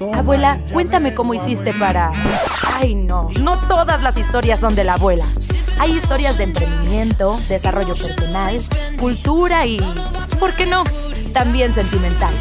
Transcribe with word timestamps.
Abuela, 0.00 0.60
cuéntame 0.72 1.12
cómo 1.12 1.34
hiciste 1.34 1.72
para... 1.74 2.12
Ay, 2.76 2.94
no, 2.94 3.28
no 3.40 3.56
todas 3.66 4.00
las 4.00 4.16
historias 4.16 4.60
son 4.60 4.76
de 4.76 4.84
la 4.84 4.94
abuela. 4.94 5.24
Hay 5.80 5.96
historias 5.96 6.38
de 6.38 6.44
emprendimiento, 6.44 7.38
desarrollo 7.48 7.94
personal, 7.94 8.56
cultura 8.98 9.66
y... 9.66 9.80
¿Por 10.38 10.54
qué 10.54 10.66
no? 10.66 10.84
También 11.32 11.74
sentimental. 11.74 12.32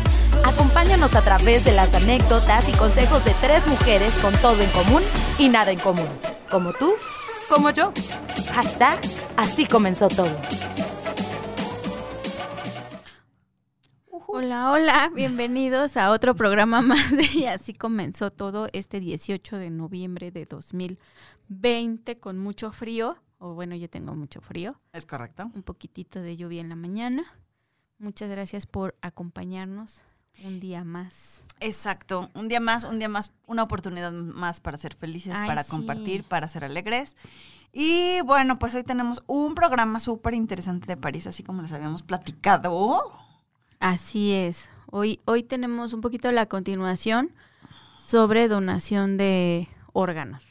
Acompáñanos 0.46 1.16
a 1.16 1.22
través 1.24 1.66
de 1.66 1.72
las 1.72 1.94
anécdotas 1.96 2.70
y 2.70 2.74
consejos 2.74 3.26
de 3.26 3.34
tres 3.42 3.66
mujeres 3.66 4.14
con 4.22 4.34
todo 4.36 4.62
en 4.62 4.70
común 4.70 5.02
y 5.40 5.50
nada 5.50 5.72
en 5.72 5.80
común. 5.80 6.08
Como 6.52 6.74
tú, 6.74 6.94
como 7.50 7.72
yo. 7.72 7.92
Hashtag, 8.54 9.00
así 9.36 9.66
comenzó 9.66 10.10
todo. 10.10 10.30
Hola, 14.40 14.72
hola, 14.72 15.12
bienvenidos 15.16 15.98
a 15.98 16.12
otro 16.12 16.36
programa 16.36 16.84
más 16.84 17.10
de 17.10 17.24
Y 17.34 17.46
así 17.46 17.74
comenzó 17.74 18.30
todo 18.30 18.70
este 18.72 19.00
18 19.00 19.58
de 19.58 19.72
noviembre 19.72 20.30
de 20.30 20.46
2020 20.46 22.20
con 22.20 22.38
mucho 22.38 22.72
frío, 22.72 23.18
o 23.40 23.56
bueno, 23.56 23.76
yo 23.76 23.90
tengo 23.90 24.14
mucho 24.14 24.40
frío. 24.40 24.80
Es 24.94 25.08
correcto. 25.08 25.50
Un 25.56 25.64
poquitito 25.64 26.22
de 26.22 26.38
lluvia 26.38 26.62
en 26.62 26.70
la 26.70 26.76
mañana. 26.76 27.26
Muchas 27.98 28.30
gracias 28.30 28.68
por 28.68 28.96
acompañarnos 29.02 30.04
un 30.44 30.60
día 30.60 30.84
más. 30.84 31.44
Exacto, 31.60 32.30
un 32.36 32.48
día 32.48 32.60
más, 32.60 32.84
un 32.84 33.00
día 33.00 33.10
más, 33.10 33.32
una 33.48 33.64
oportunidad 33.64 34.12
más 34.12 34.60
para 34.60 34.78
ser 34.78 34.94
felices, 34.94 35.34
Ay, 35.36 35.48
para 35.48 35.64
sí. 35.64 35.72
compartir, 35.72 36.24
para 36.24 36.48
ser 36.48 36.64
alegres. 36.64 37.18
Y 37.74 38.22
bueno, 38.22 38.60
pues 38.60 38.76
hoy 38.76 38.84
tenemos 38.84 39.24
un 39.26 39.56
programa 39.56 40.00
súper 40.00 40.36
interesante 40.36 40.86
de 40.86 40.96
París, 40.96 41.26
así 41.26 41.42
como 41.42 41.64
les 41.64 41.72
habíamos 41.72 42.04
platicado. 42.04 43.26
Así 43.80 44.34
es. 44.34 44.70
Hoy, 44.90 45.20
hoy 45.26 45.44
tenemos 45.44 45.94
un 45.94 46.02
poquito 46.02 46.32
la 46.32 46.48
continuación 46.48 47.32
sobre 47.98 48.48
donación 48.48 49.18
de 49.18 49.68
órganos. 49.94 50.44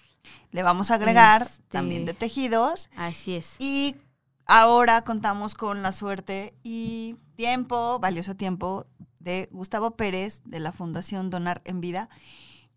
Le 0.52 0.62
vamos 0.62 0.90
a 0.90 0.94
agregar 0.94 1.42
Este- 1.42 1.62
también 1.68 2.04
de 2.06 2.14
tejidos. 2.14 2.88
Así 2.96 3.34
es. 3.34 3.56
Y 3.58 3.96
ahora 4.46 5.02
contamos 5.02 5.54
con 5.54 5.82
la 5.82 5.92
suerte 5.92 6.54
y 6.62 7.16
tiempo, 7.36 7.98
valioso 7.98 8.36
tiempo, 8.36 8.86
de 9.18 9.48
Gustavo 9.50 9.92
Pérez 9.96 10.40
de 10.44 10.60
la 10.60 10.70
Fundación 10.70 11.30
Donar 11.30 11.60
en 11.64 11.80
Vida, 11.80 12.08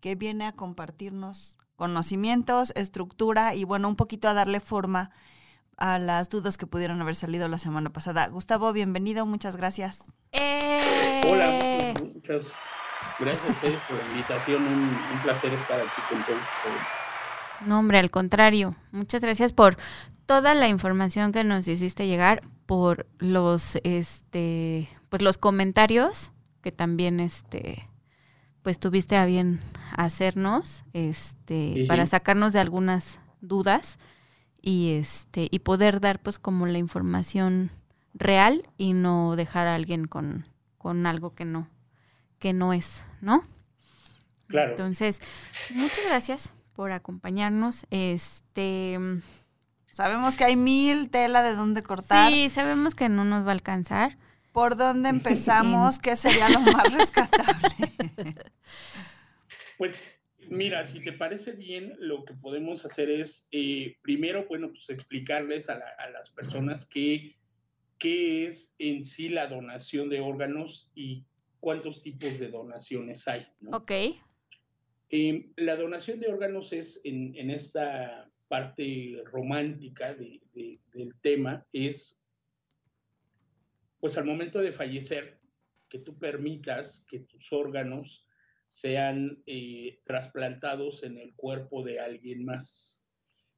que 0.00 0.16
viene 0.16 0.46
a 0.46 0.52
compartirnos 0.52 1.56
conocimientos, 1.76 2.72
estructura 2.74 3.54
y 3.54 3.64
bueno, 3.64 3.88
un 3.88 3.96
poquito 3.96 4.28
a 4.28 4.34
darle 4.34 4.58
forma 4.60 5.10
a 5.80 5.98
las 5.98 6.28
dudas 6.28 6.56
que 6.58 6.66
pudieron 6.66 7.00
haber 7.00 7.16
salido 7.16 7.48
la 7.48 7.58
semana 7.58 7.90
pasada. 7.90 8.28
Gustavo, 8.28 8.72
bienvenido, 8.72 9.26
muchas 9.26 9.56
gracias. 9.56 10.04
¡Eh! 10.30 11.22
Hola, 11.28 11.94
muchas 12.14 12.52
gracias 13.18 13.44
a 13.48 13.52
ustedes 13.52 13.80
por 13.88 13.96
la 13.98 14.04
invitación. 14.10 14.62
Un, 14.62 14.82
un 15.12 15.22
placer 15.24 15.52
estar 15.54 15.80
aquí 15.80 16.02
con 16.08 16.22
todos 16.24 16.38
ustedes. 16.38 16.86
No, 17.66 17.78
hombre, 17.80 17.98
al 17.98 18.10
contrario. 18.10 18.76
Muchas 18.92 19.20
gracias 19.22 19.52
por 19.52 19.76
toda 20.26 20.54
la 20.54 20.68
información 20.68 21.32
que 21.32 21.44
nos 21.44 21.66
hiciste 21.66 22.06
llegar, 22.06 22.42
por 22.66 23.06
los, 23.18 23.76
este, 23.82 24.88
pues 25.08 25.22
los 25.22 25.38
comentarios 25.38 26.30
que 26.62 26.72
también, 26.72 27.20
este, 27.20 27.88
pues 28.62 28.78
tuviste 28.78 29.16
a 29.16 29.24
bien 29.24 29.60
hacernos, 29.96 30.84
este, 30.92 31.72
Sí, 31.74 31.80
sí. 31.82 31.88
para 31.88 32.06
sacarnos 32.06 32.52
de 32.52 32.60
algunas 32.60 33.18
dudas 33.40 33.98
y 34.62 34.92
este, 34.94 35.48
y 35.50 35.60
poder 35.60 36.00
dar, 36.00 36.20
pues, 36.20 36.38
como 36.38 36.66
la 36.66 36.78
información 36.78 37.70
real 38.14 38.68
y 38.76 38.92
no 38.92 39.36
dejar 39.36 39.66
a 39.66 39.74
alguien 39.74 40.06
con, 40.06 40.46
con 40.78 41.06
algo 41.06 41.34
que 41.34 41.44
no, 41.44 41.68
que 42.38 42.52
no 42.52 42.72
es, 42.72 43.04
¿no? 43.20 43.44
Claro. 44.46 44.70
Entonces, 44.72 45.20
muchas 45.74 46.04
gracias 46.08 46.52
por 46.74 46.92
acompañarnos. 46.92 47.86
Este, 47.90 48.98
Sabemos 49.86 50.36
que 50.36 50.44
hay 50.44 50.56
mil 50.56 51.10
tela 51.10 51.42
de 51.42 51.54
dónde 51.54 51.82
cortar. 51.82 52.30
sí, 52.30 52.48
sabemos 52.48 52.94
que 52.94 53.08
no 53.08 53.24
nos 53.24 53.44
va 53.44 53.50
a 53.50 53.52
alcanzar. 53.52 54.16
¿Por 54.52 54.76
dónde 54.76 55.08
empezamos? 55.10 55.98
¿Qué 55.98 56.16
sería 56.16 56.48
lo 56.48 56.60
más 56.60 56.92
rescatable? 56.92 58.34
Pues 59.78 60.04
mira, 60.50 60.86
si 60.86 61.00
te 61.00 61.12
parece 61.12 61.52
bien, 61.52 61.94
lo 61.98 62.24
que 62.24 62.34
podemos 62.34 62.84
hacer 62.84 63.08
es, 63.10 63.48
eh, 63.52 63.96
primero, 64.02 64.46
bueno, 64.48 64.68
pues 64.70 64.90
explicarles 64.90 65.70
a, 65.70 65.78
la- 65.78 65.94
a 65.98 66.10
las 66.10 66.30
personas 66.30 66.84
qué, 66.86 67.36
qué 67.98 68.46
es 68.46 68.74
en 68.78 69.02
sí 69.02 69.28
la 69.28 69.46
donación 69.46 70.08
de 70.10 70.20
órganos 70.20 70.90
y 70.94 71.24
cuántos 71.60 72.02
tipos 72.02 72.38
de 72.38 72.48
donaciones 72.48 73.26
hay. 73.28 73.46
¿no? 73.60 73.70
Ok. 73.76 73.92
Eh, 75.10 75.50
la 75.56 75.76
donación 75.76 76.20
de 76.20 76.28
órganos 76.28 76.72
es 76.72 77.00
en, 77.04 77.34
en 77.36 77.50
esta 77.50 78.30
parte 78.48 79.22
romántica 79.26 80.14
de- 80.14 80.40
de- 80.54 80.80
del 80.92 81.14
tema, 81.20 81.66
es 81.72 82.16
pues 84.00 84.16
al 84.16 84.24
momento 84.24 84.60
de 84.60 84.72
fallecer, 84.72 85.38
que 85.88 85.98
tú 85.98 86.18
permitas 86.18 87.04
que 87.10 87.20
tus 87.20 87.52
órganos 87.52 88.26
sean 88.70 89.42
eh, 89.46 89.98
trasplantados 90.04 91.02
en 91.02 91.18
el 91.18 91.34
cuerpo 91.34 91.82
de 91.82 91.98
alguien 91.98 92.44
más, 92.44 93.02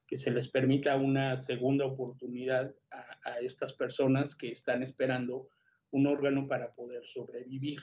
que 0.06 0.16
se 0.16 0.30
les 0.30 0.48
permita 0.48 0.96
una 0.96 1.36
segunda 1.36 1.84
oportunidad 1.84 2.74
a, 2.90 3.30
a 3.30 3.38
estas 3.40 3.74
personas 3.74 4.34
que 4.34 4.50
están 4.50 4.82
esperando 4.82 5.50
un 5.90 6.06
órgano 6.06 6.48
para 6.48 6.74
poder 6.74 7.04
sobrevivir. 7.06 7.80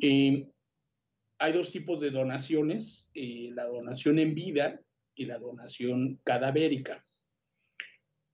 Eh, 0.00 0.48
hay 1.38 1.52
dos 1.52 1.70
tipos 1.70 2.00
de 2.00 2.10
donaciones, 2.10 3.10
eh, 3.14 3.50
la 3.52 3.66
donación 3.66 4.18
en 4.18 4.34
vida 4.34 4.80
y 5.14 5.26
la 5.26 5.38
donación 5.38 6.20
cadavérica. 6.24 7.06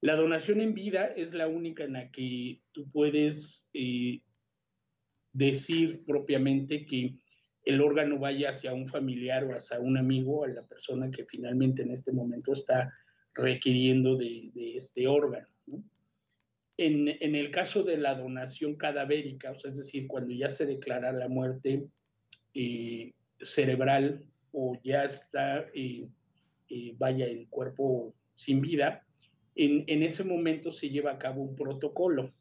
La 0.01 0.15
donación 0.15 0.61
en 0.61 0.75
vida 0.75 1.07
es 1.07 1.33
la 1.33 1.49
única 1.49 1.85
en 1.85 1.95
la 1.95 2.11
que 2.11 2.63
tú 2.73 2.89
puedes 2.91 3.71
eh, 3.75 4.23
decir 5.33 6.05
propiamente 6.05 6.87
que 6.87 7.17
el 7.67 7.83
órgano 7.83 8.19
vaya 8.19 8.49
hacia 8.49 8.73
un 8.73 8.87
familiar 8.87 9.45
o 9.45 9.55
hacia 9.55 9.79
un 9.79 9.99
amigo, 9.99 10.45
a 10.45 10.49
la 10.49 10.63
persona 10.63 11.11
que 11.11 11.27
finalmente 11.27 11.83
en 11.83 11.91
este 11.91 12.13
momento 12.13 12.53
está 12.53 12.91
requiriendo 13.35 14.17
de, 14.17 14.51
este 14.77 15.07
órgano. 15.07 15.49
¿no? 15.67 15.85
En, 16.79 17.35
el 17.35 17.51
caso 17.51 17.83
de 17.83 17.99
la 17.99 18.15
donación 18.15 18.77
cadavérica, 18.77 19.53
o 19.53 19.69
es 19.69 19.77
decir, 19.77 20.07
cuando 20.07 20.33
ya 20.33 20.49
se 20.49 20.65
declara 20.65 21.13
la 21.13 21.29
muerte 21.29 21.87
eh, 22.55 23.13
cerebral 23.41 24.25
o 24.53 24.79
ya 24.83 25.05
está, 25.05 25.67
eh, 25.75 26.09
eh, 26.71 26.95
vaya, 26.97 27.27
el 27.27 27.49
cuerpo 27.49 28.15
sin 28.35 28.63
vida, 28.63 29.05
en, 29.55 29.85
en 29.87 30.03
ese 30.03 30.25
momento 30.25 30.73
se 30.73 30.89
lleva 30.89 31.13
a 31.13 31.19
cabo 31.19 31.43
un 31.43 31.55
protocolo 31.55 32.33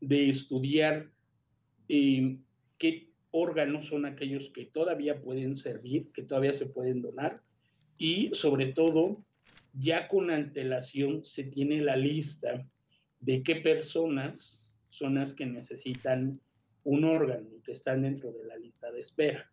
de 0.00 0.30
estudiar 0.30 1.10
eh, 1.88 2.38
qué 2.78 3.07
órganos 3.38 3.86
son 3.86 4.04
aquellos 4.04 4.50
que 4.50 4.66
todavía 4.66 5.20
pueden 5.20 5.56
servir, 5.56 6.10
que 6.12 6.22
todavía 6.22 6.52
se 6.52 6.66
pueden 6.66 7.02
donar 7.02 7.42
y 7.96 8.30
sobre 8.34 8.72
todo 8.72 9.24
ya 9.72 10.08
con 10.08 10.30
antelación 10.30 11.24
se 11.24 11.44
tiene 11.44 11.80
la 11.80 11.96
lista 11.96 12.66
de 13.20 13.42
qué 13.42 13.56
personas 13.56 14.80
son 14.88 15.16
las 15.16 15.34
que 15.34 15.46
necesitan 15.46 16.40
un 16.84 17.04
órgano 17.04 17.48
y 17.56 17.62
que 17.62 17.72
están 17.72 18.02
dentro 18.02 18.32
de 18.32 18.44
la 18.46 18.56
lista 18.56 18.90
de 18.90 19.00
espera. 19.00 19.50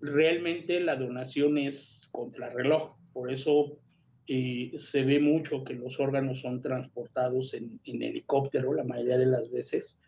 Realmente 0.00 0.80
la 0.80 0.96
donación 0.96 1.56
es 1.58 2.08
contrarreloj, 2.12 2.96
por 3.12 3.32
eso 3.32 3.78
eh, 4.26 4.72
se 4.76 5.04
ve 5.04 5.20
mucho 5.20 5.64
que 5.64 5.74
los 5.74 6.00
órganos 6.00 6.40
son 6.40 6.60
transportados 6.60 7.54
en, 7.54 7.80
en 7.84 8.02
helicóptero 8.02 8.74
la 8.74 8.84
mayoría 8.84 9.18
de 9.18 9.26
las 9.26 9.50
veces, 9.50 10.00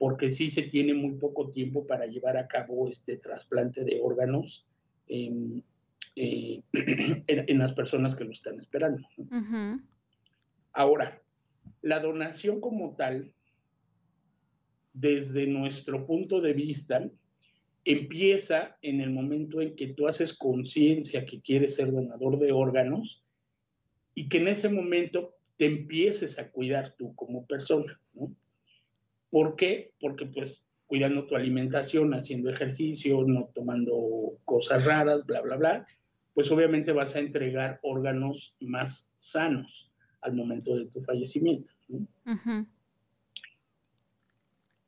porque 0.00 0.30
sí 0.30 0.48
se 0.48 0.62
tiene 0.62 0.94
muy 0.94 1.12
poco 1.18 1.50
tiempo 1.50 1.86
para 1.86 2.06
llevar 2.06 2.38
a 2.38 2.48
cabo 2.48 2.88
este 2.88 3.18
trasplante 3.18 3.84
de 3.84 4.00
órganos 4.02 4.66
en, 5.06 5.62
eh, 6.16 6.62
en- 6.72 7.44
en 7.46 7.58
las 7.58 7.74
personas 7.74 8.14
que 8.16 8.24
lo 8.24 8.32
están 8.32 8.58
esperando. 8.58 9.06
Ahora, 10.72 11.22
la 11.82 12.00
donación 12.00 12.62
como 12.62 12.96
tal, 12.96 13.30
desde 14.94 15.46
nuestro 15.46 16.06
punto 16.06 16.40
de 16.40 16.54
vista, 16.54 17.06
empieza 17.84 18.78
en 18.80 19.02
el 19.02 19.10
momento 19.10 19.60
en 19.60 19.76
que 19.76 19.88
tú 19.88 20.08
haces 20.08 20.32
conciencia 20.32 21.26
que 21.26 21.42
quieres 21.42 21.74
ser 21.74 21.92
donador 21.92 22.38
de 22.38 22.52
órganos 22.52 23.22
y 24.14 24.30
que 24.30 24.38
en 24.38 24.48
ese 24.48 24.70
momento 24.70 25.34
te 25.58 25.66
empieces 25.66 26.38
a 26.38 26.50
cuidar 26.50 26.88
tú 26.96 27.14
como 27.14 27.44
persona, 27.44 28.00
¿no? 28.14 28.34
¿Por 29.30 29.56
qué? 29.56 29.92
Porque 30.00 30.26
pues 30.26 30.66
cuidando 30.86 31.26
tu 31.26 31.36
alimentación, 31.36 32.12
haciendo 32.14 32.50
ejercicio, 32.50 33.22
no 33.24 33.50
tomando 33.54 34.38
cosas 34.44 34.84
raras, 34.84 35.24
bla, 35.24 35.40
bla, 35.40 35.56
bla, 35.56 35.86
pues 36.34 36.50
obviamente 36.50 36.92
vas 36.92 37.14
a 37.14 37.20
entregar 37.20 37.78
órganos 37.82 38.56
más 38.60 39.12
sanos 39.16 39.92
al 40.20 40.34
momento 40.34 40.76
de 40.76 40.86
tu 40.86 41.00
fallecimiento. 41.02 41.70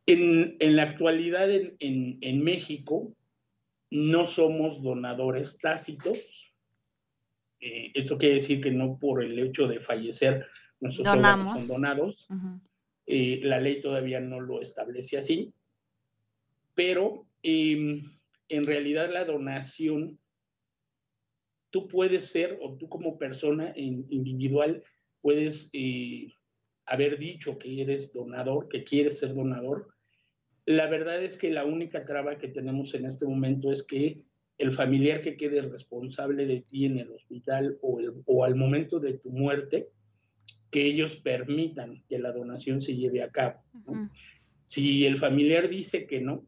En, 0.07 0.57
en 0.59 0.77
la 0.77 0.83
actualidad 0.83 1.51
en, 1.51 1.77
en- 1.79 2.19
en 2.21 2.43
México 2.43 3.15
no 3.91 4.27
somos 4.27 4.83
donadores 4.83 5.59
tácitos. 5.59 6.53
Eh, 7.61 7.93
esto 7.95 8.19
quiere 8.19 8.37
decir 8.37 8.61
que 8.61 8.73
no 8.73 8.99
por 8.99 9.23
el 9.23 9.39
hecho 9.39 9.69
de 9.69 9.79
fallecer 9.79 10.47
nuestros 10.81 11.07
órganos 11.21 11.49
son 11.51 11.69
donados. 11.69 12.27
Eh, 13.07 13.41
la 13.43 13.61
ley 13.61 13.81
todavía 13.81 14.21
no 14.21 14.41
lo 14.41 14.61
establece 14.61 15.19
así, 15.19 15.53
pero 16.75 17.27
em, 17.43 18.19
en 18.49 18.67
realidad 18.67 19.11
la 19.13 19.25
donación, 19.25 20.19
tú 21.71 21.89
puedes 21.89 22.27
ser, 22.27 22.59
o 22.61 22.77
tú 22.77 22.89
como 22.89 23.19
persona 23.19 23.73
individual, 23.77 24.83
puedes 25.21 25.71
eh, 25.73 26.35
haber 26.87 27.19
dicho 27.19 27.59
que 27.59 27.83
eres 27.83 28.13
donador, 28.13 28.69
que 28.69 28.85
quieres 28.85 29.19
ser 29.19 29.35
donador. 29.35 29.89
La 30.65 30.87
verdad 30.87 31.23
es 31.23 31.39
que 31.39 31.51
la 31.51 31.65
única 31.65 32.05
traba 32.05 32.39
que 32.39 32.49
tenemos 32.49 32.95
en 32.95 33.07
este 33.07 33.27
momento 33.27 33.73
es 33.73 33.85
que 33.87 34.23
el 34.59 34.71
familiar 34.71 35.23
que 35.23 35.37
quede 35.37 35.63
responsable 35.63 36.47
de 36.47 36.61
ti 36.61 36.85
en 36.85 36.99
el 36.99 37.11
hospital 37.11 37.79
o, 37.81 38.01
o 38.27 38.45
al 38.45 38.55
momento 38.55 39.01
de 39.01 39.15
tu 39.15 39.31
muerte, 39.31 39.91
que 40.73 40.87
ellos 40.87 41.17
permitan 41.17 42.03
que 42.09 42.19
la 42.19 42.33
donación 42.33 42.81
se 42.81 42.97
lleve 42.97 43.23
a 43.23 43.31
cabo. 43.31 43.61
Si 44.65 45.05
el 45.05 45.19
familiar 45.19 45.69
dice 45.69 46.07
que 46.07 46.21
no, 46.21 46.45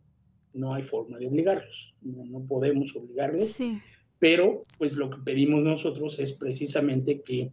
no 0.54 0.72
hay 0.72 0.82
forma 0.82 1.18
de 1.18 1.28
obligarlos, 1.28 1.94
no, 2.00 2.42
podemos 2.46 2.96
obligarlos, 2.96 3.58
pero 4.18 4.60
pues 4.78 4.96
lo 4.96 5.10
que 5.10 5.18
pedimos 5.18 5.62
nosotros 5.62 6.18
es 6.18 6.32
precisamente 6.32 7.20
que 7.20 7.52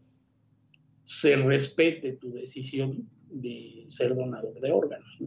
se 1.03 1.35
respete 1.35 2.13
tu 2.13 2.31
decisión 2.31 3.09
de 3.29 3.83
ser 3.88 4.15
donador 4.15 4.57
de 4.62 4.71
órganos. 4.71 5.18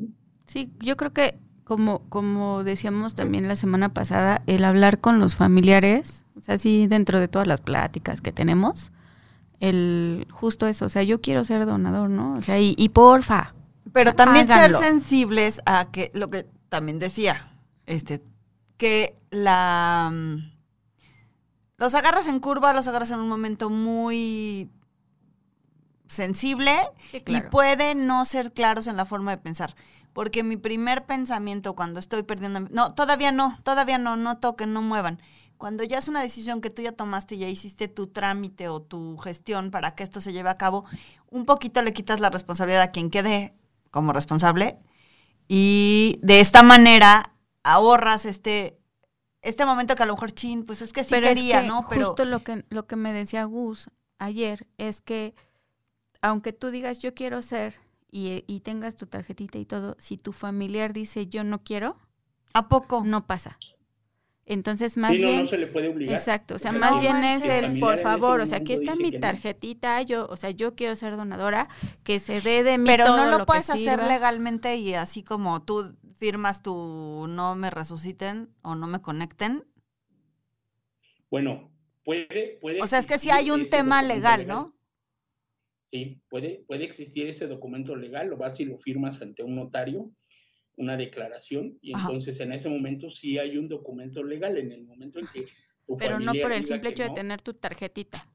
Sí, 0.46 0.70
yo 0.80 0.96
creo 0.96 1.12
que 1.12 1.34
como, 1.64 2.08
como 2.08 2.64
decíamos 2.64 3.14
también 3.14 3.48
la 3.48 3.56
semana 3.56 3.92
pasada, 3.92 4.42
el 4.46 4.64
hablar 4.64 4.98
con 4.98 5.20
los 5.20 5.34
familiares, 5.34 6.24
o 6.36 6.40
sea, 6.40 6.56
sí, 6.56 6.86
dentro 6.86 7.20
de 7.20 7.28
todas 7.28 7.46
las 7.46 7.60
pláticas 7.60 8.22
que 8.22 8.32
tenemos, 8.32 8.92
el 9.68 10.26
justo 10.30 10.66
eso, 10.66 10.86
o 10.86 10.88
sea, 10.88 11.02
yo 11.02 11.20
quiero 11.20 11.44
ser 11.44 11.64
donador, 11.66 12.10
¿no? 12.10 12.34
O 12.34 12.42
sea, 12.42 12.58
y, 12.60 12.88
porfa. 12.90 13.54
Pero 13.92 14.14
también 14.14 14.48
ser 14.48 14.74
sensibles 14.74 15.60
a 15.66 15.86
que 15.90 16.10
lo 16.14 16.30
que 16.30 16.46
también 16.68 16.98
decía, 16.98 17.52
este, 17.86 18.22
que 18.76 19.16
la 19.30 20.10
mm, 20.12 20.54
los 21.76 21.94
agarras 21.94 22.28
en 22.28 22.40
curva, 22.40 22.72
los 22.72 22.86
agarras 22.88 23.10
en 23.10 23.20
un 23.20 23.28
momento 23.28 23.70
muy 23.70 24.70
sensible 26.06 26.76
y 27.26 27.40
pueden 27.42 28.06
no 28.06 28.24
ser 28.24 28.52
claros 28.52 28.86
en 28.86 28.96
la 28.96 29.06
forma 29.06 29.32
de 29.32 29.38
pensar. 29.38 29.74
Porque 30.12 30.44
mi 30.44 30.56
primer 30.56 31.06
pensamiento 31.06 31.74
cuando 31.74 31.98
estoy 31.98 32.22
perdiendo... 32.22 32.60
No, 32.70 32.94
todavía 32.94 33.32
no, 33.32 33.58
todavía 33.64 33.98
no, 33.98 34.16
no 34.16 34.38
toquen, 34.38 34.72
no 34.72 34.80
muevan. 34.80 35.20
Cuando 35.58 35.84
ya 35.84 35.98
es 35.98 36.08
una 36.08 36.22
decisión 36.22 36.60
que 36.60 36.70
tú 36.70 36.82
ya 36.82 36.92
tomaste, 36.92 37.36
y 37.36 37.38
ya 37.38 37.48
hiciste 37.48 37.88
tu 37.88 38.08
trámite 38.08 38.68
o 38.68 38.82
tu 38.82 39.16
gestión 39.18 39.70
para 39.70 39.94
que 39.94 40.02
esto 40.02 40.20
se 40.20 40.32
lleve 40.32 40.50
a 40.50 40.58
cabo, 40.58 40.84
un 41.30 41.46
poquito 41.46 41.82
le 41.82 41.92
quitas 41.92 42.20
la 42.20 42.30
responsabilidad 42.30 42.82
a 42.82 42.90
quien 42.90 43.10
quede 43.10 43.54
como 43.90 44.12
responsable 44.12 44.78
y 45.48 46.18
de 46.22 46.40
esta 46.40 46.62
manera 46.62 47.32
ahorras 47.62 48.24
este 48.24 48.78
este 49.42 49.66
momento 49.66 49.94
que 49.94 50.02
a 50.02 50.06
lo 50.06 50.14
mejor 50.14 50.32
chin, 50.32 50.64
pues 50.64 50.80
es 50.80 50.94
que 50.94 51.04
sí 51.04 51.20
quería, 51.20 51.62
¿no? 51.62 51.84
Pero 51.88 52.06
justo 52.06 52.24
lo 52.24 52.42
que 52.42 52.64
lo 52.70 52.86
que 52.86 52.96
me 52.96 53.12
decía 53.12 53.44
Gus 53.44 53.90
ayer 54.18 54.66
es 54.78 55.00
que 55.00 55.34
aunque 56.22 56.52
tú 56.52 56.70
digas 56.70 56.98
yo 56.98 57.14
quiero 57.14 57.42
ser 57.42 57.74
y, 58.10 58.44
y 58.46 58.60
tengas 58.60 58.96
tu 58.96 59.06
tarjetita 59.06 59.58
y 59.58 59.66
todo, 59.66 59.96
si 59.98 60.16
tu 60.16 60.32
familiar 60.32 60.92
dice 60.92 61.26
yo 61.26 61.44
no 61.44 61.62
quiero, 61.62 61.98
¿a 62.54 62.68
poco? 62.68 63.02
No 63.04 63.26
pasa. 63.26 63.58
Entonces, 64.46 64.96
más 64.96 65.12
bien. 65.12 65.40
No, 65.40 65.46
se 65.46 65.56
le 65.56 65.66
puede 65.66 65.88
obligar. 65.88 66.16
Exacto, 66.16 66.56
o 66.56 66.58
sea, 66.58 66.72
más 66.72 67.00
bien 67.00 67.24
es 67.24 67.42
el, 67.44 67.80
por 67.80 67.96
favor, 67.98 68.40
o 68.40 68.46
sea, 68.46 68.58
aquí 68.58 68.74
está 68.74 68.94
mi 68.96 69.18
tarjetita, 69.18 70.02
yo, 70.02 70.26
o 70.26 70.36
sea, 70.36 70.50
yo 70.50 70.74
quiero 70.74 70.94
ser 70.96 71.16
donadora, 71.16 71.68
que 72.02 72.20
se 72.20 72.40
dé 72.42 72.62
de 72.62 72.76
mí 72.76 72.84
Pero 72.86 73.06
no 73.08 73.38
lo, 73.38 73.46
puedes 73.46 73.70
hacer 73.70 74.02
legalmente 74.02 74.76
y 74.76 74.94
así 74.94 75.22
como 75.22 75.62
tú 75.62 75.96
firmas 76.14 76.62
tu 76.62 77.26
no 77.28 77.54
me 77.54 77.70
resuciten 77.70 78.50
o 78.62 78.74
no 78.74 78.86
me 78.86 79.00
conecten. 79.00 79.64
Bueno, 81.30 81.72
puede, 82.04 82.58
puede. 82.60 82.82
O 82.82 82.86
sea, 82.86 82.98
es 82.98 83.06
que 83.06 83.18
si 83.18 83.30
hay 83.30 83.50
un 83.50 83.68
tema 83.68 84.02
legal, 84.02 84.46
¿no? 84.46 84.76
Sí, 85.90 86.20
puede, 86.28 86.64
puede 86.66 86.84
existir 86.84 87.28
ese 87.28 87.46
documento 87.46 87.96
legal, 87.96 88.28
lo 88.28 88.36
vas 88.36 88.60
y 88.60 88.66
lo 88.66 88.76
firmas 88.76 89.22
ante 89.22 89.42
un 89.42 89.54
notario 89.54 90.10
una 90.76 90.96
declaración 90.96 91.78
y 91.80 91.92
entonces 91.92 92.40
en 92.40 92.52
ese 92.52 92.68
momento 92.68 93.08
sí 93.10 93.38
hay 93.38 93.56
un 93.56 93.68
documento 93.68 94.22
legal 94.22 94.56
en 94.58 94.72
el 94.72 94.84
momento 94.84 95.18
en 95.18 95.26
que 95.28 95.46
tu 95.86 95.96
Pero 95.96 96.18
no 96.18 96.32
por 96.32 96.52
el 96.52 96.64
simple 96.64 96.90
hecho 96.90 97.04
de 97.04 97.10
tener 97.10 97.42
tu 97.42 97.54
tarjetita. 97.54 98.26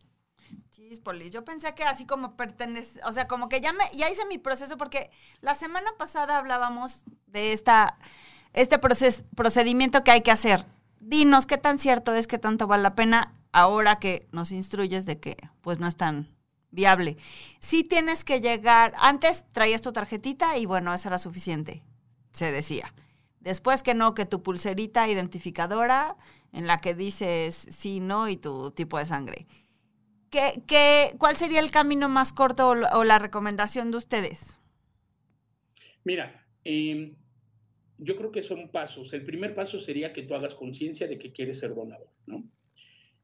Chispoli, 0.71 1.29
yo 1.29 1.43
pensé 1.43 1.73
que 1.75 1.83
así 1.83 2.05
como 2.05 2.35
pertenece, 2.35 2.99
o 3.05 3.11
sea, 3.11 3.27
como 3.27 3.49
que 3.49 3.61
ya 3.61 3.73
me 3.73 3.83
ya 3.93 4.09
hice 4.09 4.25
mi 4.27 4.37
proceso 4.37 4.77
porque 4.77 5.09
la 5.41 5.55
semana 5.55 5.91
pasada 5.97 6.37
hablábamos 6.37 7.03
de 7.27 7.51
esta 7.53 7.97
este 8.53 8.79
proces, 8.79 9.23
procedimiento 9.35 10.03
que 10.03 10.11
hay 10.11 10.21
que 10.21 10.31
hacer. 10.31 10.65
Dinos 10.99 11.45
qué 11.45 11.57
tan 11.57 11.79
cierto 11.79 12.13
es, 12.13 12.27
qué 12.27 12.37
tanto 12.37 12.67
vale 12.67 12.83
la 12.83 12.95
pena 12.95 13.35
ahora 13.51 13.99
que 13.99 14.27
nos 14.31 14.51
instruyes 14.51 15.05
de 15.05 15.19
que 15.19 15.37
pues 15.61 15.79
no 15.79 15.87
es 15.87 15.95
tan 15.95 16.35
viable. 16.71 17.17
Sí 17.59 17.83
tienes 17.83 18.23
que 18.23 18.41
llegar, 18.41 18.93
antes 18.99 19.45
traías 19.51 19.81
tu 19.81 19.91
tarjetita 19.91 20.57
y 20.57 20.65
bueno, 20.65 20.93
eso 20.93 21.09
era 21.09 21.17
suficiente 21.17 21.83
se 22.39 22.51
decía. 22.51 22.93
Después 23.39 23.83
que 23.83 23.93
no, 23.93 24.15
que 24.15 24.25
tu 24.25 24.41
pulserita 24.41 25.07
identificadora 25.07 26.17
en 26.51 26.67
la 26.67 26.77
que 26.77 26.93
dices 26.95 27.67
sí, 27.69 27.99
no 27.99 28.27
y 28.27 28.37
tu 28.37 28.71
tipo 28.71 28.97
de 28.97 29.05
sangre. 29.05 29.45
¿Qué, 30.29 30.63
qué, 30.67 31.11
cuál 31.17 31.35
sería 31.35 31.59
el 31.59 31.71
camino 31.71 32.09
más 32.09 32.33
corto 32.33 32.69
o, 32.69 33.03
la 33.03 33.19
recomendación 33.19 33.91
de 33.91 33.97
ustedes? 33.97 34.59
Mira, 36.03 36.45
em, 36.63 37.15
yo 37.97 38.15
creo 38.15 38.31
que 38.31 38.41
son 38.41 38.69
pasos. 38.69 39.13
El 39.13 39.23
primer 39.25 39.55
paso 39.55 39.79
sería 39.79 40.13
que 40.13 40.23
tú 40.23 40.35
hagas 40.35 40.55
conciencia 40.55 41.07
de 41.07 41.17
que 41.17 41.31
quieres 41.31 41.59
ser 41.59 41.73
donador, 41.73 42.09
¿no? 42.25 42.43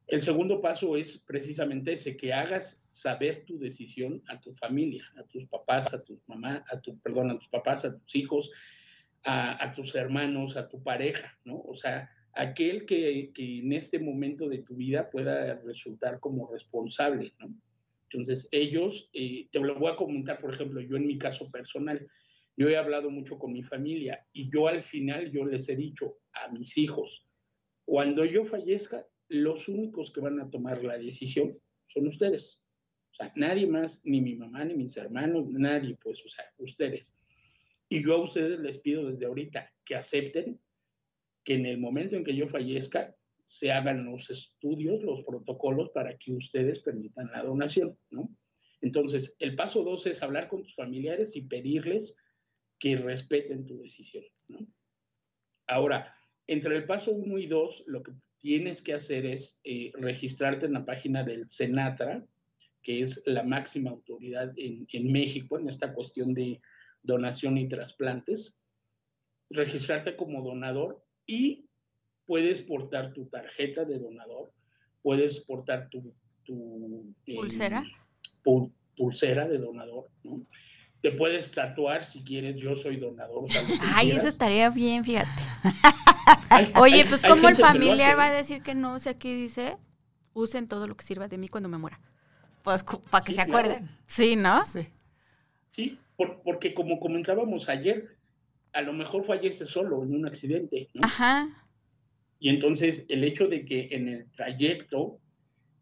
El 0.07 0.21
segundo 0.21 0.61
paso 0.61 0.97
es 0.97 1.17
precisamente 1.17 1.93
ese, 1.93 2.15
que 2.15 2.31
hagas 2.31 2.85
saber 2.87 3.43
tu 3.43 3.57
decisión 3.57 4.21
a 4.27 4.39
tu 4.39 4.53
familia, 4.53 5.03
a 5.17 5.23
tus 5.23 5.47
papás, 5.47 5.93
a 5.95 6.03
tu 6.03 6.21
mamá, 6.27 6.63
a 6.69 6.79
tu, 6.79 6.99
perdón, 6.99 7.31
a 7.31 7.39
tus 7.39 7.47
papás, 7.47 7.85
a 7.85 7.97
tus 7.97 8.15
hijos, 8.15 8.51
a, 9.25 9.73
tus 9.73 9.95
hermanos, 9.95 10.55
a 10.55 10.67
tu 10.69 10.83
pareja, 10.83 11.37
¿no? 11.45 11.59
O 11.61 11.75
sea, 11.75 12.09
aquel 12.33 12.85
que, 12.85 13.31
en 13.35 13.73
este 13.73 13.99
momento 13.99 14.47
de 14.47 14.59
tu 14.59 14.75
vida 14.75 15.09
pueda 15.09 15.55
resultar 15.61 16.19
como 16.19 16.51
responsable, 16.51 17.33
¿no? 17.39 17.53
Entonces, 18.09 18.47
ellos, 18.51 19.09
eh, 19.13 19.47
te 19.51 19.59
lo 19.59 19.77
voy 19.79 19.91
a 19.91 19.95
comentar, 19.95 20.39
por 20.39 20.53
ejemplo, 20.53 20.79
yo 20.79 20.95
en 20.95 21.07
mi 21.07 21.17
caso 21.17 21.49
personal, 21.51 22.07
yo 22.55 22.69
he 22.69 22.77
hablado 22.77 23.09
mucho 23.09 23.37
con 23.37 23.51
mi 23.51 23.63
familia 23.63 24.25
y 24.31 24.49
yo 24.49 24.67
al 24.67 24.81
final, 24.81 25.31
yo 25.31 25.43
les 25.43 25.67
he 25.67 25.75
dicho 25.75 26.19
a 26.31 26.49
mis 26.51 26.77
hijos, 26.77 27.25
cuando 27.83 28.23
yo 28.23 28.45
fallezca, 28.45 29.05
los 29.27 29.67
únicos 29.67 30.11
que 30.11 30.21
van 30.21 30.39
a 30.39 30.49
tomar 30.49 30.83
la 30.83 30.97
decisión 30.97 31.51
son 31.87 32.07
ustedes. 32.07 32.63
O 33.11 33.15
sea, 33.15 33.33
nadie 33.35 33.65
más, 33.65 34.01
ni 34.05 34.21
mi 34.21 34.35
mamá, 34.35 34.63
ni 34.65 34.75
mis 34.75 34.95
hermanos, 34.97 35.47
nadie, 35.49 35.97
pues, 36.01 36.23
o 36.23 36.29
sea, 36.29 36.45
ustedes. 36.57 37.19
Y 37.89 38.03
yo 38.03 38.15
a 38.15 38.23
ustedes 38.23 38.59
les 38.59 38.79
pido 38.79 39.09
desde 39.09 39.25
ahorita 39.25 39.71
que 39.83 39.95
acepten 39.95 40.59
que 41.43 41.53
en 41.53 41.65
el 41.65 41.77
momento 41.77 42.15
en 42.15 42.23
que 42.23 42.35
yo 42.35 42.47
fallezca 42.47 43.15
se 43.43 43.71
hagan 43.71 44.05
los 44.05 44.29
estudios, 44.31 45.03
los 45.03 45.23
protocolos 45.23 45.91
para 45.91 46.17
que 46.17 46.33
ustedes 46.33 46.79
permitan 46.79 47.31
la 47.31 47.43
donación, 47.43 47.97
¿no? 48.09 48.35
Entonces, 48.81 49.35
el 49.39 49.55
paso 49.55 49.83
dos 49.83 50.05
es 50.07 50.23
hablar 50.23 50.47
con 50.47 50.63
tus 50.63 50.75
familiares 50.75 51.35
y 51.35 51.43
pedirles 51.43 52.17
que 52.79 52.97
respeten 52.97 53.65
tu 53.65 53.79
decisión, 53.81 54.25
¿no? 54.47 54.67
Ahora, 55.67 56.15
entre 56.47 56.75
el 56.75 56.85
paso 56.85 57.11
uno 57.11 57.37
y 57.37 57.47
dos, 57.47 57.83
lo 57.87 58.03
que 58.03 58.13
tienes 58.39 58.81
que 58.81 58.93
hacer 58.93 59.25
es 59.25 59.59
eh, 59.63 59.91
registrarte 59.95 60.65
en 60.65 60.73
la 60.73 60.85
página 60.85 61.23
del 61.23 61.49
Senatra, 61.49 62.25
que 62.81 63.01
es 63.01 63.23
la 63.25 63.43
máxima 63.43 63.91
autoridad 63.91 64.53
en, 64.57 64.87
en 64.91 65.11
México 65.11 65.57
en 65.57 65.67
esta 65.67 65.93
cuestión 65.93 66.33
de 66.33 66.61
donación 67.05 67.57
y 67.57 67.67
trasplantes, 67.67 68.57
registrarte 69.49 70.15
como 70.15 70.43
donador 70.43 71.03
y 71.25 71.65
puedes 72.25 72.61
portar 72.61 73.13
tu 73.13 73.25
tarjeta 73.27 73.85
de 73.85 73.99
donador, 73.99 74.51
puedes 75.01 75.41
portar 75.41 75.89
tu, 75.89 76.13
em, 76.47 77.13
pulsera. 77.35 77.83
pulsera 78.95 79.47
de 79.47 79.57
donador, 79.57 80.09
¿no? 80.23 80.45
Te 81.01 81.11
puedes 81.11 81.51
tatuar 81.51 82.03
si 82.03 82.23
quieres, 82.23 82.55
yo 82.55 82.73
soy 82.73 82.97
donador. 82.97 83.45
Ay, 83.93 84.11
eso 84.11 84.27
estaría 84.27 84.69
bien, 84.71 85.03
fíjate. 85.03 85.29
Oye, 86.79 87.05
pues 87.07 87.21
como 87.21 87.47
el 87.47 87.55
familiar 87.55 88.17
va 88.17 88.27
a 88.27 88.31
decir 88.31 88.63
que 88.63 88.73
no, 88.73 88.95
o 88.95 88.99
sea, 88.99 89.11
aquí 89.11 89.31
dice, 89.33 89.77
usen 90.33 90.67
todo 90.67 90.87
lo 90.87 90.97
que 90.97 91.05
sirva 91.05 91.27
de 91.27 91.37
mí 91.37 91.47
cuando 91.47 91.69
me 91.69 91.77
muera. 91.77 91.99
Pues 92.63 92.83
para 92.83 93.23
que 93.23 93.33
se 93.33 93.41
acuerden. 93.41 93.87
Sí, 94.07 94.35
¿no? 94.35 94.65
Sí. 94.65 94.87
Sí, 95.69 95.99
porque 96.17 96.73
como 96.73 96.99
comentábamos 96.99 97.69
ayer, 97.69 98.17
a 98.73 98.81
lo 98.81 98.93
mejor 98.93 99.23
fallece 99.25 99.65
solo 99.65 100.03
en 100.03 100.15
un 100.15 100.25
accidente. 100.25 100.89
Ajá. 101.01 101.65
Y 102.39 102.49
entonces 102.49 103.05
el 103.09 103.23
hecho 103.23 103.47
de 103.47 103.65
que 103.65 103.87
en 103.91 104.07
el 104.07 104.31
trayecto 104.31 105.19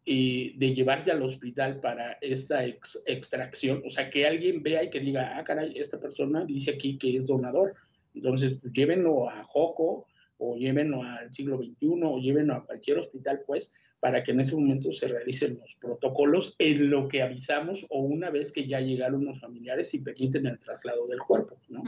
eh, 0.06 0.52
de 0.56 0.74
llevarte 0.74 1.10
al 1.10 1.22
hospital 1.22 1.80
para 1.80 2.18
esta 2.20 2.64
extracción, 2.64 3.82
o 3.86 3.90
sea, 3.90 4.10
que 4.10 4.26
alguien 4.26 4.62
vea 4.62 4.84
y 4.84 4.90
que 4.90 5.00
diga, 5.00 5.38
ah, 5.38 5.44
caray, 5.44 5.78
esta 5.78 5.98
persona 5.98 6.44
dice 6.44 6.72
aquí 6.72 6.98
que 6.98 7.16
es 7.16 7.26
donador, 7.26 7.74
entonces 8.14 8.58
pues, 8.60 8.72
llévenlo 8.74 9.30
a 9.30 9.42
Joco 9.44 10.06
o 10.36 10.56
llévenlo 10.56 11.02
al 11.02 11.32
siglo 11.32 11.56
XXI 11.56 11.76
o 12.02 12.18
llévenlo 12.18 12.54
a 12.54 12.66
cualquier 12.66 12.98
hospital, 12.98 13.40
pues, 13.46 13.72
para 14.04 14.22
que 14.22 14.32
en 14.32 14.40
ese 14.40 14.54
momento 14.54 14.92
se 14.92 15.08
realicen 15.08 15.58
los 15.58 15.76
protocolos 15.76 16.56
en 16.58 16.90
lo 16.90 17.08
que 17.08 17.22
avisamos 17.22 17.86
o 17.88 18.00
una 18.00 18.28
vez 18.28 18.52
que 18.52 18.66
ya 18.66 18.78
llegaron 18.78 19.24
los 19.24 19.40
familiares 19.40 19.94
y 19.94 20.00
permiten 20.00 20.44
el 20.44 20.58
traslado 20.58 21.06
del 21.06 21.20
cuerpo, 21.20 21.56
¿no? 21.70 21.82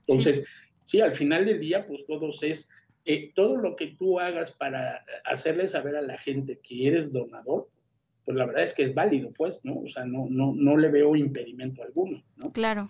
Entonces, 0.00 0.44
sí. 0.82 1.00
al 1.00 1.12
final 1.12 1.46
del 1.46 1.60
día, 1.60 1.86
pues 1.86 2.04
todos 2.04 2.42
es, 2.42 2.68
eh, 3.04 3.30
todo 3.36 3.58
lo 3.58 3.76
que 3.76 3.94
tú 3.96 4.18
hagas 4.18 4.50
para 4.50 5.04
hacerle 5.24 5.68
saber 5.68 5.94
a 5.94 6.02
la 6.02 6.18
gente 6.18 6.58
que 6.60 6.88
eres 6.88 7.12
donador, 7.12 7.68
pues 8.24 8.36
la 8.36 8.46
verdad 8.46 8.64
es 8.64 8.74
que 8.74 8.82
es 8.82 8.92
válido, 8.92 9.30
pues, 9.38 9.60
¿no? 9.62 9.82
O 9.82 9.86
sea, 9.86 10.04
no, 10.04 10.26
no, 10.28 10.52
no 10.56 10.76
le 10.76 10.88
veo 10.88 11.14
impedimento 11.14 11.84
alguno, 11.84 12.24
¿no? 12.38 12.52
Claro. 12.52 12.88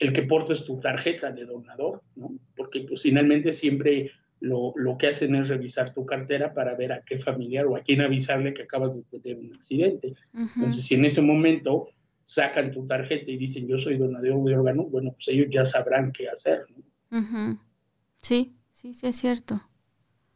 El 0.00 0.12
que 0.12 0.22
portes 0.22 0.64
tu 0.64 0.80
tarjeta 0.80 1.30
de 1.30 1.44
donador, 1.44 2.02
¿no? 2.16 2.36
Porque 2.56 2.80
pues 2.80 3.02
finalmente 3.02 3.52
siempre 3.52 4.10
lo, 4.40 4.74
que 4.98 5.08
hacen 5.08 5.34
es 5.34 5.48
revisar 5.48 5.92
tu 5.92 6.06
cartera 6.06 6.54
para 6.54 6.74
ver 6.74 6.92
a 6.92 7.02
qué 7.02 7.18
familiar 7.18 7.66
o 7.66 7.76
a 7.76 7.82
quién 7.82 8.00
avisarle 8.00 8.54
que 8.54 8.62
acabas 8.62 8.96
de 8.96 9.02
tener 9.18 9.38
un 9.38 9.54
accidente. 9.54 10.14
Entonces, 10.32 10.84
si 10.84 10.94
en 10.94 11.04
ese 11.04 11.22
momento 11.22 11.88
sacan 12.22 12.72
tu 12.72 12.86
tarjeta 12.86 13.30
y 13.30 13.36
dicen 13.36 13.66
yo 13.66 13.78
soy 13.78 13.96
donador 13.96 14.44
de 14.44 14.56
órganos, 14.56 14.90
bueno, 14.90 15.12
pues 15.12 15.28
ellos 15.28 15.46
ya 15.50 15.64
sabrán 15.64 16.12
qué 16.12 16.28
hacer. 16.28 16.62
Sí, 18.20 18.54
sí, 18.72 18.94
sí 18.94 19.06
es 19.06 19.16
cierto. 19.16 19.60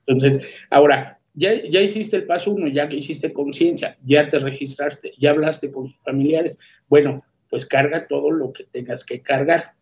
Entonces, 0.06 0.42
ahora, 0.71 1.21
ya, 1.35 1.62
ya 1.68 1.80
hiciste 1.80 2.16
el 2.16 2.26
paso 2.26 2.50
uno, 2.50 2.68
ya 2.68 2.88
que 2.88 2.97
hiciste 2.97 3.32
conciencia, 3.32 3.97
ya 4.04 4.28
te 4.28 4.38
registraste, 4.38 5.12
ya 5.18 5.30
hablaste 5.30 5.71
con 5.71 5.87
tus 5.87 5.99
familiares, 6.00 6.59
bueno, 6.88 7.25
pues 7.49 7.66
carga 7.66 8.06
todo 8.06 8.30
lo 8.30 8.52
que 8.52 8.64
tengas 8.64 9.04
que 9.04 9.21
cargar. 9.21 9.75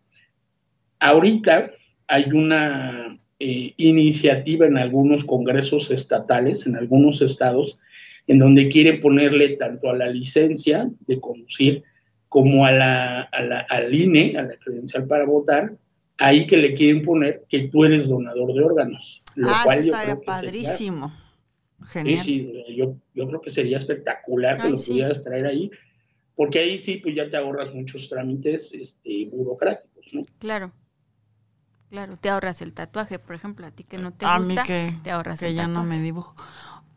Ahorita 0.99 1.71
hay 2.07 2.25
una 2.33 3.20
eh, 3.43 3.73
iniciativa 3.77 4.67
en 4.67 4.77
algunos 4.77 5.23
congresos 5.23 5.89
estatales, 5.89 6.67
en 6.67 6.75
algunos 6.75 7.23
estados, 7.23 7.79
en 8.27 8.37
donde 8.37 8.69
quieren 8.69 8.99
ponerle 8.99 9.57
tanto 9.57 9.89
a 9.89 9.97
la 9.97 10.11
licencia 10.11 10.87
de 11.07 11.19
conducir 11.19 11.81
como 12.29 12.67
a 12.67 12.71
la, 12.71 13.21
al 13.21 13.95
INE, 13.95 14.37
a 14.37 14.43
la 14.43 14.57
credencial 14.57 15.07
para 15.07 15.25
votar, 15.25 15.75
ahí 16.19 16.45
que 16.45 16.57
le 16.57 16.75
quieren 16.75 17.01
poner 17.01 17.43
que 17.49 17.67
tú 17.67 17.83
eres 17.83 18.07
donador 18.07 18.53
de 18.53 18.63
órganos. 18.63 19.23
Lo 19.33 19.49
ah, 19.49 19.61
cual 19.63 19.79
eso 19.79 19.89
estaría 19.89 20.19
padrísimo. 20.21 21.11
Genial. 21.83 22.19
Sí, 22.19 22.47
yo, 22.77 22.95
yo, 23.15 23.27
creo 23.27 23.41
que 23.41 23.49
sería 23.49 23.79
espectacular 23.79 24.61
que 24.61 24.69
lo 24.69 24.77
pudieras 24.77 25.23
traer 25.23 25.47
ahí, 25.47 25.71
porque 26.35 26.59
ahí 26.59 26.77
sí, 26.77 26.97
pues 26.97 27.15
ya 27.15 27.27
te 27.27 27.37
ahorras 27.37 27.73
muchos 27.73 28.07
trámites 28.07 28.71
este, 28.75 29.25
burocráticos, 29.25 30.13
¿no? 30.13 30.25
Claro. 30.37 30.71
Claro, 31.91 32.15
te 32.15 32.29
ahorras 32.29 32.61
el 32.61 32.73
tatuaje, 32.73 33.19
por 33.19 33.35
ejemplo, 33.35 33.67
a 33.67 33.71
ti 33.71 33.83
que 33.83 33.97
no 33.97 34.13
te 34.13 34.25
a 34.25 34.37
gusta, 34.37 34.61
mí 34.61 34.67
que, 34.67 34.95
te 35.03 35.11
ahorras 35.11 35.41
que 35.41 35.53
ya 35.53 35.67
no 35.67 35.83
me 35.83 35.99
dibujo. 35.99 36.33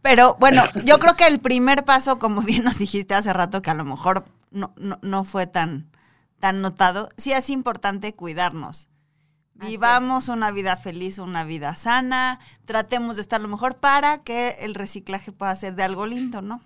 Pero 0.03 0.37
bueno, 0.39 0.63
yo 0.85 1.01
creo 1.01 1.17
que 1.17 1.27
el 1.27 1.41
primer 1.41 1.85
paso, 1.85 2.21
como 2.21 2.43
bien 2.43 2.63
nos 2.63 2.79
dijiste 2.79 3.13
hace 3.13 3.33
rato, 3.33 3.61
que 3.61 3.71
a 3.71 3.75
lo 3.75 3.85
mejor 3.85 4.25
no, 4.53 4.73
no, 4.77 5.25
fue 5.25 5.49
tan, 5.49 5.91
tan 6.39 6.61
notado, 6.61 7.09
sí 7.17 7.33
es 7.33 7.51
importante 7.51 8.15
cuidarnos. 8.15 8.87
Vivamos 9.55 10.29
una 10.29 10.53
vida 10.53 10.77
feliz, 10.77 11.19
una 11.19 11.43
vida 11.43 11.75
sana, 11.75 12.39
tratemos 12.65 13.17
de 13.17 13.23
estar 13.23 13.41
lo 13.41 13.49
mejor 13.49 13.79
para 13.79 14.19
que 14.19 14.51
el 14.61 14.77
reciclaje 14.77 15.33
pueda 15.33 15.57
ser 15.57 15.75
de 15.75 15.83
algo 15.83 16.07
lindo, 16.07 16.41
¿no? 16.41 16.63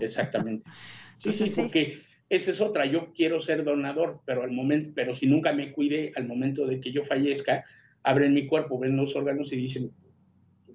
Exactamente. 0.00 0.66
Sí, 1.18 1.32
sí, 1.32 1.46
sí, 1.46 1.62
porque 1.62 2.04
esa 2.32 2.50
es 2.50 2.62
otra, 2.62 2.86
yo 2.86 3.12
quiero 3.12 3.40
ser 3.40 3.62
donador, 3.62 4.22
pero 4.24 4.42
al 4.42 4.52
momento, 4.52 4.90
pero 4.94 5.14
si 5.14 5.26
nunca 5.26 5.52
me 5.52 5.70
cuide, 5.70 6.14
al 6.16 6.26
momento 6.26 6.66
de 6.66 6.80
que 6.80 6.90
yo 6.90 7.04
fallezca, 7.04 7.62
abren 8.02 8.32
mi 8.32 8.46
cuerpo, 8.46 8.78
ven 8.78 8.96
los 8.96 9.14
órganos 9.14 9.52
y 9.52 9.56
dicen, 9.56 9.92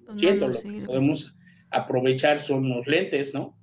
pues 0.06 0.20
siento, 0.20 0.46
lo 0.46 0.54
que 0.54 0.82
podemos 0.82 1.36
aprovechar 1.70 2.38
son 2.38 2.68
los 2.68 2.86
lentes, 2.86 3.34
¿no? 3.34 3.56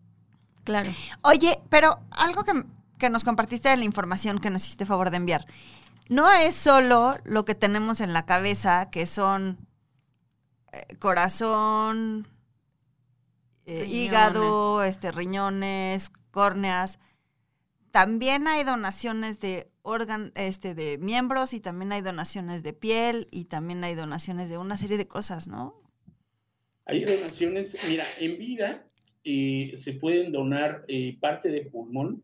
Claro. 0.66 0.90
Oye, 1.22 1.58
pero 1.70 2.02
algo 2.12 2.44
que, 2.44 3.10
nos 3.10 3.24
compartiste 3.24 3.70
de 3.70 3.78
la 3.78 3.86
información 3.86 4.40
que 4.40 4.50
nos 4.50 4.66
hiciste 4.66 4.86
favor 4.86 5.10
de 5.10 5.18
enviar, 5.18 5.46
no 6.10 6.30
es 6.30 6.54
solo 6.54 7.16
lo 7.24 7.46
que 7.46 7.56
tenemos 7.56 8.02
en 8.02 8.12
la 8.12 8.26
cabeza, 8.26 8.90
que 8.92 9.06
son 9.06 9.58
eh, 10.74 10.98
corazón, 10.98 12.28
eh, 13.66 13.86
hígado, 13.90 14.84
este, 14.84 15.14
riñones, 15.14 16.12
córneas, 16.32 17.00
también 17.96 18.46
hay 18.50 18.66
donaciones 18.66 19.40
de 19.40 19.70
órganos, 19.82 20.34
este, 20.36 20.76
de 20.76 20.98
miembros 20.98 21.54
y 21.54 21.62
también 21.62 21.94
hay 21.94 22.02
donaciones 22.02 22.62
de 22.62 22.74
piel 22.74 23.30
y 23.32 23.46
también 23.46 23.86
hay 23.86 23.96
donaciones 23.96 24.50
de 24.50 24.58
una 24.58 24.76
serie 24.76 24.98
de 24.98 25.08
cosas, 25.08 25.48
¿no? 25.48 25.82
Hay 26.84 27.06
donaciones, 27.06 27.78
mira, 27.88 28.04
en 28.20 28.38
vida 28.38 28.86
eh, 29.24 29.72
se 29.78 29.94
pueden 29.94 30.34
donar 30.34 30.84
eh, 30.90 31.18
parte 31.22 31.50
de 31.50 31.62
pulmón. 31.62 32.22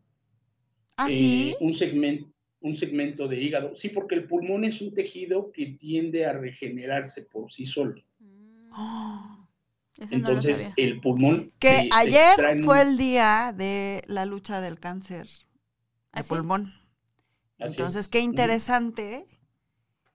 ¿Ah, 0.98 1.08
sí? 1.08 1.52
Eh, 1.52 1.58
un 1.62 1.74
segmento, 1.74 2.30
un 2.60 2.76
segmento 2.76 3.30
de 3.30 3.42
hígado. 3.42 3.74
Sí, 3.78 3.88
porque 3.88 4.16
el 4.16 4.26
pulmón 4.26 4.66
es 4.66 4.82
un 4.82 4.94
tejido 4.94 5.54
que 5.54 5.68
tiende 5.68 6.26
a 6.26 6.34
regenerarse 6.34 7.22
por 7.22 7.50
sí 7.50 7.66
solo. 7.66 8.04
Mm. 8.20 9.46
Entonces, 10.12 10.74
el 10.76 11.00
pulmón. 11.00 11.54
Que 11.60 11.88
ayer 11.94 12.62
fue 12.62 12.82
el 12.82 12.98
día 12.98 13.56
de 13.58 14.04
la 14.08 14.26
lucha 14.26 14.60
del 14.60 14.78
cáncer 14.78 15.30
de 16.14 16.24
pulmón. 16.24 16.74
Entonces, 17.58 18.08
qué 18.08 18.20
interesante. 18.20 19.26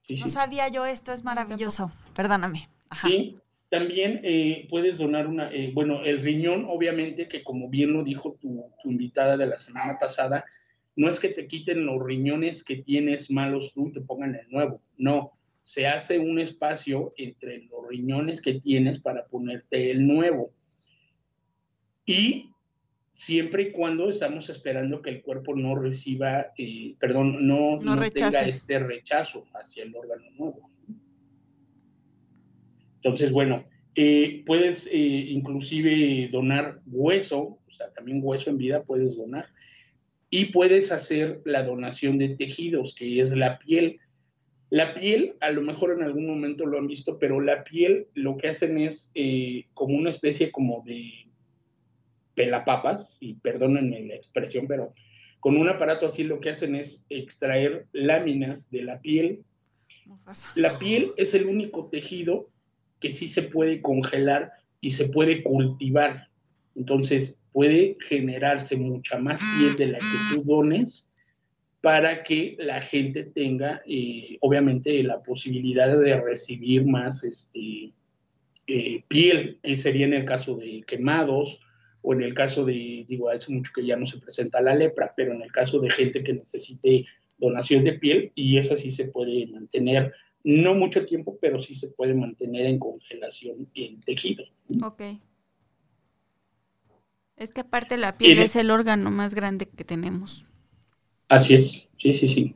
no 0.09 0.29
sabía 0.29 0.69
yo 0.69 0.85
esto, 0.87 1.13
es 1.13 1.25
maravilloso. 1.25 1.93
Perdóname. 2.15 2.69
Sí, 3.03 3.39
también 3.69 4.21
eh, 4.23 4.67
puedes 4.71 4.99
donar 4.99 5.27
una, 5.27 5.51
eh, 5.53 5.71
bueno, 5.75 6.03
el 6.05 6.23
riñón, 6.23 6.67
obviamente, 6.69 7.29
que 7.29 7.43
como 7.43 7.69
bien 7.69 7.93
lo 7.93 8.05
dijo 8.05 8.37
tu, 8.41 8.65
invitada 8.85 9.37
de 9.37 9.47
la 9.47 9.59
semana 9.59 9.99
pasada, 9.99 10.45
no 10.95 11.09
es 11.09 11.21
que 11.21 11.29
te 11.29 11.47
quiten 11.47 11.85
los 11.85 12.03
riñones 12.03 12.65
que 12.65 12.77
tienes 12.77 13.31
malos 13.31 13.73
tú 13.73 13.89
y 13.89 13.93
te 13.93 14.01
pongan 14.01 14.35
el 14.35 14.49
nuevo, 14.51 14.81
no, 14.97 15.33
se 15.61 15.89
hace 15.89 16.19
un 16.21 16.39
espacio 16.39 17.13
entre 17.17 17.65
los 17.65 17.89
riñones 17.89 18.41
que 18.41 18.55
tienes 18.55 19.01
para 19.01 19.27
ponerte 19.27 19.91
el 19.91 20.07
nuevo. 20.07 20.53
Y 22.07 22.51
siempre 23.17 23.63
y 23.63 23.73
cuando 23.73 24.11
estamos 24.11 24.51
esperando 24.51 25.01
que 25.01 25.09
el 25.09 25.23
cuerpo 25.23 25.57
no 25.57 25.75
reciba, 25.75 26.53
eh, 26.59 26.97
perdón, 27.01 27.49
no, 27.49 27.81
tenga 28.11 28.41
este 28.43 28.79
rechazo 28.79 29.47
hacia 29.55 29.85
el 29.85 29.97
órgano 29.97 30.31
nuevo. 30.33 30.71
Entonces, 32.97 33.33
bueno, 33.33 33.65
eh, 33.95 34.43
puedes 34.45 34.89
eh, 34.89 34.99
inclusive 34.99 36.29
donar 36.31 36.83
hueso, 36.85 37.59
o 37.67 37.71
sea, 37.71 37.91
también 37.95 38.21
hueso 38.23 38.51
en 38.51 38.59
vida 38.59 38.85
puedes 38.85 39.17
donar, 39.17 39.47
y 40.29 40.47
puedes 40.47 40.93
hacer 40.93 41.41
la 41.47 41.63
donación 41.63 42.19
de 42.19 42.37
tejidos, 42.37 42.95
que 42.95 43.23
es 43.23 43.35
la 43.35 43.59
piel. 43.59 43.99
La 44.69 44.93
piel, 44.93 45.37
a 45.41 45.51
lo 45.53 45.63
mejor 45.63 45.93
en 45.93 46.03
algún 46.03 46.27
momento 46.27 46.67
lo 46.67 46.77
han 46.77 46.87
visto, 46.87 47.19
pero 47.19 47.41
la 47.41 47.65
piel 47.65 48.09
lo 48.13 48.37
que 48.37 48.49
hacen 48.49 48.79
es 48.79 49.11
como 49.73 49.97
una 49.97 50.11
especie 50.11 50.51
como 50.51 50.83
de 50.85 51.26
pelapapas, 52.37 53.17
y 53.19 53.35
perdónenme 53.35 54.07
la 54.07 54.15
expresión, 54.15 54.69
pero 54.69 54.93
con 55.41 55.57
un 55.57 55.69
aparato 55.69 56.07
así 56.07 56.23
lo 56.23 56.41
que 56.41 56.51
hacen 56.51 56.77
es 56.77 57.07
extraer 57.09 57.87
láminas 57.93 58.71
de 58.71 58.83
la 58.83 59.01
piel. 59.01 59.43
La 60.55 60.79
piel 60.79 61.13
es 61.17 61.35
el 61.35 61.47
único 61.47 61.89
tejido 61.89 62.49
que 63.01 63.11
sí 63.11 63.27
se 63.27 63.43
puede 63.43 63.81
congelar 63.83 64.53
y 64.81 64.93
se 64.93 65.09
puede 65.09 65.43
cultivar. 65.43 66.29
Entonces 66.75 67.45
puede 67.53 67.97
generarse 68.09 68.77
mucha 68.77 69.19
más 69.19 69.41
piel 69.59 69.77
de 69.77 69.87
la 69.87 69.99
que 69.99 70.35
tú 70.35 70.43
dones 70.45 71.15
para 71.81 72.23
que 72.25 72.57
la 72.59 72.83
gente 72.83 73.25
tenga, 73.25 73.83
eh, 73.87 74.39
obviamente, 74.41 75.03
la 75.03 75.23
posibilidad 75.23 75.99
de 75.99 76.21
recibir 76.21 76.85
más 76.85 77.23
este, 77.23 77.93
eh, 78.67 79.05
piel, 79.07 79.61
que 79.63 79.77
sería 79.77 80.07
en 80.07 80.15
el 80.15 80.25
caso 80.25 80.57
de 80.57 80.83
quemados 80.87 81.61
o 82.09 82.15
en 82.15 82.23
el 82.23 82.35
caso 82.35 82.65
de, 82.65 83.05
digo, 83.09 83.31
hace 83.31 83.53
mucho 83.53 83.73
que 83.75 83.85
ya 83.85 83.97
no 83.97 84.07
se 84.07 84.21
presenta 84.21 84.61
la 84.61 84.77
lepra, 84.77 85.13
pero 85.17 85.33
en 85.33 85.43
el 85.43 85.51
caso 85.51 85.81
de 85.81 85.91
gente 85.91 86.23
que 86.23 86.35
necesite 86.35 87.05
donación 87.37 87.83
de 87.83 87.95
piel, 87.95 88.31
y 88.37 88.59
esa 88.59 88.77
sí 88.77 88.93
se 88.93 89.07
puede 89.07 89.49
mantener, 89.49 90.13
no 90.45 90.75
mucho 90.75 91.05
tiempo, 91.05 91.37
pero 91.41 91.61
sí 91.61 91.75
se 91.75 91.89
puede 91.89 92.15
mantener 92.15 92.67
en 92.67 92.79
congelación 92.79 93.69
en 93.75 94.01
tejido. 94.03 94.45
Ok. 94.85 95.03
Es 97.37 97.51
que 97.51 97.63
aparte 97.63 97.97
la 97.97 98.17
piel 98.17 98.39
es 98.39 98.55
el 98.55 98.71
órgano 98.71 99.11
más 99.11 99.35
grande 99.35 99.67
que 99.67 99.83
tenemos. 99.83 100.47
Así 101.27 101.55
es, 101.55 101.91
sí, 101.99 102.15
sí, 102.15 102.29
sí. 102.29 102.55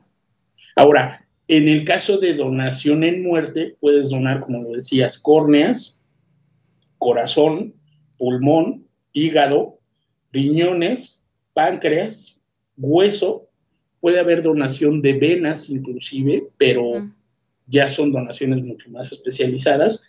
Ahora, 0.77 1.27
en 1.49 1.67
el 1.67 1.83
caso 1.83 2.19
de 2.19 2.35
donación 2.35 3.03
en 3.03 3.21
muerte, 3.21 3.75
puedes 3.81 4.11
donar, 4.11 4.39
como 4.39 4.63
lo 4.63 4.71
decías, 4.71 5.19
córneas, 5.19 6.01
corazón, 6.97 7.75
pulmón, 8.17 8.87
hígado, 9.13 9.79
riñones, 10.31 11.27
páncreas, 11.53 12.41
hueso, 12.77 13.49
puede 13.99 14.19
haber 14.19 14.41
donación 14.41 15.01
de 15.01 15.13
venas 15.13 15.69
inclusive, 15.69 16.47
pero 16.57 17.09
ya 17.67 17.87
son 17.87 18.11
donaciones 18.11 18.63
mucho 18.63 18.89
más 18.89 19.11
especializadas, 19.11 20.03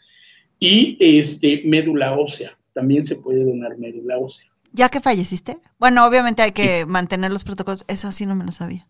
y 0.59 0.97
este, 1.01 1.63
médula 1.65 2.17
ósea, 2.17 2.57
también 2.73 3.05
se 3.05 3.17
puede 3.17 3.45
donar 3.45 3.79
médula 3.79 4.19
ósea. 4.19 4.49
¿Ya 4.73 4.89
que 4.89 5.01
falleciste? 5.01 5.59
Bueno, 5.79 6.07
obviamente 6.07 6.43
hay 6.43 6.53
que 6.53 6.87
mantener 6.87 7.31
los 7.31 7.45
protocolos, 7.45 7.85
eso 7.89 8.11
sí 8.11 8.27
no 8.27 8.35
me 8.35 8.45
lo 8.45 8.53
sabía. 8.53 8.89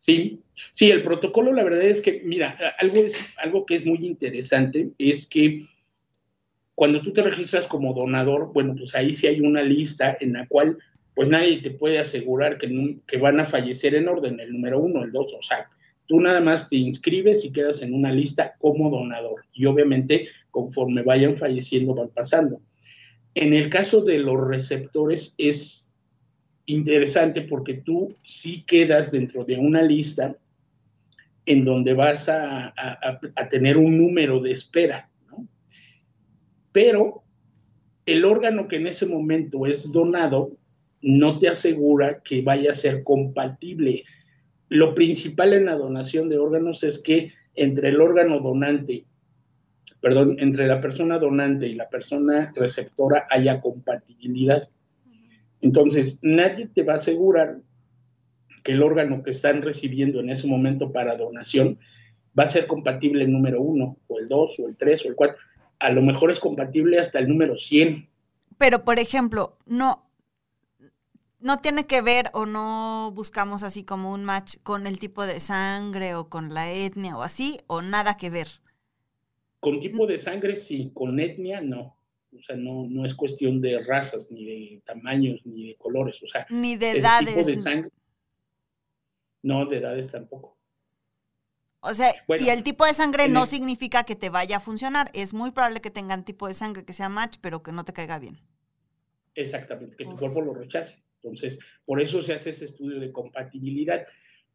Sí, 0.00 0.42
sí, 0.70 0.90
el 0.90 1.02
protocolo, 1.02 1.52
la 1.52 1.64
verdad 1.64 1.82
es 1.82 2.00
que, 2.00 2.20
mira, 2.24 2.56
algo, 2.78 3.00
algo 3.38 3.66
que 3.66 3.76
es 3.76 3.86
muy 3.86 4.06
interesante 4.06 4.90
es 4.98 5.26
que 5.26 5.66
cuando 6.74 7.00
tú 7.00 7.12
te 7.12 7.22
registras 7.22 7.68
como 7.68 7.94
donador, 7.94 8.52
bueno, 8.52 8.74
pues 8.76 8.94
ahí 8.94 9.14
sí 9.14 9.26
hay 9.26 9.40
una 9.40 9.62
lista 9.62 10.16
en 10.20 10.32
la 10.32 10.46
cual 10.46 10.78
pues 11.14 11.28
nadie 11.28 11.60
te 11.62 11.70
puede 11.70 11.98
asegurar 11.98 12.58
que, 12.58 13.16
van 13.18 13.38
a 13.38 13.44
fallecer 13.44 13.94
en 13.94 14.08
orden, 14.08 14.40
el 14.40 14.52
número 14.52 14.80
uno, 14.80 15.04
el 15.04 15.12
dos, 15.12 15.32
o 15.32 15.42
sea, 15.42 15.70
tú 16.06 16.20
nada 16.20 16.40
más 16.40 16.68
te 16.68 16.76
inscribes 16.76 17.44
y 17.44 17.52
quedas 17.52 17.82
en 17.82 17.94
una 17.94 18.10
lista 18.10 18.56
como 18.58 18.90
donador 18.90 19.44
y 19.52 19.64
obviamente 19.66 20.28
conforme 20.50 21.02
vayan 21.02 21.36
falleciendo 21.36 21.94
van 21.94 22.08
pasando. 22.08 22.60
En 23.36 23.52
el 23.52 23.70
caso 23.70 24.00
de 24.02 24.18
los 24.18 24.48
receptores 24.48 25.36
es 25.38 25.94
interesante 26.66 27.42
porque 27.42 27.74
tú 27.74 28.16
sí 28.22 28.64
quedas 28.66 29.12
dentro 29.12 29.44
de 29.44 29.56
una 29.56 29.82
lista 29.82 30.36
en 31.46 31.64
donde 31.64 31.94
vas 31.94 32.28
a 32.28 32.74
tener 33.50 33.76
un 33.76 33.98
número 33.98 34.40
de 34.40 34.50
espera 34.52 35.10
pero 36.74 37.22
el 38.04 38.24
órgano 38.24 38.66
que 38.66 38.76
en 38.76 38.88
ese 38.88 39.06
momento 39.06 39.64
es 39.64 39.92
donado 39.92 40.58
no 41.00 41.38
te 41.38 41.48
asegura 41.48 42.20
que 42.24 42.42
vaya 42.42 42.72
a 42.72 42.74
ser 42.74 43.04
compatible. 43.04 44.02
Lo 44.68 44.92
principal 44.92 45.52
en 45.52 45.66
la 45.66 45.76
donación 45.76 46.28
de 46.28 46.38
órganos 46.38 46.82
es 46.82 47.00
que 47.00 47.32
entre 47.54 47.90
el 47.90 48.00
órgano 48.00 48.40
donante, 48.40 49.04
perdón, 50.00 50.34
entre 50.40 50.66
la 50.66 50.80
persona 50.80 51.20
donante 51.20 51.68
y 51.68 51.74
la 51.74 51.88
persona 51.88 52.52
receptora 52.56 53.24
haya 53.30 53.60
compatibilidad. 53.60 54.68
Entonces, 55.60 56.20
nadie 56.24 56.66
te 56.66 56.82
va 56.82 56.94
a 56.94 56.96
asegurar 56.96 57.60
que 58.64 58.72
el 58.72 58.82
órgano 58.82 59.22
que 59.22 59.30
están 59.30 59.62
recibiendo 59.62 60.18
en 60.18 60.30
ese 60.30 60.48
momento 60.48 60.90
para 60.90 61.16
donación 61.16 61.78
va 62.36 62.44
a 62.44 62.48
ser 62.48 62.66
compatible 62.66 63.22
el 63.22 63.30
número 63.30 63.62
uno, 63.62 63.96
o 64.08 64.18
el 64.18 64.26
dos, 64.26 64.58
o 64.58 64.66
el 64.66 64.76
tres, 64.76 65.06
o 65.06 65.08
el 65.08 65.14
cuatro 65.14 65.38
a 65.84 65.90
lo 65.90 66.02
mejor 66.02 66.30
es 66.30 66.40
compatible 66.40 66.98
hasta 66.98 67.18
el 67.18 67.28
número 67.28 67.58
100. 67.58 68.08
Pero, 68.56 68.84
por 68.84 68.98
ejemplo, 68.98 69.58
no, 69.66 70.06
no 71.40 71.58
tiene 71.58 71.86
que 71.86 72.00
ver 72.00 72.30
o 72.32 72.46
no 72.46 73.12
buscamos 73.14 73.62
así 73.62 73.84
como 73.84 74.12
un 74.12 74.24
match 74.24 74.56
con 74.62 74.86
el 74.86 74.98
tipo 74.98 75.26
de 75.26 75.40
sangre 75.40 76.14
o 76.14 76.30
con 76.30 76.54
la 76.54 76.72
etnia 76.72 77.16
o 77.16 77.22
así, 77.22 77.58
o 77.66 77.82
nada 77.82 78.16
que 78.16 78.30
ver. 78.30 78.48
Con 79.60 79.78
tipo 79.78 80.06
de 80.06 80.18
sangre 80.18 80.56
sí, 80.56 80.90
con 80.94 81.20
etnia 81.20 81.60
no. 81.60 81.96
O 82.34 82.42
sea, 82.42 82.56
no, 82.56 82.86
no 82.88 83.04
es 83.04 83.14
cuestión 83.14 83.60
de 83.60 83.80
razas, 83.80 84.30
ni 84.30 84.44
de 84.44 84.82
tamaños, 84.84 85.44
ni 85.44 85.68
de 85.68 85.76
colores. 85.76 86.20
O 86.22 86.26
sea, 86.26 86.46
ni 86.50 86.76
de 86.76 86.92
edades. 86.98 87.34
Tipo 87.34 87.46
de 87.46 87.56
sangre. 87.56 87.90
No, 89.42 89.66
de 89.66 89.76
edades 89.76 90.10
tampoco. 90.10 90.56
O 91.84 91.92
sea, 91.92 92.14
y 92.38 92.48
el 92.48 92.62
tipo 92.62 92.86
de 92.86 92.94
sangre 92.94 93.28
no 93.28 93.44
significa 93.44 94.04
que 94.04 94.16
te 94.16 94.30
vaya 94.30 94.56
a 94.56 94.60
funcionar. 94.60 95.10
Es 95.12 95.34
muy 95.34 95.50
probable 95.50 95.82
que 95.82 95.90
tengan 95.90 96.24
tipo 96.24 96.48
de 96.48 96.54
sangre 96.54 96.84
que 96.84 96.94
sea 96.94 97.10
match, 97.10 97.36
pero 97.40 97.62
que 97.62 97.72
no 97.72 97.84
te 97.84 97.92
caiga 97.92 98.18
bien. 98.18 98.40
Exactamente, 99.34 99.96
que 99.96 100.04
tu 100.04 100.16
cuerpo 100.16 100.40
lo 100.40 100.54
rechace. 100.54 101.02
Entonces, 101.22 101.58
por 101.84 102.00
eso 102.00 102.22
se 102.22 102.32
hace 102.32 102.50
ese 102.50 102.64
estudio 102.64 103.00
de 103.00 103.12
compatibilidad. 103.12 104.06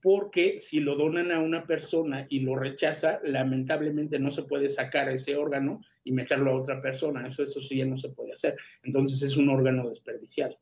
Porque 0.02 0.58
si 0.58 0.80
lo 0.80 0.96
donan 0.96 1.32
a 1.32 1.39
una 1.39 1.68
persona 1.68 2.26
y 2.30 2.39
lo 2.39 2.56
rechaza, 2.56 3.20
lamentablemente 3.24 4.18
no 4.18 4.32
se 4.32 4.44
puede 4.44 4.70
sacar 4.70 5.10
ese 5.10 5.36
órgano 5.36 5.82
y 6.04 6.13
meterlo 6.13 6.52
a 6.52 6.56
otra 6.56 6.80
persona. 6.80 7.28
Eso, 7.28 7.44
eso 7.44 7.62
sí 7.62 7.78
ya 7.78 7.86
no 7.86 7.98
se 7.98 8.10
puede 8.10 8.32
hacer. 8.32 8.56
Entonces 8.82 9.22
es 9.22 9.38
un 9.38 9.50
órgano 9.50 9.88
desperdiciado. 9.89 10.58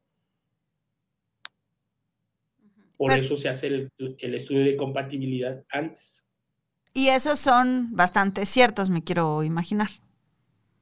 Por 2.98 3.18
eso 3.18 3.38
se 3.38 3.48
hace 3.48 3.68
el 3.68 4.34
estudio 4.36 4.66
de 4.66 4.76
compatibilidad 4.76 5.64
antes. 5.70 6.27
Y 6.94 7.10
esos 7.10 7.40
son 7.40 7.96
bastante 7.96 8.46
ciertos, 8.46 8.90
me 8.90 9.04
quiero 9.04 9.44
imaginar. 9.44 9.90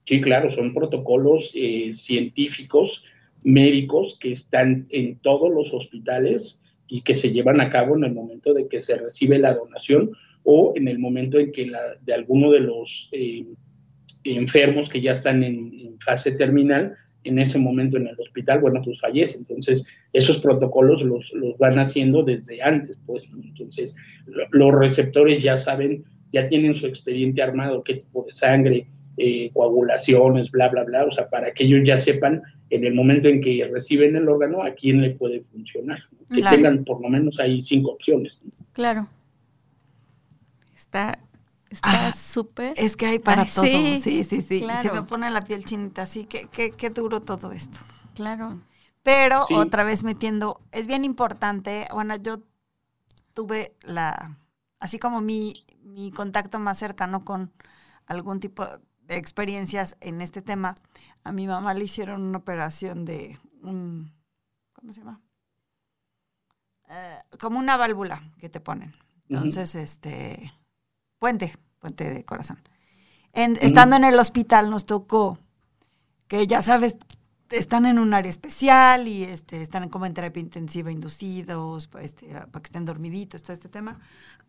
Sí, 0.06 0.22
claro, 0.22 0.50
son 0.52 0.74
protocolos 0.74 1.52
eh, 1.56 1.92
científicos, 1.94 3.04
médicos, 3.44 4.18
que 4.20 4.32
están 4.32 4.88
en 4.92 5.18
todos 5.18 5.52
los 5.52 5.74
hospitales 5.74 6.64
y 6.88 7.02
que 7.02 7.16
se 7.16 7.32
llevan 7.32 7.60
a 7.60 7.70
cabo 7.70 7.96
en 7.96 8.04
el 8.04 8.14
momento 8.14 8.54
de 8.54 8.68
que 8.68 8.80
se 8.80 8.96
recibe 8.96 9.40
la 9.40 9.56
donación 9.56 10.12
o 10.44 10.74
en 10.76 10.88
el 10.88 11.00
momento 11.00 11.40
en 11.40 11.52
que 11.52 11.66
la, 11.66 11.96
de 12.02 12.14
alguno 12.14 12.52
de 12.52 12.60
los 12.60 13.10
eh, 13.12 13.46
enfermos 14.24 14.90
que 14.90 15.02
ya 15.02 15.14
están 15.14 15.44
en, 15.44 15.98
fase 16.00 16.34
terminal, 16.34 16.96
en 17.26 17.40
ese 17.40 17.60
momento 17.60 17.98
en 17.98 18.08
el 18.08 18.20
hospital, 18.20 18.62
bueno, 18.62 18.82
pues 18.84 19.02
fallece. 19.02 19.38
Entonces, 19.38 19.86
esos 20.14 20.40
protocolos 20.40 21.04
los, 21.04 21.34
los 21.34 21.58
van 21.58 21.78
haciendo 21.80 22.24
desde 22.24 22.62
antes, 22.62 22.98
pues. 23.06 23.30
Entonces, 23.34 23.96
los 24.52 24.74
receptores 24.74 25.44
ya 25.44 25.58
saben, 25.58 26.06
ya 26.32 26.48
tienen 26.48 26.76
su 26.76 26.88
expediente 26.88 27.42
armado, 27.42 27.84
qué 27.84 27.96
tipo 27.96 28.24
de 28.24 28.34
sangre, 28.34 28.88
eh, 29.18 29.50
coagulaciones, 29.54 30.52
bla, 30.52 30.70
bla, 30.70 30.84
bla, 30.84 31.06
o 31.06 31.12
sea, 31.12 31.30
para 31.30 31.54
que 31.54 31.66
ellos 31.66 31.82
ya 31.86 31.98
sepan 31.98 32.42
en 32.70 32.86
el 32.86 32.94
momento 32.94 33.28
en 33.28 33.42
que 33.42 33.68
reciben 33.72 34.16
el 34.16 34.28
órgano 34.28 34.62
a 34.64 34.74
quién 34.74 35.02
le 35.02 35.12
puede 35.12 35.42
funcionar, 35.42 36.00
que 36.34 36.42
tengan 36.42 36.84
por 36.84 37.02
lo 37.02 37.10
menos 37.10 37.40
ahí 37.40 37.62
cinco 37.62 37.92
opciones. 37.92 38.38
Claro. 38.74 39.08
Está 40.76 41.20
Está 41.70 42.14
súper. 42.14 42.74
Es 42.78 42.96
que 42.96 43.06
hay 43.08 43.20
para 43.20 43.46
todo. 43.46 43.66
Sí, 43.66 44.00
sí, 44.02 44.24
sí. 44.24 44.42
sí. 44.42 44.66
Se 44.82 44.92
me 44.92 45.04
pone 45.04 45.30
la 45.30 45.42
piel 45.42 45.66
chinita, 45.66 46.04
así 46.04 46.26
que 46.26 46.48
qué 46.48 46.90
duro 46.90 47.22
todo 47.22 47.52
esto. 47.52 47.80
Claro. 48.14 48.62
Pero 49.06 49.46
otra 49.54 49.84
vez 49.84 50.04
metiendo, 50.04 50.62
es 50.72 50.88
bien 50.88 51.06
importante, 51.06 51.86
bueno, 51.94 52.16
yo 52.16 52.40
tuve 53.36 53.76
la, 53.82 54.40
así 54.80 54.98
como 54.98 55.22
mi, 55.22 55.54
mi 55.84 56.10
contacto 56.12 56.58
más 56.58 56.80
cercano 56.80 57.24
con 57.24 57.54
algún 58.08 58.40
tipo 58.40 58.66
de 59.04 59.18
experiencias 59.18 59.96
en 60.02 60.22
este 60.22 60.42
tema, 60.42 60.74
a 61.24 61.32
mi 61.32 61.46
mamá 61.46 61.76
le 61.76 61.86
hicieron 61.86 62.24
una 62.24 62.40
operación 62.40 63.06
de 63.06 63.38
un, 63.62 64.12
¿cómo 64.74 64.92
se 64.92 65.02
llama? 65.02 65.22
Eh, 66.90 67.20
como 67.40 67.60
una 67.60 67.78
válvula 67.78 68.34
que 68.40 68.50
te 68.50 68.60
ponen. 68.60 68.96
Entonces, 69.30 69.76
este, 69.76 70.52
puente, 71.26 71.58
puente 71.80 72.08
de 72.08 72.24
corazón. 72.24 72.60
Estando 73.34 73.96
en 73.96 74.04
el 74.04 74.20
hospital 74.20 74.70
nos 74.70 74.86
tocó 74.86 75.40
que 76.28 76.46
ya 76.46 76.62
sabes, 76.62 76.98
están 77.50 77.88
en 77.88 77.98
un 77.98 78.14
área 78.14 78.30
especial 78.30 79.08
y 79.08 79.24
este, 79.24 79.64
están 79.64 79.90
como 79.90 80.06
en 80.06 80.14
terapia 80.14 80.40
intensiva 80.40 80.92
inducidos, 80.92 81.90
este, 82.00 82.28
para 82.28 82.62
que 82.62 82.68
estén 82.68 82.86
dormiditos, 82.86 83.42
todo 83.42 83.54
este 83.54 83.70
tema, 83.70 84.00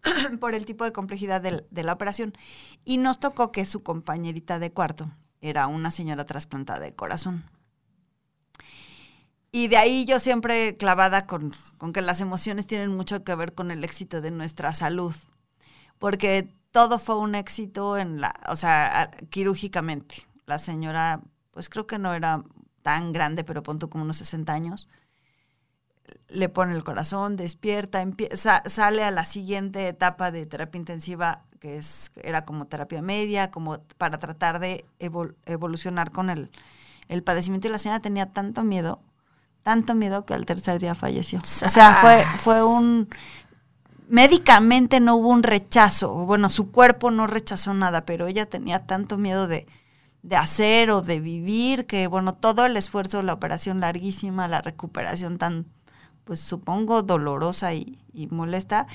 por 0.38 0.54
el 0.54 0.66
tipo 0.66 0.84
de 0.84 0.92
complejidad 0.92 1.40
de, 1.40 1.82
la 1.82 1.92
operación. 1.94 2.34
Y 2.84 2.98
nos 2.98 3.20
tocó 3.20 3.52
que 3.52 3.64
su 3.64 3.82
compañerita 3.82 4.58
de 4.58 4.70
cuarto 4.70 5.10
era 5.40 5.68
una 5.68 5.90
señora 5.90 6.26
trasplantada 6.26 6.80
de 6.80 6.92
corazón. 6.92 7.42
Y 9.50 9.68
de 9.68 9.78
ahí 9.78 10.04
yo 10.04 10.20
siempre 10.20 10.76
clavada 10.76 11.26
con, 11.26 11.54
con 11.78 11.94
que 11.94 12.02
las 12.02 12.20
emociones 12.20 12.66
tienen 12.66 12.94
mucho 12.94 13.24
que 13.24 13.34
ver 13.34 13.54
con 13.54 13.70
el 13.70 13.82
éxito 13.82 14.20
de 14.20 14.30
nuestra 14.30 14.74
salud, 14.74 15.14
porque 15.98 16.52
todo 16.76 16.98
fue 16.98 17.16
un 17.16 17.34
éxito 17.34 17.96
en 17.96 18.20
la, 18.20 18.34
o 18.50 18.54
sea, 18.54 19.10
quirúrgicamente. 19.30 20.26
La 20.44 20.58
señora, 20.58 21.22
pues 21.52 21.70
creo 21.70 21.86
que 21.86 21.98
no 21.98 22.12
era 22.12 22.42
tan 22.82 23.12
grande, 23.14 23.44
pero 23.44 23.62
punto 23.62 23.88
como 23.88 24.04
unos 24.04 24.18
60 24.18 24.52
años. 24.52 24.86
Le 26.28 26.50
pone 26.50 26.74
el 26.74 26.84
corazón, 26.84 27.36
despierta, 27.36 28.02
empieza, 28.02 28.62
sale 28.66 29.04
a 29.04 29.10
la 29.10 29.24
siguiente 29.24 29.88
etapa 29.88 30.30
de 30.30 30.44
terapia 30.44 30.78
intensiva, 30.78 31.44
que 31.60 31.78
es, 31.78 32.10
era 32.16 32.44
como 32.44 32.66
terapia 32.66 33.00
media, 33.00 33.50
como 33.50 33.78
para 33.96 34.18
tratar 34.18 34.58
de 34.58 34.84
evolucionar 34.98 36.10
con 36.12 36.28
el, 36.28 36.50
el 37.08 37.22
padecimiento. 37.22 37.68
Y 37.68 37.70
la 37.70 37.78
señora 37.78 38.00
tenía 38.00 38.34
tanto 38.34 38.64
miedo, 38.64 39.00
tanto 39.62 39.94
miedo 39.94 40.26
que 40.26 40.34
al 40.34 40.44
tercer 40.44 40.78
día 40.78 40.94
falleció. 40.94 41.38
O 41.38 41.70
sea, 41.70 41.94
fue, 42.02 42.22
fue 42.36 42.62
un 42.62 43.08
médicamente 44.08 45.00
no 45.00 45.16
hubo 45.16 45.28
un 45.28 45.42
rechazo, 45.42 46.12
bueno, 46.26 46.50
su 46.50 46.70
cuerpo 46.70 47.10
no 47.10 47.26
rechazó 47.26 47.74
nada, 47.74 48.04
pero 48.04 48.26
ella 48.26 48.46
tenía 48.46 48.86
tanto 48.86 49.18
miedo 49.18 49.48
de, 49.48 49.66
hacer 50.36 50.90
o 50.90 51.02
de 51.02 51.20
vivir 51.20 51.86
que, 51.86 52.06
bueno, 52.06 52.34
todo 52.34 52.66
el 52.66 52.76
esfuerzo, 52.76 53.22
la 53.22 53.32
operación 53.32 53.80
larguísima, 53.80 54.48
la 54.48 54.60
recuperación 54.60 55.38
tan, 55.38 55.66
pues 56.24 56.40
supongo, 56.40 57.02
dolorosa 57.02 57.74
y, 57.74 57.98
molesta, 58.30 58.86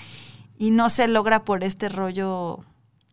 y 0.58 0.72
no 0.72 0.90
se 0.90 1.08
logra 1.08 1.44
por 1.44 1.64
este 1.64 1.90
rollo 1.90 2.60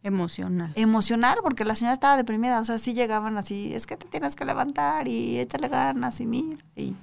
Emocional. 0.03 0.73
emocional, 0.75 1.39
porque 1.43 1.65
la 1.65 1.75
señora 1.75 1.93
estaba 1.95 2.17
deprimida, 2.17 2.61
o 2.61 2.65
sea, 2.65 2.79
sí 2.79 2.95
llegaban 2.95 3.37
así, 3.39 3.75
es 3.75 3.87
que 3.87 3.97
te 3.97 4.07
tienes 4.07 4.37
que 4.37 4.45
levantar 4.45 5.07
y 5.09 5.39
échale 5.39 5.69
ganas 5.69 6.21
y 6.21 6.27
mira, 6.27 6.65
y, 6.77 6.95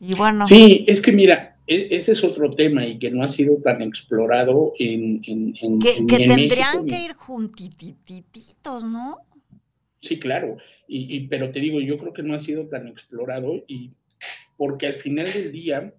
y 0.00 0.14
bueno. 0.14 0.46
Sí, 0.46 0.84
es 0.88 1.00
que 1.00 1.12
mira, 1.12 1.51
ese 1.66 2.12
es 2.12 2.24
otro 2.24 2.50
tema 2.50 2.86
y 2.86 2.98
que 2.98 3.10
no 3.10 3.22
ha 3.22 3.28
sido 3.28 3.56
tan 3.62 3.82
explorado 3.82 4.72
en... 4.78 5.20
en, 5.26 5.54
en 5.60 5.78
Que, 5.78 5.96
en- 5.96 6.06
que 6.06 6.16
tendrían 6.18 6.84
México, 6.84 6.84
que 6.86 7.04
ir 7.04 7.12
juntitititos, 7.14 8.84
¿no? 8.84 9.18
Sí, 10.00 10.18
claro, 10.18 10.56
y, 10.88 11.16
y- 11.16 11.28
pero 11.28 11.50
te 11.52 11.60
digo, 11.60 11.80
yo 11.80 11.98
creo 11.98 12.12
que 12.12 12.22
no 12.24 12.34
ha 12.34 12.40
sido 12.40 12.66
tan 12.68 12.88
explorado 12.88 13.62
y 13.68 13.92
porque 14.56 14.86
al 14.86 14.94
final 14.96 15.26
del 15.32 15.52
día 15.52 15.94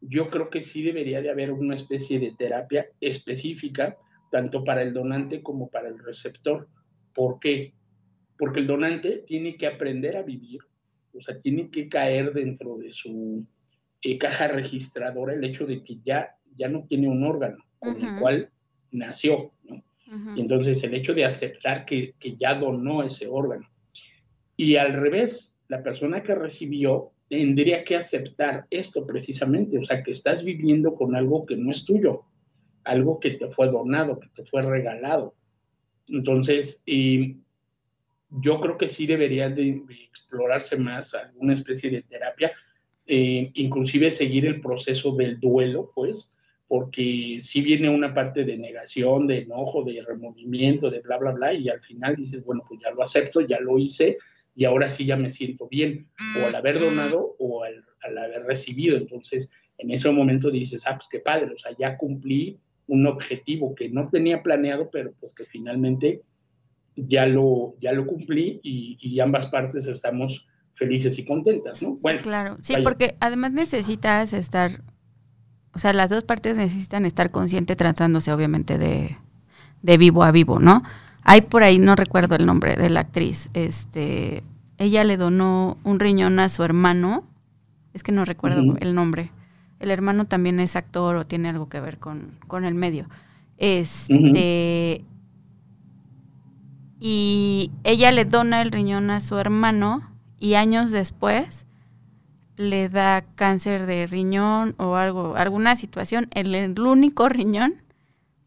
yo 0.00 0.30
creo 0.30 0.48
que 0.50 0.60
sí 0.60 0.82
debería 0.82 1.22
de 1.22 1.30
haber 1.30 1.50
una 1.52 1.74
especie 1.74 2.20
de 2.20 2.32
terapia 2.38 2.86
específica 3.00 3.96
tanto 4.30 4.62
para 4.62 4.82
el 4.82 4.92
donante 4.92 5.42
como 5.42 5.68
para 5.68 5.88
el 5.88 5.98
receptor. 5.98 6.68
¿Por 7.14 7.40
qué? 7.40 7.72
Porque 8.36 8.60
el 8.60 8.66
donante 8.66 9.24
tiene 9.26 9.56
que 9.56 9.66
aprender 9.66 10.16
a 10.16 10.22
vivir, 10.22 10.60
o 11.14 11.20
sea, 11.20 11.40
tiene 11.40 11.70
que 11.70 11.88
caer 11.88 12.32
dentro 12.32 12.76
de 12.76 12.92
su 12.92 13.44
eh, 14.02 14.18
caja 14.18 14.48
registradora 14.48 15.34
el 15.34 15.44
hecho 15.44 15.66
de 15.66 15.82
que 15.82 15.98
ya, 16.04 16.36
ya 16.56 16.68
no 16.68 16.84
tiene 16.84 17.08
un 17.08 17.24
órgano 17.24 17.58
con 17.78 18.04
el 18.04 18.18
cual 18.18 18.50
nació, 18.92 19.52
¿no? 19.64 19.82
Ujú. 20.06 20.36
Y 20.36 20.40
entonces 20.40 20.82
el 20.84 20.94
hecho 20.94 21.14
de 21.14 21.24
aceptar 21.24 21.84
que, 21.84 22.14
que 22.18 22.36
ya 22.36 22.54
donó 22.54 23.02
ese 23.02 23.26
órgano. 23.26 23.68
Y 24.56 24.76
al 24.76 24.94
revés, 24.94 25.60
la 25.68 25.82
persona 25.82 26.22
que 26.22 26.34
recibió 26.34 27.12
tendría 27.28 27.84
que 27.84 27.96
aceptar 27.96 28.66
esto 28.70 29.06
precisamente, 29.06 29.78
o 29.78 29.84
sea, 29.84 30.02
que 30.02 30.12
estás 30.12 30.42
viviendo 30.44 30.94
con 30.94 31.14
algo 31.14 31.44
que 31.44 31.56
no 31.56 31.70
es 31.70 31.84
tuyo, 31.84 32.24
algo 32.84 33.20
que 33.20 33.32
te 33.32 33.48
fue 33.48 33.68
donado, 33.68 34.18
que 34.18 34.28
te 34.28 34.44
fue 34.44 34.62
regalado. 34.62 35.34
Entonces, 36.08 36.82
eh, 36.86 37.36
yo 38.30 38.60
creo 38.60 38.78
que 38.78 38.88
sí 38.88 39.06
debería 39.06 39.50
de, 39.50 39.82
de 39.86 39.94
explorarse 40.04 40.76
más 40.76 41.14
alguna 41.14 41.52
especie 41.52 41.90
de 41.90 42.02
terapia, 42.02 42.52
eh, 43.08 43.50
inclusive 43.54 44.10
seguir 44.10 44.46
el 44.46 44.60
proceso 44.60 45.16
del 45.16 45.40
duelo, 45.40 45.90
pues, 45.94 46.34
porque 46.66 47.38
si 47.40 47.62
viene 47.62 47.88
una 47.88 48.12
parte 48.12 48.44
de 48.44 48.58
negación, 48.58 49.26
de 49.26 49.38
enojo, 49.38 49.82
de 49.82 50.04
removimiento, 50.06 50.90
de 50.90 51.00
bla, 51.00 51.16
bla, 51.16 51.32
bla, 51.32 51.52
y 51.54 51.70
al 51.70 51.80
final 51.80 52.14
dices, 52.14 52.44
bueno, 52.44 52.62
pues 52.68 52.80
ya 52.84 52.90
lo 52.90 53.02
acepto, 53.02 53.40
ya 53.40 53.58
lo 53.60 53.78
hice, 53.78 54.18
y 54.54 54.66
ahora 54.66 54.88
sí 54.88 55.06
ya 55.06 55.16
me 55.16 55.30
siento 55.30 55.66
bien, 55.68 56.08
o 56.38 56.46
al 56.46 56.54
haber 56.54 56.78
donado 56.78 57.36
o 57.38 57.64
al, 57.64 57.82
al 58.02 58.18
haber 58.18 58.42
recibido. 58.42 58.98
Entonces, 58.98 59.50
en 59.78 59.90
ese 59.90 60.10
momento 60.10 60.50
dices, 60.50 60.86
ah, 60.86 60.96
pues 60.96 61.08
qué 61.10 61.20
padre, 61.20 61.54
o 61.54 61.58
sea, 61.58 61.74
ya 61.78 61.96
cumplí 61.96 62.58
un 62.88 63.06
objetivo 63.06 63.74
que 63.74 63.88
no 63.88 64.08
tenía 64.10 64.42
planeado, 64.42 64.90
pero 64.90 65.14
pues 65.20 65.32
que 65.32 65.44
finalmente 65.44 66.22
ya 66.96 67.26
lo, 67.26 67.76
ya 67.80 67.92
lo 67.92 68.06
cumplí 68.06 68.60
y, 68.62 68.98
y 69.00 69.20
ambas 69.20 69.46
partes 69.46 69.86
estamos 69.86 70.46
felices 70.78 71.18
y 71.18 71.24
contentas, 71.24 71.82
¿no? 71.82 71.96
Bueno, 72.00 72.20
Claro, 72.22 72.56
sí, 72.62 72.74
vaya. 72.74 72.84
porque 72.84 73.16
además 73.20 73.52
necesitas 73.52 74.32
estar, 74.32 74.82
o 75.74 75.78
sea, 75.78 75.92
las 75.92 76.10
dos 76.10 76.24
partes 76.24 76.56
necesitan 76.56 77.04
estar 77.04 77.30
conscientes 77.30 77.76
tratándose 77.76 78.32
obviamente 78.32 78.78
de, 78.78 79.16
de 79.82 79.98
vivo 79.98 80.22
a 80.22 80.30
vivo, 80.30 80.58
¿no? 80.58 80.82
Hay 81.22 81.42
por 81.42 81.62
ahí, 81.62 81.78
no 81.78 81.96
recuerdo 81.96 82.36
el 82.36 82.46
nombre 82.46 82.76
de 82.76 82.88
la 82.90 83.00
actriz, 83.00 83.50
este, 83.52 84.42
ella 84.78 85.04
le 85.04 85.16
donó 85.16 85.76
un 85.84 86.00
riñón 86.00 86.38
a 86.38 86.48
su 86.48 86.62
hermano, 86.62 87.24
es 87.92 88.02
que 88.02 88.12
no 88.12 88.24
recuerdo 88.24 88.76
el 88.80 88.94
nombre, 88.94 89.32
el 89.80 89.90
hermano 89.90 90.24
también 90.26 90.60
es 90.60 90.76
actor 90.76 91.16
o 91.16 91.26
tiene 91.26 91.48
algo 91.48 91.68
que 91.68 91.80
ver 91.80 91.98
con, 91.98 92.30
con 92.46 92.64
el 92.64 92.74
medio, 92.74 93.08
este, 93.58 95.04
y 97.00 97.70
ella 97.84 98.10
le 98.12 98.24
dona 98.24 98.62
el 98.62 98.72
riñón 98.72 99.10
a 99.10 99.20
su 99.20 99.38
hermano 99.38 100.07
y 100.38 100.54
años 100.54 100.90
después 100.90 101.66
le 102.56 102.88
da 102.88 103.24
cáncer 103.36 103.86
de 103.86 104.06
riñón 104.06 104.74
o 104.78 104.96
algo, 104.96 105.36
alguna 105.36 105.76
situación, 105.76 106.28
el, 106.32 106.54
el 106.54 106.78
único 106.80 107.28
riñón, 107.28 107.74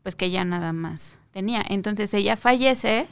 pues 0.04 0.16
que 0.16 0.30
ya 0.30 0.44
nada 0.44 0.74
más 0.74 1.18
tenía. 1.32 1.64
Entonces 1.68 2.14
ella 2.14 2.36
fallece 2.36 3.08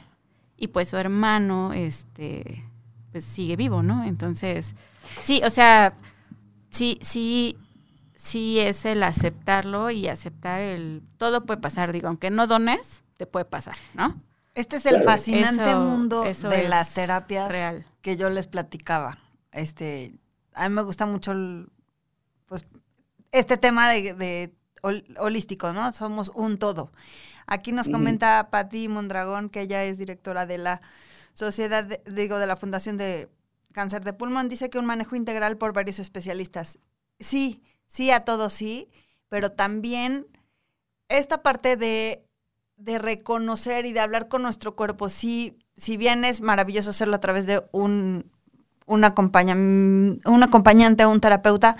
y 0.56 0.68
pues 0.68 0.90
su 0.90 0.96
hermano, 0.96 1.72
este, 1.72 2.64
pues 3.12 3.24
sigue 3.24 3.56
vivo, 3.56 3.82
¿no? 3.82 4.04
Entonces, 4.04 4.74
sí, 5.22 5.40
o 5.44 5.50
sea, 5.50 5.94
sí, 6.68 6.98
sí, 7.00 7.56
sí 8.14 8.58
es 8.58 8.84
el 8.84 9.02
aceptarlo 9.02 9.90
y 9.90 10.06
aceptar 10.08 10.60
el, 10.60 11.02
todo 11.16 11.46
puede 11.46 11.60
pasar, 11.60 11.92
digo, 11.92 12.08
aunque 12.08 12.30
no 12.30 12.46
dones, 12.46 13.02
te 13.16 13.26
puede 13.26 13.46
pasar, 13.46 13.76
¿no? 13.94 14.20
Este 14.54 14.76
es 14.76 14.86
el 14.86 14.96
Claro. 14.96 15.10
fascinante 15.10 15.70
Eso- 15.70 15.80
mundo 15.80 16.24
eso 16.24 16.48
de 16.48 16.68
las 16.68 16.92
terapias 16.94 17.50
Real. 17.50 17.86
que 18.02 18.16
yo 18.16 18.30
les 18.30 18.46
platicaba. 18.46 19.18
Este, 19.52 20.14
a 20.54 20.68
mí 20.68 20.74
me 20.74 20.82
gusta 20.82 21.06
mucho 21.06 21.32
el, 21.32 21.70
pues, 22.46 22.66
este 23.32 23.56
tema 23.56 23.88
de, 23.90 24.14
de 24.14 24.52
hol- 24.82 25.04
holístico, 25.18 25.72
¿no? 25.72 25.92
Somos 25.92 26.30
un 26.34 26.58
todo. 26.58 26.92
Aquí 27.46 27.72
nos 27.72 27.88
comenta 27.88 28.48
Patti 28.50 28.88
Mondragón, 28.88 29.50
que 29.50 29.62
ella 29.62 29.82
es 29.84 29.98
directora 29.98 30.46
de 30.46 30.58
la 30.58 30.80
Sociedad, 31.32 31.84
de- 31.84 32.02
digo, 32.06 32.38
de 32.38 32.46
la 32.46 32.56
Fundación 32.56 32.96
de 32.96 33.28
Cáncer 33.72 34.02
de 34.04 34.12
Pulmón, 34.12 34.48
dice 34.48 34.68
que 34.70 34.78
un 34.78 34.84
manejo 34.86 35.14
integral 35.16 35.56
por 35.56 35.72
varios 35.72 35.98
especialistas. 36.00 36.78
Sí, 37.20 37.62
sí 37.86 38.10
a 38.10 38.24
todo 38.24 38.50
sí, 38.50 38.88
pero 39.28 39.52
también 39.52 40.26
esta 41.08 41.42
parte 41.42 41.76
de, 41.76 42.24
de 42.80 42.98
reconocer 42.98 43.86
y 43.86 43.92
de 43.92 44.00
hablar 44.00 44.28
con 44.28 44.42
nuestro 44.42 44.74
cuerpo, 44.74 45.08
sí, 45.08 45.56
si 45.76 45.96
bien 45.96 46.24
es 46.24 46.40
maravilloso 46.40 46.90
hacerlo 46.90 47.16
a 47.16 47.20
través 47.20 47.46
de 47.46 47.62
un, 47.72 48.30
un, 48.86 49.04
acompaña- 49.04 49.54
un 49.54 50.42
acompañante 50.42 51.04
o 51.04 51.10
un 51.10 51.20
terapeuta, 51.20 51.76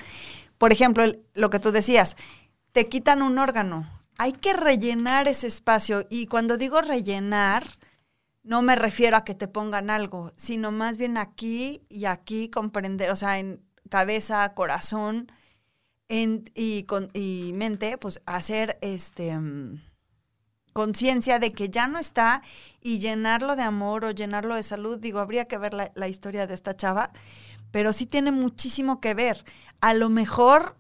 por 0.58 0.72
ejemplo, 0.72 1.04
lo 1.34 1.50
que 1.50 1.58
tú 1.60 1.72
decías, 1.72 2.16
te 2.72 2.86
quitan 2.86 3.22
un 3.22 3.38
órgano, 3.38 3.88
hay 4.18 4.32
que 4.32 4.52
rellenar 4.52 5.26
ese 5.28 5.46
espacio. 5.46 6.06
Y 6.10 6.26
cuando 6.26 6.58
digo 6.58 6.82
rellenar, 6.82 7.64
no 8.42 8.60
me 8.62 8.76
refiero 8.76 9.16
a 9.16 9.24
que 9.24 9.34
te 9.34 9.48
pongan 9.48 9.90
algo, 9.90 10.32
sino 10.36 10.70
más 10.70 10.98
bien 10.98 11.16
aquí 11.16 11.82
y 11.88 12.04
aquí 12.04 12.48
comprender, 12.50 13.10
o 13.10 13.16
sea, 13.16 13.38
en 13.38 13.60
cabeza, 13.88 14.52
corazón 14.54 15.32
en- 16.08 16.44
y, 16.54 16.84
con, 16.84 17.10
y 17.14 17.52
mente, 17.54 17.96
pues 17.98 18.20
hacer 18.26 18.78
este 18.82 19.36
mm, 19.38 19.80
conciencia 20.72 21.38
de 21.38 21.52
que 21.52 21.68
ya 21.68 21.87
no 21.87 21.98
está 21.98 22.42
y 22.80 22.98
llenarlo 22.98 23.56
de 23.56 23.62
amor 23.62 24.04
o 24.04 24.11
llenarlo 24.11 24.54
de 24.54 24.62
salud. 24.62 24.98
Digo, 24.98 25.18
habría 25.18 25.46
que 25.46 25.59
ver 25.59 25.74
la, 25.74 25.92
la 25.94 26.09
historia 26.09 26.46
de 26.46 26.54
esta 26.54 26.76
chava, 26.76 27.11
pero 27.70 27.92
sí 27.92 28.06
tiene 28.06 28.33
muchísimo 28.33 29.00
que 29.00 29.14
ver. 29.14 29.44
A 29.80 29.94
lo 29.94 30.09
mejor 30.09 30.76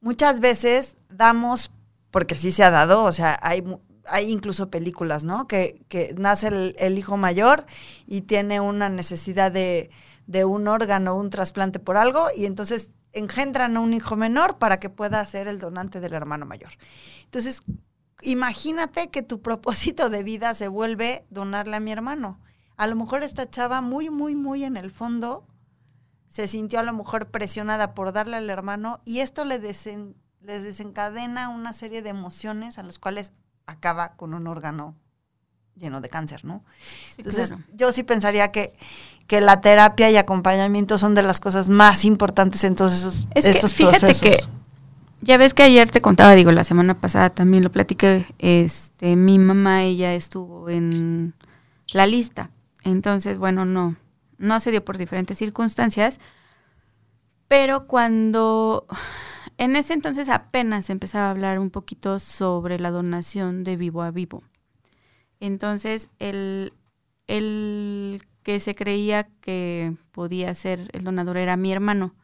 muchas 0.00 0.40
veces 0.40 0.96
damos, 1.08 1.70
porque 2.10 2.36
sí 2.36 2.52
se 2.52 2.64
ha 2.64 2.70
dado, 2.70 3.02
o 3.04 3.12
sea, 3.12 3.38
hay, 3.42 3.64
hay 4.06 4.30
incluso 4.30 4.70
películas, 4.70 5.24
¿no? 5.24 5.46
Que, 5.46 5.80
que 5.88 6.14
nace 6.18 6.48
el, 6.48 6.76
el 6.78 6.98
hijo 6.98 7.16
mayor 7.16 7.64
y 8.06 8.22
tiene 8.22 8.60
una 8.60 8.88
necesidad 8.88 9.50
de, 9.50 9.90
de 10.26 10.44
un 10.44 10.68
órgano, 10.68 11.16
un 11.16 11.30
trasplante 11.30 11.78
por 11.78 11.96
algo, 11.96 12.28
y 12.36 12.46
entonces 12.46 12.92
engendran 13.12 13.76
a 13.76 13.80
un 13.80 13.94
hijo 13.94 14.16
menor 14.16 14.58
para 14.58 14.80
que 14.80 14.90
pueda 14.90 15.24
ser 15.24 15.48
el 15.48 15.58
donante 15.58 16.00
del 16.00 16.14
hermano 16.14 16.46
mayor. 16.46 16.72
Entonces, 17.24 17.60
imagínate 18.22 19.08
que 19.10 19.22
tu 19.22 19.40
propósito 19.42 20.10
de 20.10 20.22
vida 20.22 20.54
se 20.54 20.68
vuelve 20.68 21.24
donarle 21.30 21.76
a 21.76 21.80
mi 21.80 21.92
hermano. 21.92 22.38
A 22.76 22.86
lo 22.86 22.96
mejor 22.96 23.22
esta 23.22 23.48
chava 23.48 23.80
muy, 23.80 24.10
muy, 24.10 24.34
muy 24.34 24.64
en 24.64 24.76
el 24.76 24.90
fondo 24.90 25.46
se 26.28 26.48
sintió 26.48 26.80
a 26.80 26.82
lo 26.82 26.92
mejor 26.92 27.28
presionada 27.30 27.94
por 27.94 28.12
darle 28.12 28.36
al 28.36 28.50
hermano 28.50 29.00
y 29.04 29.20
esto 29.20 29.44
le, 29.44 29.60
desen- 29.62 30.14
le 30.40 30.60
desencadena 30.60 31.48
una 31.48 31.72
serie 31.72 32.02
de 32.02 32.10
emociones 32.10 32.78
a 32.78 32.82
las 32.82 32.98
cuales 32.98 33.32
acaba 33.66 34.16
con 34.16 34.34
un 34.34 34.46
órgano 34.48 34.96
lleno 35.76 36.00
de 36.00 36.08
cáncer, 36.08 36.44
¿no? 36.44 36.64
Sí, 37.08 37.14
Entonces, 37.18 37.48
claro. 37.48 37.62
yo 37.72 37.92
sí 37.92 38.02
pensaría 38.02 38.50
que, 38.52 38.72
que 39.26 39.40
la 39.40 39.60
terapia 39.60 40.10
y 40.10 40.16
acompañamiento 40.16 40.98
son 40.98 41.14
de 41.14 41.22
las 41.22 41.38
cosas 41.40 41.68
más 41.68 42.04
importantes 42.04 42.64
en 42.64 42.74
todos 42.74 42.92
esos 42.94 43.26
Es 43.34 43.44
que 43.44 43.50
estos 43.50 43.74
fíjate 43.74 43.98
procesos. 44.00 44.20
que 44.22 44.38
ya 45.24 45.38
ves 45.38 45.54
que 45.54 45.62
ayer 45.62 45.90
te 45.90 46.00
contaba, 46.00 46.34
digo, 46.34 46.52
la 46.52 46.64
semana 46.64 46.94
pasada 47.00 47.30
también 47.30 47.64
lo 47.64 47.72
platiqué, 47.72 48.26
este, 48.38 49.16
mi 49.16 49.38
mamá, 49.38 49.82
ella 49.82 50.14
estuvo 50.14 50.68
en 50.68 51.34
la 51.92 52.06
lista. 52.06 52.50
Entonces, 52.82 53.38
bueno, 53.38 53.64
no, 53.64 53.96
no 54.38 54.60
se 54.60 54.70
dio 54.70 54.84
por 54.84 54.98
diferentes 54.98 55.38
circunstancias, 55.38 56.20
pero 57.48 57.86
cuando 57.86 58.86
en 59.58 59.76
ese 59.76 59.94
entonces 59.94 60.28
apenas 60.28 60.90
empezaba 60.90 61.28
a 61.28 61.30
hablar 61.30 61.58
un 61.58 61.70
poquito 61.70 62.18
sobre 62.18 62.78
la 62.78 62.90
donación 62.90 63.64
de 63.64 63.76
vivo 63.76 64.02
a 64.02 64.10
vivo. 64.10 64.42
Entonces, 65.40 66.08
el, 66.18 66.74
el 67.26 68.22
que 68.42 68.60
se 68.60 68.74
creía 68.74 69.28
que 69.40 69.96
podía 70.12 70.54
ser 70.54 70.90
el 70.92 71.02
donador 71.02 71.38
era 71.38 71.56
mi 71.56 71.72
hermano. 71.72 72.14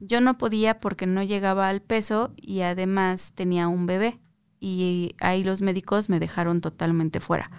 Yo 0.00 0.20
no 0.20 0.38
podía 0.38 0.80
porque 0.80 1.06
no 1.06 1.22
llegaba 1.22 1.68
al 1.68 1.82
peso 1.82 2.32
y 2.36 2.62
además 2.62 3.32
tenía 3.34 3.68
un 3.68 3.86
bebé. 3.86 4.18
y 4.62 5.14
ahí 5.20 5.42
los 5.42 5.62
médicos 5.62 6.10
me 6.10 6.20
dejaron 6.20 6.60
totalmente 6.60 7.20
fuera. 7.20 7.50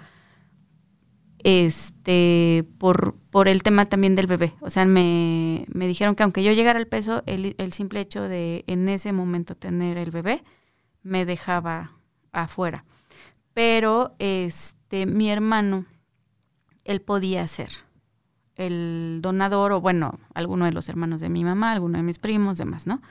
Este, 1.43 2.65
por, 2.77 3.15
por 3.31 3.47
el 3.47 3.63
tema 3.63 3.85
también 3.85 4.15
del 4.15 4.27
bebé. 4.27 4.53
O 4.61 4.69
sea, 4.69 4.85
me, 4.85 5.65
me 5.73 5.87
dijeron 5.87 6.15
que 6.15 6.23
aunque 6.23 6.43
yo 6.43 6.51
llegara 6.51 6.77
al 6.77 6.87
peso, 6.87 7.23
el, 7.25 7.55
el 7.57 7.73
simple 7.73 7.99
hecho 7.99 8.21
de 8.23 8.63
en 8.67 8.87
ese 8.89 9.11
momento 9.11 9.55
tener 9.55 9.97
el 9.97 10.11
bebé 10.11 10.43
me 11.01 11.25
dejaba 11.25 11.93
afuera. 12.31 12.85
Pero 13.53 14.15
este, 14.19 15.05
mi 15.07 15.31
hermano, 15.31 15.85
él 16.85 17.01
podía 17.01 17.45
ser 17.47 17.69
el 18.55 19.19
donador, 19.21 19.71
o 19.71 19.81
bueno, 19.81 20.19
alguno 20.33 20.65
de 20.65 20.71
los 20.71 20.89
hermanos 20.89 21.21
de 21.21 21.29
mi 21.29 21.43
mamá, 21.43 21.71
alguno 21.71 21.97
de 21.97 22.03
mis 22.03 22.19
primos, 22.19 22.57
demás, 22.57 22.87
¿no? 22.87 23.01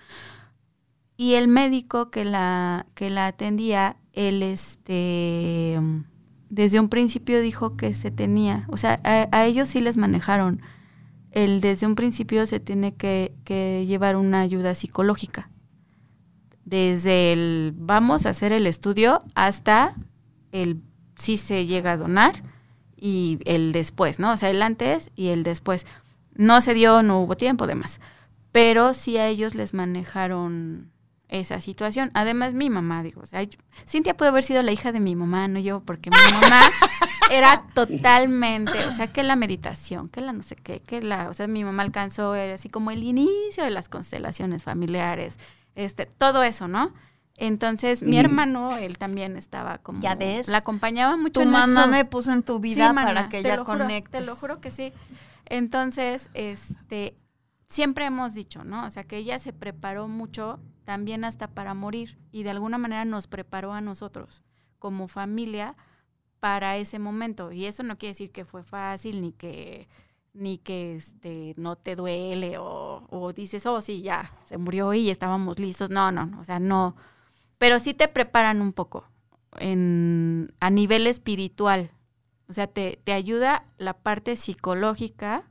Y 1.16 1.34
el 1.34 1.48
médico 1.48 2.10
que 2.10 2.24
la, 2.24 2.86
que 2.94 3.10
la 3.10 3.26
atendía, 3.26 3.96
él 4.12 4.42
este 4.42 5.78
desde 6.48 6.80
un 6.80 6.88
principio 6.88 7.40
dijo 7.40 7.76
que 7.76 7.94
se 7.94 8.10
tenía, 8.10 8.66
o 8.68 8.76
sea, 8.76 9.00
a, 9.04 9.46
ellos 9.46 9.68
sí 9.68 9.80
les 9.80 9.96
manejaron. 9.96 10.60
El 11.30 11.60
desde 11.60 11.86
un 11.86 11.94
principio 11.94 12.44
se 12.44 12.58
tiene 12.58 12.94
que, 12.96 13.32
que 13.44 13.84
llevar 13.86 14.16
una 14.16 14.40
ayuda 14.40 14.74
psicológica. 14.74 15.48
Desde 16.64 17.32
el 17.32 17.72
vamos 17.76 18.26
a 18.26 18.30
hacer 18.30 18.50
el 18.52 18.66
estudio 18.66 19.22
hasta 19.34 19.94
el 20.50 20.82
si 21.14 21.36
se 21.36 21.66
llega 21.66 21.92
a 21.92 21.96
donar 21.96 22.42
y 23.00 23.40
el 23.46 23.72
después, 23.72 24.18
¿no? 24.18 24.32
O 24.32 24.36
sea, 24.36 24.50
el 24.50 24.62
antes 24.62 25.10
y 25.16 25.28
el 25.28 25.42
después. 25.42 25.86
No 26.34 26.60
se 26.60 26.74
dio, 26.74 27.02
no 27.02 27.20
hubo 27.20 27.36
tiempo, 27.36 27.66
demás. 27.66 28.00
Pero 28.52 28.94
sí 28.94 29.16
a 29.16 29.26
ellos 29.26 29.54
les 29.54 29.74
manejaron 29.74 30.90
esa 31.28 31.60
situación. 31.60 32.10
Además, 32.14 32.52
mi 32.52 32.70
mamá, 32.70 33.02
digo, 33.02 33.22
o 33.22 33.26
sea, 33.26 33.42
Cintia 33.88 34.16
puede 34.16 34.30
haber 34.30 34.44
sido 34.44 34.62
la 34.62 34.72
hija 34.72 34.92
de 34.92 35.00
mi 35.00 35.16
mamá, 35.16 35.48
no 35.48 35.58
yo, 35.60 35.80
porque 35.80 36.10
mi 36.10 36.32
mamá 36.32 36.62
era 37.30 37.64
totalmente, 37.74 38.84
o 38.86 38.92
sea, 38.92 39.12
que 39.12 39.22
la 39.22 39.36
meditación, 39.36 40.08
que 40.08 40.20
la 40.20 40.32
no 40.32 40.42
sé 40.42 40.56
qué, 40.56 40.80
que 40.80 41.00
la, 41.00 41.28
o 41.28 41.34
sea, 41.34 41.46
mi 41.46 41.64
mamá 41.64 41.84
alcanzó 41.84 42.34
era 42.34 42.54
así 42.54 42.68
como 42.68 42.90
el 42.90 43.04
inicio 43.04 43.64
de 43.64 43.70
las 43.70 43.88
constelaciones 43.88 44.64
familiares, 44.64 45.38
este, 45.76 46.06
todo 46.06 46.42
eso, 46.42 46.66
¿no? 46.66 46.92
Entonces, 47.36 48.02
mi 48.02 48.18
hermano, 48.18 48.76
él 48.76 48.98
también 48.98 49.36
estaba 49.36 49.78
como... 49.78 50.00
Ya 50.00 50.14
ves. 50.14 50.48
La 50.48 50.58
acompañaba 50.58 51.16
mucho 51.16 51.40
tu 51.40 51.46
mamá 51.46 51.86
me 51.86 52.04
puso 52.04 52.32
en 52.32 52.42
tu 52.42 52.60
vida 52.60 52.92
para 52.92 53.28
que 53.28 53.38
ella 53.38 53.64
conecte. 53.64 54.18
Te 54.18 54.24
lo 54.24 54.36
juro 54.36 54.60
que 54.60 54.70
sí. 54.70 54.92
Entonces, 55.46 56.30
este, 56.34 57.16
siempre 57.68 58.04
hemos 58.04 58.34
dicho, 58.34 58.62
¿no? 58.64 58.84
O 58.86 58.90
sea, 58.90 59.04
que 59.04 59.16
ella 59.16 59.38
se 59.38 59.52
preparó 59.52 60.06
mucho 60.06 60.60
también 60.84 61.24
hasta 61.24 61.48
para 61.48 61.72
morir 61.72 62.18
y 62.30 62.42
de 62.42 62.50
alguna 62.50 62.76
manera 62.76 63.04
nos 63.04 63.26
preparó 63.26 63.72
a 63.72 63.80
nosotros 63.80 64.42
como 64.78 65.08
familia 65.08 65.76
para 66.40 66.76
ese 66.76 66.98
momento. 66.98 67.52
Y 67.52 67.66
eso 67.66 67.82
no 67.82 67.96
quiere 67.96 68.10
decir 68.10 68.32
que 68.32 68.44
fue 68.44 68.64
fácil 68.64 69.22
ni 69.22 69.32
que 69.32 69.88
ni 70.32 70.58
que 70.58 70.94
este 70.94 71.54
no 71.56 71.76
te 71.76 71.96
duele 71.96 72.58
o, 72.58 73.04
o 73.10 73.32
dices, 73.32 73.66
oh 73.66 73.80
sí, 73.80 74.02
ya, 74.02 74.32
se 74.44 74.58
murió 74.58 74.94
y 74.94 75.10
estábamos 75.10 75.58
listos. 75.58 75.90
No, 75.90 76.12
no, 76.12 76.26
no, 76.26 76.40
o 76.40 76.44
sea, 76.44 76.60
no, 76.60 76.94
pero 77.60 77.78
sí 77.78 77.92
te 77.92 78.08
preparan 78.08 78.62
un 78.62 78.72
poco 78.72 79.04
en, 79.58 80.50
a 80.60 80.70
nivel 80.70 81.06
espiritual. 81.06 81.90
O 82.48 82.54
sea, 82.54 82.66
te, 82.68 82.98
te 83.04 83.12
ayuda 83.12 83.66
la 83.76 83.92
parte 83.92 84.36
psicológica 84.36 85.44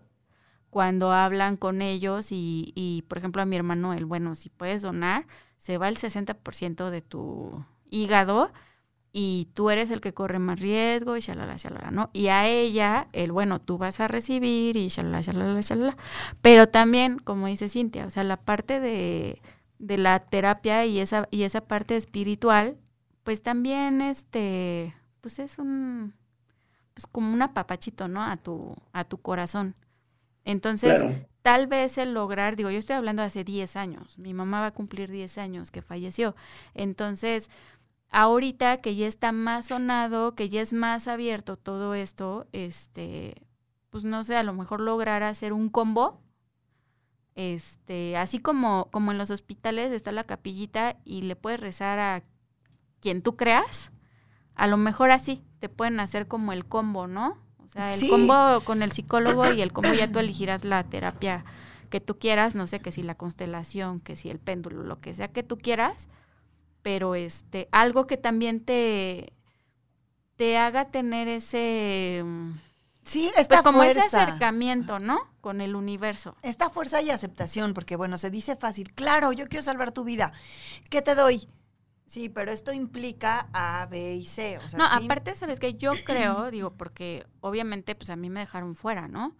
cuando 0.72 1.12
hablan 1.12 1.56
con 1.56 1.84
ellos 1.84 2.32
y, 2.32 2.74
y, 2.74 3.04
por 3.04 3.20
ejemplo, 3.20 3.44
a 3.44 3.46
mi 3.46 3.56
hermano, 3.56 3.94
el 3.94 4.06
bueno, 4.06 4.34
si 4.34 4.50
puedes 4.50 4.82
donar, 4.82 5.28
se 5.60 5.78
va 5.78 5.88
el 5.88 5.98
60% 5.98 6.90
de 6.90 7.02
tu 7.04 7.64
hígado 7.92 8.52
y 9.12 9.48
tú 9.54 9.70
eres 9.70 9.92
el 9.92 10.02
que 10.02 10.16
corre 10.16 10.40
más 10.40 10.60
riesgo 10.60 11.16
y 11.16 11.20
shalala, 11.20 11.58
shalala, 11.58 11.92
¿no? 11.92 12.10
Y 12.12 12.30
a 12.30 12.48
ella, 12.48 13.08
el 13.14 13.32
bueno, 13.32 13.62
tú 13.62 13.78
vas 13.78 14.00
a 14.00 14.08
recibir 14.08 14.78
y 14.78 14.88
shalala, 14.88 15.22
shalala, 15.22 15.62
shalala. 15.62 15.96
Pero 16.42 16.70
también, 16.70 17.20
como 17.20 17.46
dice 17.46 17.70
Cintia, 17.70 18.08
o 18.08 18.10
sea, 18.10 18.24
la 18.24 18.38
parte 18.38 18.80
de 18.80 19.44
de 19.80 19.98
la 19.98 20.20
terapia 20.20 20.86
y 20.86 21.00
esa, 21.00 21.28
y 21.32 21.44
esa 21.44 21.62
parte 21.62 21.96
espiritual, 21.96 22.78
pues 23.24 23.42
también 23.42 24.02
este, 24.02 24.94
pues 25.22 25.40
es 25.40 25.58
un, 25.58 26.14
pues 26.94 27.08
como 27.08 27.34
un 27.34 27.42
apapachito, 27.42 28.08
¿no? 28.08 28.22
A 28.22 28.38
tu, 28.38 28.76
a 28.94 29.06
tu 29.06 29.18
corazón. 29.18 29.76
Entonces, 30.46 31.06
tal 31.42 31.68
vez 31.68 31.98
el 31.98 32.14
lograr, 32.14 32.56
digo, 32.56 32.70
yo 32.70 32.80
estoy 32.80 32.96
hablando 32.96 33.22
de 33.22 33.28
hace 33.28 33.44
10 33.44 33.76
años, 33.76 34.18
mi 34.18 34.34
mamá 34.34 34.62
va 34.62 34.68
a 34.68 34.74
cumplir 34.74 35.10
10 35.10 35.38
años 35.38 35.72
que 35.72 35.82
falleció. 35.82 36.36
Entonces, 36.74 37.50
ahorita 38.10 38.78
que 38.82 38.96
ya 38.96 39.08
está 39.08 39.32
más 39.32 39.68
sonado, 39.68 40.36
que 40.36 40.50
ya 40.50 40.62
es 40.62 40.74
más 40.74 41.08
abierto 41.08 41.58
todo 41.58 41.94
esto, 41.94 42.48
este, 42.52 43.48
pues 43.90 44.04
no 44.04 44.24
sé, 44.24 44.36
a 44.36 44.44
lo 44.44 44.54
mejor 44.54 44.82
lograr 44.82 45.24
hacer 45.24 45.54
un 45.54 45.70
combo 45.70 46.20
este, 47.40 48.18
así 48.18 48.40
como, 48.40 48.90
como 48.92 49.14
en 49.14 49.18
los 49.18 49.32
hospitales 49.32 49.94
está 49.94 50.12
la 50.12 50.26
capillita 50.26 50.98
y 51.06 51.22
le 51.22 51.38
puedes 51.38 51.62
rezar 51.62 51.98
a 51.98 52.22
quien 53.00 53.22
tú 53.22 53.38
creas, 53.38 53.94
a 54.56 54.68
lo 54.68 54.76
mejor 54.76 55.10
así 55.12 55.42
te 55.60 55.70
pueden 55.70 56.02
hacer 56.02 56.28
como 56.28 56.52
el 56.52 56.66
combo, 56.66 57.08
¿no? 57.08 57.38
O 57.64 57.68
sea, 57.70 57.94
el 57.94 58.10
combo 58.10 58.60
con 58.66 58.82
el 58.82 58.92
psicólogo 58.92 59.54
y 59.54 59.62
el 59.62 59.72
combo 59.72 59.94
ya 59.94 60.12
tú 60.12 60.20
elegirás 60.20 60.66
la 60.66 60.84
terapia 60.84 61.46
que 61.90 62.02
tú 62.02 62.20
quieras, 62.20 62.56
no 62.56 62.68
sé, 62.68 62.82
que 62.82 62.92
si 62.92 63.04
la 63.04 63.16
constelación, 63.16 64.02
que 64.02 64.18
si 64.18 64.30
el 64.30 64.40
péndulo, 64.40 64.84
lo 64.84 65.00
que 65.00 65.16
sea 65.16 65.30
que 65.30 65.42
tú 65.42 65.58
quieras, 65.58 66.10
pero 66.82 67.16
este, 67.16 67.70
algo 67.72 68.06
que 68.06 68.18
también 68.18 68.66
te, 68.66 69.32
te 70.36 70.58
haga 70.58 70.92
tener 70.92 71.30
ese 71.30 72.26
Sí, 73.04 73.32
esta 73.38 73.62
pues 73.62 73.62
como 73.62 73.84
ese 73.84 74.02
acercamiento, 74.02 75.00
¿no? 75.00 75.20
Con 75.42 75.62
el 75.62 75.76
universo. 75.76 76.36
Esta 76.42 76.70
fuerza 76.70 77.02
y 77.02 77.10
aceptación, 77.10 77.74
porque 77.74 77.96
bueno, 77.96 78.18
se 78.18 78.30
dice 78.30 78.56
fácil, 78.56 78.94
claro, 78.94 79.32
yo 79.32 79.48
quiero 79.48 79.64
salvar 79.64 79.92
tu 79.92 80.04
vida. 80.04 80.32
¿Qué 80.90 81.02
te 81.02 81.16
doy? 81.16 81.48
Sí, 82.06 82.28
pero 82.28 82.52
esto 82.52 82.74
implica 82.74 83.48
A, 83.54 83.88
B 83.90 84.16
y 84.16 84.26
C. 84.26 84.60
no, 84.76 84.84
aparte, 84.84 85.36
¿sabes 85.36 85.60
que 85.60 85.76
Yo 85.76 85.94
creo, 86.04 86.50
digo, 86.52 86.72
porque 86.72 87.28
obviamente 87.40 87.94
pues 87.94 88.10
a 88.10 88.16
mí 88.16 88.30
me 88.30 88.40
dejaron 88.40 88.76
fuera, 88.76 89.08
¿no? 89.08 89.36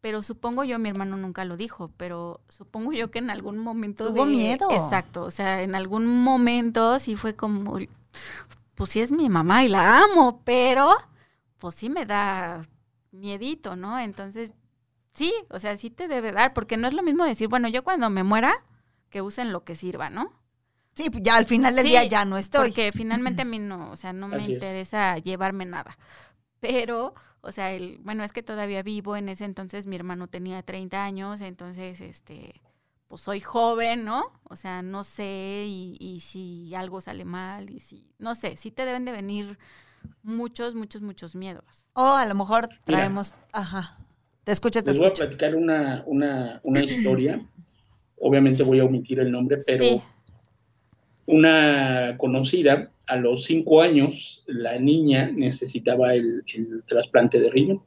Pero 0.00 0.22
supongo 0.22 0.64
yo, 0.64 0.78
mi 0.78 0.90
hermano 0.90 1.16
nunca 1.16 1.44
lo 1.44 1.56
dijo, 1.56 1.90
pero 1.96 2.42
supongo 2.48 2.92
yo 2.92 3.10
que 3.10 3.18
en 3.18 3.30
algún 3.30 3.58
momento... 3.58 4.06
Tuvo 4.06 4.26
miedo. 4.26 4.70
Exacto, 4.70 5.24
o 5.24 5.30
sea, 5.30 5.62
en 5.62 5.74
algún 5.74 6.06
momento 6.06 6.98
sí 7.00 7.16
fue 7.16 7.34
como, 7.34 7.78
pues 8.74 8.90
sí 8.90 9.00
es 9.00 9.10
mi 9.10 9.28
mamá 9.28 9.64
y 9.64 9.68
la 9.68 10.02
amo, 10.04 10.42
pero 10.44 10.94
pues 11.58 11.74
sí 11.74 11.90
me 11.90 12.06
da 12.06 12.62
miedito, 13.10 13.76
¿no? 13.76 13.98
Entonces, 13.98 14.52
sí, 15.14 15.32
o 15.50 15.58
sea, 15.58 15.76
sí 15.76 15.90
te 15.90 16.08
debe 16.08 16.32
dar, 16.32 16.54
porque 16.54 16.76
no 16.76 16.88
es 16.88 16.94
lo 16.94 17.02
mismo 17.02 17.24
decir, 17.24 17.48
bueno, 17.48 17.68
yo 17.68 17.84
cuando 17.84 18.08
me 18.10 18.24
muera, 18.24 18.64
que 19.10 19.22
usen 19.22 19.52
lo 19.52 19.64
que 19.64 19.76
sirva, 19.76 20.10
¿no? 20.10 20.32
Sí, 20.94 21.08
ya 21.22 21.36
al 21.36 21.46
final 21.46 21.76
del 21.76 21.86
día 21.86 22.04
ya 22.04 22.24
no 22.24 22.38
estoy. 22.38 22.68
Porque 22.68 22.92
finalmente 22.92 23.42
a 23.42 23.44
mí 23.44 23.58
no, 23.58 23.90
o 23.90 23.96
sea, 23.96 24.12
no 24.12 24.28
me 24.28 24.42
interesa 24.44 25.18
llevarme 25.18 25.64
nada. 25.64 25.96
Pero, 26.60 27.14
o 27.40 27.52
sea, 27.52 27.72
el, 27.72 27.98
bueno, 27.98 28.24
es 28.24 28.32
que 28.32 28.42
todavía 28.42 28.82
vivo, 28.82 29.16
en 29.16 29.28
ese 29.28 29.44
entonces 29.44 29.86
mi 29.86 29.96
hermano 29.96 30.26
tenía 30.26 30.62
30 30.62 31.04
años, 31.04 31.40
entonces, 31.40 32.00
este, 32.00 32.60
pues 33.06 33.20
soy 33.20 33.40
joven, 33.40 34.04
¿no? 34.04 34.32
O 34.44 34.56
sea, 34.56 34.82
no 34.82 35.04
sé, 35.04 35.66
y, 35.68 35.96
y 36.00 36.20
si 36.20 36.74
algo 36.74 37.00
sale 37.00 37.24
mal, 37.24 37.70
y 37.70 37.80
si, 37.80 38.12
no 38.18 38.34
sé, 38.34 38.56
sí 38.56 38.70
te 38.70 38.84
deben 38.84 39.04
de 39.04 39.12
venir 39.12 39.58
muchos, 40.22 40.74
muchos, 40.74 41.02
muchos 41.02 41.34
miedos. 41.34 41.86
O 41.94 42.04
a 42.04 42.26
lo 42.26 42.34
mejor 42.34 42.68
traemos, 42.84 43.34
ajá, 43.52 43.98
te 44.44 44.52
escucho, 44.52 44.82
te 44.82 44.90
Les 44.90 44.98
voy 44.98 45.08
a 45.08 45.12
platicar 45.12 45.54
una, 45.54 46.02
una, 46.06 46.60
una 46.62 46.80
historia. 46.80 47.40
Obviamente 48.20 48.62
voy 48.62 48.80
a 48.80 48.84
omitir 48.84 49.20
el 49.20 49.30
nombre, 49.30 49.58
pero 49.66 50.02
una 51.26 52.16
conocida, 52.16 52.90
a 53.06 53.16
los 53.16 53.44
cinco 53.44 53.82
años, 53.82 54.44
la 54.46 54.78
niña 54.78 55.30
necesitaba 55.34 56.14
el, 56.14 56.42
trasplante 56.86 57.40
de 57.40 57.50
riñón. 57.50 57.82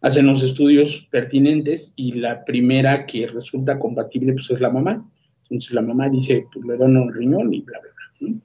Hacen 0.00 0.26
los 0.26 0.42
estudios 0.42 1.06
pertinentes 1.10 1.92
y 1.96 2.12
la 2.12 2.44
primera 2.44 3.06
que 3.06 3.26
resulta 3.26 3.78
compatible 3.78 4.32
pues, 4.34 4.50
es 4.50 4.60
la 4.60 4.70
mamá. 4.70 5.06
Entonces 5.44 5.72
la 5.72 5.82
mamá 5.82 6.08
dice, 6.08 6.46
pues 6.52 6.64
le 6.66 6.76
dono 6.76 7.04
el 7.04 7.14
riñón 7.14 7.52
y 7.52 7.62
bla, 7.62 7.78
bla, 7.80 7.90
bla. 8.20 8.36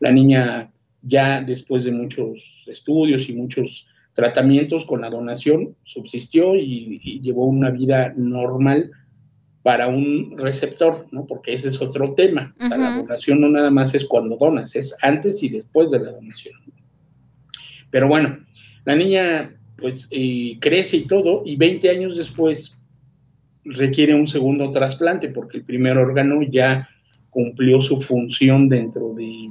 La 0.00 0.12
niña 0.12 0.70
ya 1.06 1.40
después 1.42 1.84
de 1.84 1.92
muchos 1.92 2.64
estudios 2.66 3.28
y 3.28 3.34
muchos 3.34 3.86
tratamientos 4.14 4.84
con 4.84 5.00
la 5.00 5.10
donación, 5.10 5.76
subsistió 5.82 6.54
y, 6.54 7.20
llevó 7.20 7.46
una 7.46 7.70
vida 7.70 8.14
normal 8.16 8.90
para 9.62 9.88
un 9.88 10.36
receptor, 10.38 11.06
¿no? 11.10 11.26
Porque 11.26 11.54
ese 11.54 11.68
es 11.68 11.80
otro 11.80 12.14
tema. 12.14 12.54
La 12.58 12.96
donación 12.96 13.40
no 13.40 13.48
nada 13.48 13.70
más 13.70 13.94
es 13.94 14.04
cuando 14.04 14.36
donas, 14.36 14.76
es 14.76 14.96
antes 15.02 15.42
y 15.42 15.48
después 15.48 15.90
de 15.90 16.00
la 16.00 16.12
donación. 16.12 16.54
Pero 17.90 18.08
bueno, 18.08 18.38
la 18.84 18.94
niña 18.94 19.56
pues 19.76 20.08
eh, 20.10 20.58
crece 20.60 20.98
y 20.98 21.06
todo, 21.06 21.42
y 21.44 21.56
20 21.56 21.90
años 21.90 22.16
después 22.16 22.76
requiere 23.64 24.14
un 24.14 24.28
segundo 24.28 24.70
trasplante 24.70 25.30
porque 25.30 25.58
el 25.58 25.64
primer 25.64 25.96
órgano 25.96 26.42
ya 26.42 26.88
cumplió 27.30 27.80
su 27.80 27.96
función 27.96 28.68
dentro 28.68 29.12
de 29.14 29.50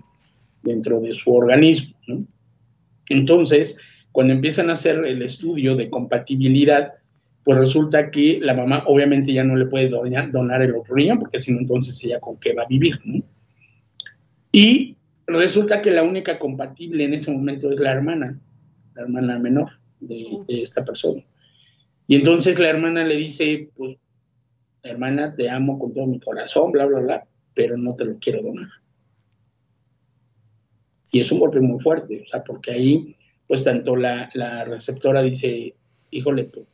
dentro 0.64 1.00
de 1.00 1.14
su 1.14 1.34
organismo. 1.34 1.96
Entonces, 3.10 3.80
cuando 4.12 4.34
empiezan 4.34 4.70
a 4.70 4.74
hacer 4.74 5.04
el 5.06 5.22
estudio 5.22 5.76
de 5.76 5.90
compatibilidad, 5.90 6.94
pues 7.44 7.58
resulta 7.58 8.10
que 8.10 8.40
la 8.42 8.54
mamá 8.54 8.84
obviamente 8.88 9.34
ya 9.34 9.44
no 9.44 9.56
le 9.56 9.66
puede 9.66 9.90
donar, 9.90 10.62
el 10.62 10.76
otro 10.76 10.96
riñón, 10.96 11.20
porque 11.20 11.42
si 11.42 11.52
no, 11.52 11.60
entonces 11.60 12.02
ella 12.04 12.20
con 12.20 12.40
qué 12.40 12.54
va 12.54 12.64
a 12.64 12.68
vivir. 12.68 12.96
Y 14.52 14.96
resulta 15.28 15.82
que 15.82 15.92
la 15.92 16.04
única 16.04 16.40
compatible 16.40 17.04
en 17.04 17.16
ese 17.16 17.32
momento 17.32 17.72
es 17.72 17.80
la 17.80 17.92
hermana, 17.92 18.40
la 18.96 19.02
hermana 19.02 19.40
menor 19.40 19.72
de, 20.00 20.44
esta 20.48 20.86
persona. 20.86 21.22
Y 22.08 22.16
entonces 22.16 22.60
la 22.60 22.70
hermana 22.70 23.04
le 23.04 23.18
dice, 23.18 23.70
pues, 23.76 23.98
hermana, 24.84 25.36
te 25.36 25.50
amo 25.50 25.80
con 25.80 25.94
todo 25.94 26.06
mi 26.06 26.20
corazón, 26.20 26.72
bla, 26.72 26.86
bla, 26.86 27.00
bla, 27.00 27.28
pero 27.54 27.78
no 27.78 27.96
te 27.96 28.06
lo 28.06 28.20
quiero 28.20 28.42
donar. 28.42 28.70
Y 31.14 31.20
es 31.20 31.32
un 31.32 31.40
golpe 31.40 31.60
muy 31.60 31.80
fuerte, 31.80 32.24
o 32.26 32.28
sea, 32.28 32.44
porque 32.44 32.72
ahí, 32.72 33.16
pues 33.48 33.64
tanto 33.64 33.96
la, 33.96 34.32
receptora 34.66 35.22
dice, 35.22 35.76
híjole, 36.10 36.46
pues, 36.46 36.66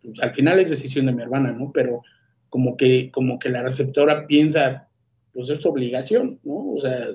pues, 0.00 0.20
al 0.20 0.32
final 0.32 0.60
es 0.60 0.70
decisión 0.70 1.06
de 1.06 1.12
mi 1.12 1.22
hermana, 1.22 1.50
¿no? 1.50 1.72
Pero 1.74 2.02
como 2.50 2.76
que, 2.76 3.10
como 3.10 3.40
que 3.40 3.48
la 3.48 3.64
receptora 3.64 4.28
piensa, 4.28 4.88
pues 5.32 5.50
es 5.50 5.58
tu 5.58 5.70
obligación, 5.70 6.38
¿no? 6.44 6.74
O 6.74 6.80
sea, 6.80 7.08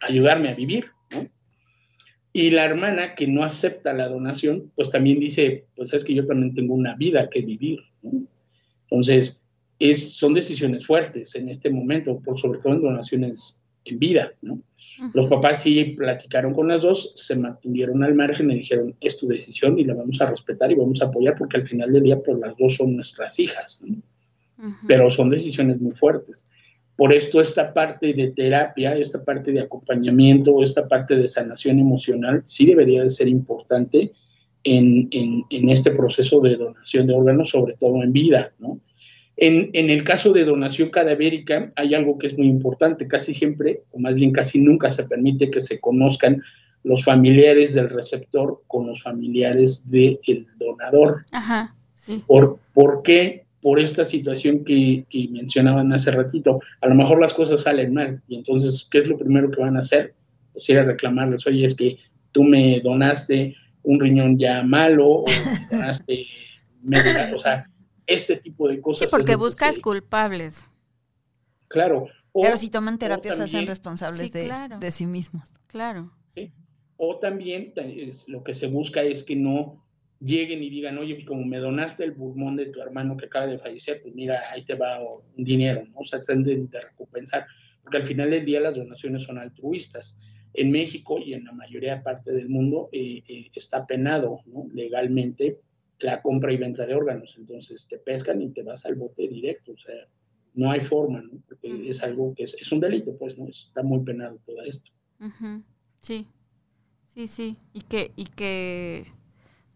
ayudarme 0.00 0.48
a 0.48 0.54
vivir, 0.54 0.86
¿no? 1.10 1.28
Y 2.32 2.48
la 2.52 2.64
hermana 2.64 3.14
que 3.14 3.26
no 3.26 3.44
acepta 3.44 3.92
la 3.92 4.08
donación, 4.08 4.72
pues 4.74 4.90
también 4.90 5.20
dice, 5.20 5.66
pues 5.76 5.92
es 5.92 6.04
que 6.04 6.14
yo 6.14 6.24
también 6.24 6.54
tengo 6.54 6.72
una 6.72 6.96
vida 6.96 7.28
que 7.28 7.42
vivir, 7.42 7.80
¿no? 8.00 8.26
Entonces, 8.84 9.44
es, 9.78 10.14
son 10.14 10.32
decisiones 10.32 10.86
fuertes 10.86 11.34
en 11.34 11.50
este 11.50 11.68
momento, 11.68 12.18
por 12.18 12.40
sobre 12.40 12.60
todo 12.60 12.72
en 12.72 12.80
donaciones 12.80 13.61
en 13.84 13.98
vida, 13.98 14.32
¿no? 14.42 14.60
Los 15.14 15.28
papás 15.28 15.62
sí 15.62 15.84
platicaron 15.96 16.52
con 16.52 16.68
las 16.68 16.82
dos, 16.82 17.12
se 17.16 17.36
mantuvieron 17.36 18.04
al 18.04 18.14
margen 18.14 18.50
y 18.50 18.56
dijeron, 18.56 18.94
es 19.00 19.16
tu 19.16 19.26
decisión 19.26 19.78
y 19.78 19.84
la 19.84 19.94
vamos 19.94 20.20
a 20.20 20.26
respetar 20.26 20.70
y 20.70 20.76
vamos 20.76 21.02
a 21.02 21.06
apoyar 21.06 21.34
porque 21.36 21.56
al 21.56 21.66
final 21.66 21.92
del 21.92 22.02
día, 22.02 22.20
pues 22.22 22.38
las 22.38 22.56
dos 22.56 22.76
son 22.76 22.94
nuestras 22.94 23.38
hijas, 23.38 23.84
¿no? 23.86 23.96
Pero 24.86 25.10
son 25.10 25.28
decisiones 25.28 25.80
muy 25.80 25.92
fuertes. 25.92 26.46
Por 26.94 27.12
esto 27.12 27.40
esta 27.40 27.74
parte 27.74 28.12
de 28.12 28.30
terapia, 28.30 28.96
esta 28.96 29.24
parte 29.24 29.50
de 29.50 29.60
acompañamiento, 29.60 30.62
esta 30.62 30.86
parte 30.86 31.16
de 31.16 31.26
sanación 31.26 31.80
emocional 31.80 32.42
sí 32.44 32.66
debería 32.66 33.02
de 33.02 33.10
ser 33.10 33.26
importante 33.26 34.12
en, 34.62 35.08
en 35.10 35.68
este 35.68 35.90
proceso 35.90 36.40
de 36.40 36.56
donación 36.56 37.08
de 37.08 37.14
órganos, 37.14 37.50
sobre 37.50 37.74
todo 37.74 38.04
en 38.04 38.12
vida, 38.12 38.52
¿no? 38.60 38.78
En, 39.44 39.90
el 39.90 40.04
caso 40.04 40.32
de 40.32 40.44
donación 40.44 40.90
cadavérica 40.90 41.72
hay 41.74 41.96
algo 41.96 42.16
que 42.16 42.28
es 42.28 42.38
muy 42.38 42.46
importante, 42.46 43.08
casi 43.08 43.34
siempre, 43.34 43.82
o 43.90 43.98
más 43.98 44.14
bien 44.14 44.30
casi 44.30 44.60
nunca 44.60 44.88
se 44.88 45.02
permite 45.02 45.50
que 45.50 45.60
se 45.60 45.80
conozcan 45.80 46.40
los 46.84 47.04
familiares 47.04 47.74
del 47.74 47.90
receptor 47.90 48.62
con 48.68 48.86
los 48.86 49.02
familiares 49.02 49.90
del 49.90 50.46
donador. 50.60 51.24
Ajá, 51.32 51.74
sí. 51.96 52.22
¿Por, 52.24 52.60
¿Por 52.72 53.02
qué? 53.02 53.44
Por 53.60 53.80
esta 53.80 54.04
situación 54.04 54.64
que, 54.64 55.06
que, 55.10 55.26
mencionaban 55.32 55.92
hace 55.92 56.12
ratito. 56.12 56.60
A 56.80 56.86
lo 56.86 56.94
mejor 56.94 57.20
las 57.20 57.34
cosas 57.34 57.62
salen 57.62 57.94
mal 57.94 58.22
y 58.28 58.36
entonces, 58.36 58.86
¿qué 58.88 58.98
es 58.98 59.08
lo 59.08 59.18
primero 59.18 59.50
que 59.50 59.60
van 59.60 59.74
a 59.74 59.80
hacer? 59.80 60.14
Pues 60.52 60.68
ir 60.68 60.78
a 60.78 60.84
reclamarles, 60.84 61.44
oye, 61.48 61.64
es 61.64 61.74
que 61.74 61.98
tú 62.30 62.44
me 62.44 62.78
donaste 62.78 63.56
un 63.82 63.98
riñón 63.98 64.38
ya 64.38 64.62
malo 64.62 65.08
o 65.08 65.24
me 65.26 65.78
donaste 65.78 66.26
medio, 66.84 67.34
o 67.34 67.40
sea, 67.40 67.66
este 68.06 68.36
tipo 68.36 68.68
de 68.68 68.80
cosas. 68.80 69.10
Sí, 69.10 69.16
porque 69.16 69.36
buscas 69.36 69.78
culpables. 69.78 70.64
Claro. 71.68 72.08
Pero 72.34 72.56
si 72.56 72.70
toman 72.70 72.98
terapia 72.98 73.32
se 73.32 73.42
hacen 73.42 73.66
responsables 73.66 74.32
de, 74.32 74.92
sí 74.92 75.06
mismos. 75.06 75.52
Claro. 75.66 76.10
O 76.96 77.18
también 77.18 77.74
lo 78.28 78.44
que 78.44 78.54
se 78.54 78.68
busca 78.68 79.02
es 79.02 79.24
que 79.24 79.34
no 79.34 79.82
lleguen 80.20 80.62
y 80.62 80.70
digan, 80.70 80.98
oye, 80.98 81.14
pues 81.14 81.26
como 81.26 81.44
me 81.44 81.58
donaste 81.58 82.04
el 82.04 82.14
pulmón 82.14 82.56
de 82.56 82.66
tu 82.66 82.80
hermano 82.80 83.16
que 83.16 83.26
acaba 83.26 83.46
de 83.46 83.58
fallecer, 83.58 84.00
pues 84.02 84.14
mira, 84.14 84.40
ahí 84.52 84.62
te 84.64 84.74
va 84.74 85.00
un 85.02 85.44
dinero, 85.44 85.84
¿no? 85.86 85.98
O 85.98 86.04
sea, 86.04 86.22
tratan 86.22 86.44
de, 86.44 86.68
recompensar, 86.72 87.46
porque 87.82 87.96
al 87.96 88.06
final 88.06 88.30
del 88.30 88.44
día 88.44 88.60
las 88.60 88.76
donaciones 88.76 89.22
son 89.22 89.38
altruistas. 89.38 90.20
En 90.54 90.70
México 90.70 91.18
y 91.18 91.32
en 91.34 91.44
la 91.44 91.52
mayoría 91.52 92.02
parte 92.02 92.30
del 92.32 92.48
mundo 92.48 92.88
eh, 92.92 93.22
eh, 93.26 93.50
está 93.54 93.86
penado 93.86 94.40
¿no? 94.46 94.66
legalmente 94.72 95.58
la 96.02 96.22
compra 96.22 96.52
y 96.52 96.56
venta 96.56 96.86
de 96.86 96.94
órganos. 96.94 97.34
Entonces 97.38 97.86
te 97.88 97.98
pescan 97.98 98.42
y 98.42 98.50
te 98.50 98.62
vas 98.62 98.84
al 98.86 98.94
bote 98.94 99.28
directo. 99.28 99.72
O 99.72 99.78
sea, 99.78 99.94
no 100.54 100.70
hay 100.70 100.80
forma, 100.80 101.20
¿no? 101.22 101.30
Porque 101.48 101.88
es 101.88 102.02
algo 102.02 102.34
que 102.34 102.44
es, 102.44 102.72
un 102.72 102.80
delito, 102.80 103.16
pues, 103.16 103.38
¿no? 103.38 103.48
Está 103.48 103.82
muy 103.82 104.00
penado 104.00 104.38
todo 104.44 104.62
esto. 104.62 104.90
Sí, 106.00 106.26
sí, 107.06 107.26
sí. 107.26 107.56
Y 107.72 107.82
que, 107.82 108.12
y 108.16 108.24
que, 108.26 109.06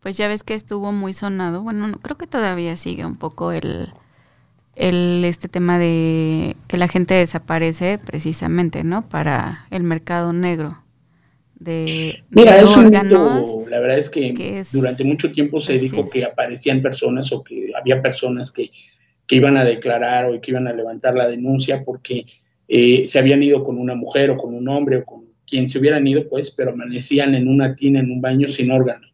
pues 0.00 0.16
ya 0.16 0.28
ves 0.28 0.42
que 0.42 0.54
estuvo 0.54 0.92
muy 0.92 1.12
sonado. 1.12 1.62
Bueno, 1.62 1.86
no, 1.86 1.98
creo 1.98 2.16
que 2.16 2.26
todavía 2.26 2.76
sigue 2.76 3.06
un 3.06 3.16
poco 3.16 3.52
el, 3.52 3.92
el, 4.74 5.24
este 5.24 5.48
tema 5.48 5.78
de 5.78 6.56
que 6.68 6.76
la 6.76 6.88
gente 6.88 7.14
desaparece 7.14 7.98
precisamente, 7.98 8.84
¿no? 8.84 9.08
Para 9.08 9.66
el 9.70 9.82
mercado 9.82 10.32
negro 10.32 10.85
de, 11.58 12.22
Mira, 12.30 12.60
es 12.60 12.76
un 12.76 12.90
mito, 12.90 13.64
la 13.68 13.80
verdad 13.80 13.98
es 13.98 14.10
que, 14.10 14.64
durante 14.72 15.04
mucho 15.04 15.32
tiempo 15.32 15.60
se 15.60 15.78
dijo 15.78 16.08
que 16.08 16.24
aparecían 16.24 16.82
personas 16.82 17.32
o 17.32 17.42
que 17.42 17.72
había 17.78 18.02
personas 18.02 18.52
que, 18.52 18.70
iban 19.28 19.56
a 19.56 19.64
declarar 19.64 20.26
o 20.26 20.40
que 20.40 20.52
iban 20.52 20.68
a 20.68 20.72
levantar 20.72 21.16
la 21.16 21.26
denuncia 21.26 21.82
porque 21.84 22.26
eh, 22.68 23.06
se 23.06 23.18
habían 23.18 23.42
ido 23.42 23.64
con 23.64 23.76
una 23.76 23.96
mujer 23.96 24.30
o 24.30 24.36
con 24.36 24.54
un 24.54 24.68
hombre 24.68 24.98
o 24.98 25.04
con 25.04 25.24
quien 25.46 25.68
se 25.70 25.78
hubieran 25.78 26.06
ido, 26.06 26.28
pues, 26.28 26.50
pero 26.50 26.72
amanecían 26.72 27.34
en 27.34 27.48
una 27.48 27.74
tina, 27.74 28.00
en 28.00 28.10
un 28.10 28.20
baño 28.20 28.48
sin 28.48 28.70
órganos. 28.70 29.10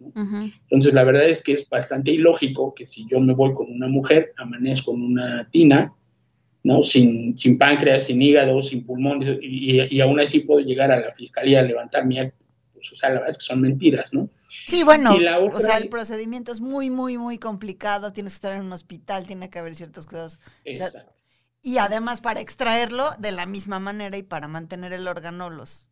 Entonces, 0.65 0.93
la 0.93 1.05
verdad 1.05 1.29
es 1.29 1.43
que 1.43 1.53
es 1.53 1.69
bastante 1.69 2.11
ilógico 2.11 2.75
que 2.75 2.87
si 2.87 3.07
yo 3.07 3.21
me 3.21 3.35
voy 3.35 3.55
con 3.55 3.71
una 3.71 3.89
mujer, 3.89 4.33
amanezco 4.37 4.95
en 4.95 5.03
una 5.03 5.49
tina, 5.51 5.93
¿no? 6.63 6.85
Sin, 6.85 7.37
sin 7.37 7.59
páncreas, 7.59 8.05
sin 8.05 8.23
hígado, 8.23 8.63
sin 8.63 8.85
pulmón, 8.85 9.21
y, 9.41 10.01
aún 10.01 10.21
así 10.21 10.41
puedo 10.41 10.61
llegar 10.61 10.91
a 10.93 11.01
la 11.01 11.13
fiscalía 11.13 11.61
a 11.61 11.63
levantar 11.63 12.07
mi. 12.07 12.17
Pues, 12.73 12.93
o 12.93 12.97
sea, 12.97 13.11
la 13.11 13.17
verdad 13.17 13.31
es 13.31 13.39
que 13.39 13.45
son 13.45 13.61
mentiras, 13.61 14.13
¿no? 14.13 14.29
Sí, 14.67 14.85
bueno, 14.85 15.15
o 15.53 15.61
sea, 15.61 15.79
el 15.79 15.89
procedimiento 15.89 16.53
es 16.53 16.61
muy, 16.61 16.91
muy, 16.91 17.19
muy 17.19 17.39
complicado, 17.39 18.13
tienes 18.13 18.35
que 18.35 18.37
estar 18.37 18.53
en 18.53 18.61
un 18.61 18.73
hospital, 18.73 19.27
tiene 19.27 19.51
que 19.51 19.59
haber 19.59 19.75
ciertos 19.75 20.07
cuidados. 20.07 20.39
y 21.63 21.79
además 21.79 22.21
para 22.21 22.41
extraerlo 22.41 23.11
de 23.19 23.33
la 23.33 23.47
misma 23.47 23.79
manera 23.81 24.17
y 24.17 24.23
para 24.23 24.49
mantener 24.49 24.93
el 24.93 25.09
órgano, 25.09 25.51
los, 25.51 25.89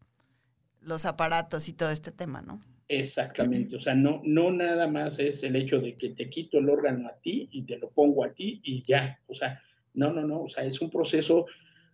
los 0.80 1.04
aparatos 1.04 1.68
y 1.68 1.72
todo 1.72 1.90
este 1.90 2.12
tema, 2.12 2.42
¿no? 2.42 2.60
Exactamente, 2.88 3.76
o 3.76 3.80
sea, 3.80 3.94
no, 3.94 4.20
no 4.24 4.50
nada 4.50 4.88
más 4.88 5.20
es 5.20 5.44
el 5.44 5.54
hecho 5.54 5.78
de 5.78 5.94
que 5.94 6.10
te 6.10 6.28
quito 6.28 6.58
el 6.58 6.68
órgano 6.68 7.08
a 7.08 7.14
ti 7.14 7.48
y 7.52 7.62
te 7.62 7.78
lo 7.78 7.88
pongo 7.90 8.24
a 8.24 8.32
ti 8.32 8.60
y 8.64 8.84
ya, 8.84 9.20
o 9.28 9.34
sea, 9.34 9.62
no, 9.94 10.12
no, 10.12 10.26
no, 10.26 10.42
o 10.42 10.48
sea, 10.48 10.64
es 10.64 10.80
un 10.80 10.90
proceso 10.90 11.46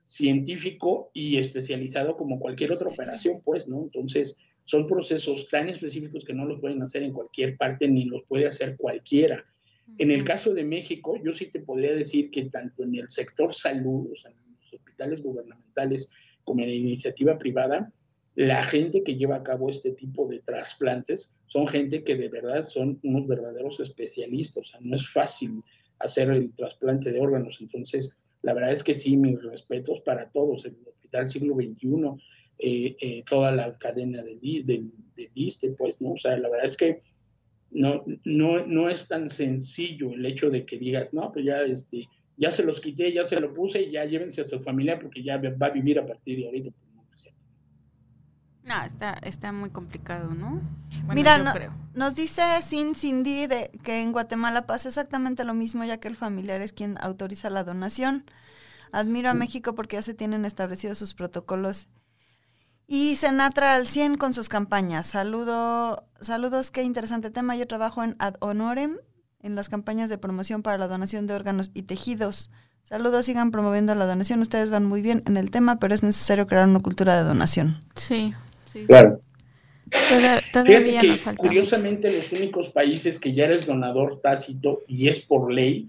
científico 0.05 1.11
y 1.13 1.37
especializado 1.37 2.17
como 2.17 2.39
cualquier 2.39 2.73
otra 2.73 2.89
operación, 2.89 3.41
pues, 3.45 3.67
¿no? 3.69 3.83
Entonces, 3.83 4.39
son 4.65 4.87
procesos 4.87 5.49
tan 5.49 5.69
específicos 5.69 6.25
que 6.25 6.35
no 6.35 6.45
los 6.45 6.61
pueden 6.61 6.83
hacer 6.83 7.03
en 7.03 7.13
cualquier 7.13 7.57
parte 7.57 7.89
ni 7.89 8.05
los 8.05 8.25
puede 8.25 8.47
hacer 8.47 8.77
cualquiera. 8.77 9.45
En 9.99 10.11
el 10.11 10.25
caso 10.25 10.53
de 10.53 10.65
México, 10.65 11.17
yo 11.25 11.33
sí 11.33 11.47
te 11.47 11.61
podría 11.61 11.95
decir 11.95 12.31
que 12.31 12.47
tanto 12.47 12.83
en 12.83 12.97
el 12.97 13.09
sector 13.09 13.55
salud, 13.55 14.11
o 14.13 14.17
sea, 14.17 14.33
en 14.33 14.57
los 14.61 14.75
hospitales 14.75 15.23
gubernamentales, 15.23 16.11
como 16.45 16.63
en 16.63 16.69
la 16.69 16.75
iniciativa 16.75 17.39
privada, 17.39 17.93
la 18.35 18.65
gente 18.65 19.03
que 19.03 19.17
lleva 19.17 19.37
a 19.37 19.43
cabo 19.43 19.71
este 19.71 19.93
tipo 19.93 20.29
de 20.29 20.41
trasplantes 20.41 21.33
son 21.47 21.67
gente 21.67 22.05
que 22.05 22.17
de 22.17 22.29
verdad 22.29 22.69
son 22.69 23.01
unos 23.03 23.27
verdaderos 23.27 23.81
especialistas, 23.81 24.63
o 24.63 24.65
sea, 24.65 24.81
no 24.83 24.97
es 24.97 25.09
fácil 25.09 25.63
hacer 25.99 26.31
el 26.31 26.53
trasplante 26.55 27.13
de 27.13 27.21
órganos. 27.21 27.59
Entonces, 27.61 28.17
la 28.43 28.55
verdad 28.55 28.73
es 28.73 28.83
que 28.83 28.95
sí, 28.95 29.17
mis 29.17 29.43
respetos 29.43 30.01
para 30.03 30.31
todos, 30.31 30.65
el 30.65 30.77
Hospital 30.87 31.29
Siglo 31.29 31.55
XXI, 31.55 31.89
eh, 32.59 32.97
eh, 33.01 33.25
toda 33.29 33.53
la 33.53 33.77
cadena 33.79 34.23
de, 34.23 34.39
de, 34.41 34.85
de, 35.17 35.71
pues, 35.77 36.01
¿no? 36.01 36.13
O 36.13 36.17
sea, 36.17 36.37
la 36.39 36.49
verdad 36.49 36.67
es 36.67 36.77
que 36.77 37.01
no, 37.71 38.05
no, 38.25 38.67
no 38.67 38.89
es 38.89 39.09
tan 39.09 39.29
sencillo 39.29 40.13
el 40.13 40.25
hecho 40.25 40.51
de 40.51 40.65
que 40.65 40.79
digas, 40.79 41.13
no, 41.13 41.33
pues 41.33 41.45
ya, 41.45 41.63
este, 41.63 42.09
ya 42.37 42.51
se 42.51 42.65
los 42.65 42.81
quité, 42.81 43.13
ya 43.13 43.25
se 43.25 43.41
lo 43.41 43.53
puse, 43.53 43.83
y 43.83 43.93
ya 43.93 44.05
llévense 44.05 44.41
a 44.41 44.49
su 44.49 44.59
familia 44.61 44.99
porque 44.99 45.23
ya 45.23 45.39
va 45.39 45.67
a 45.67 45.71
vivir 45.71 45.99
a 45.99 46.07
partir 46.07 46.39
de 46.39 46.47
ahorita. 46.47 46.71
No, 48.67 48.83
está, 48.83 49.13
está 49.23 49.53
muy 49.53 49.71
complicado, 49.71 50.35
¿no? 50.35 50.61
Mira, 51.15 51.55
nos 51.95 52.17
dice 52.17 52.43
Sin 52.63 52.97
Cindy 52.97 53.47
de 53.47 53.71
que 53.85 54.03
en 54.03 54.11
Guatemala 54.11 54.67
pasa 54.67 54.89
exactamente 54.89 55.45
lo 55.45 55.55
mismo, 55.55 55.85
ya 55.85 55.99
que 55.99 56.09
el 56.09 56.17
familiar 56.17 56.61
es 56.61 56.73
quien 56.73 56.99
autoriza 57.01 57.49
la 57.49 57.63
donación. 57.63 58.25
Admiro 58.91 59.31
a 59.31 59.35
México 59.35 59.77
porque 59.77 59.97
ya 59.97 60.03
se 60.03 60.15
tienen 60.15 60.45
establecidos 60.45 60.99
sus 60.99 61.15
protocolos. 61.15 61.89
Y 62.89 63.17
Senatra 63.17 63.75
al 63.75 63.87
100 63.87 64.17
con 64.17 64.35
sus 64.35 64.49
campañas. 64.49 65.07
Saludo, 65.07 66.09
saludos, 66.21 66.73
qué 66.73 66.83
interesante 66.83 67.31
tema. 67.31 67.55
Yo 67.55 67.69
trabajo 67.69 68.03
en 68.03 68.17
Ad 68.19 68.35
Honorem, 68.41 68.97
en 69.41 69.55
las 69.55 69.69
campañas 69.69 70.11
de 70.11 70.19
promoción 70.19 70.63
para 70.63 70.79
la 70.79 70.89
donación 70.89 71.29
de 71.29 71.35
órganos 71.35 71.71
y 71.73 71.83
tejidos. 71.83 72.51
Saludos, 72.83 73.27
sigan 73.27 73.51
promoviendo 73.51 73.95
la 73.95 74.07
donación. 74.07 74.41
Ustedes 74.41 74.71
van 74.71 74.85
muy 74.85 75.03
bien 75.03 75.23
en 75.27 75.37
el 75.37 75.51
tema, 75.51 75.79
pero 75.79 75.95
es 75.95 76.03
necesario 76.03 76.47
crear 76.47 76.69
una 76.69 76.81
cultura 76.81 77.17
de 77.17 77.23
donación. 77.23 77.85
Sí, 77.95 78.35
Claro. 78.87 79.21
Fíjate 79.91 80.99
que 80.99 81.37
curiosamente 81.37 82.15
los 82.15 82.33
únicos 82.33 82.71
países 82.71 83.21
que 83.21 83.33
ya 83.35 83.45
eres 83.45 83.67
donador 83.67 84.21
tácito 84.21 84.83
y 84.89 85.09
es 85.09 85.21
por 85.21 85.53
ley 85.53 85.89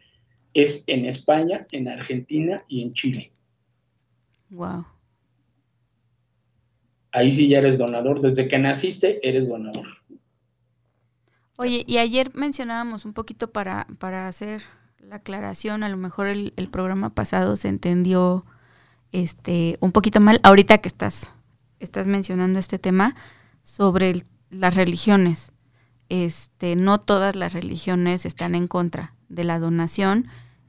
es 0.54 0.84
en 0.88 1.06
España, 1.06 1.68
en 1.72 1.88
Argentina 1.88 2.64
y 2.68 2.84
en 2.84 2.94
Chile. 2.94 3.32
Wow. 4.50 4.86
Ahí 7.12 7.32
sí 7.32 7.48
ya 7.48 7.60
eres 7.60 7.78
donador. 7.78 8.22
Desde 8.22 8.48
que 8.48 8.60
naciste 8.60 9.20
eres 9.28 9.50
donador. 9.50 9.88
Oye, 11.58 11.84
y 11.88 11.98
ayer 11.98 12.32
mencionábamos 12.36 13.06
un 13.06 13.14
poquito 13.14 13.52
para, 13.52 13.88
para 13.98 14.28
hacer 14.28 14.62
la 15.00 15.18
aclaración, 15.18 15.84
a 15.84 15.90
lo 15.90 15.98
mejor 15.98 16.28
el, 16.28 16.54
el 16.56 16.70
programa 16.70 17.16
pasado 17.16 17.56
se 17.56 17.68
entendió 17.68 18.46
este 19.12 19.78
un 19.80 19.92
poquito 19.92 20.20
mal. 20.20 20.40
Ahorita 20.44 20.78
que 20.80 20.88
estás, 20.88 21.32
estás 21.80 22.08
mencionando 22.08 22.60
este 22.60 22.80
tema, 22.80 23.16
sobre 23.64 24.24
las 24.50 24.76
religiones. 24.76 25.52
Este, 26.10 26.76
no 26.76 27.00
todas 27.00 27.36
las 27.36 27.54
religiones 27.54 28.26
están 28.26 28.56
en 28.56 28.68
contra 28.68 29.14
de 29.30 29.44
la 29.44 29.60
donación. 29.60 30.28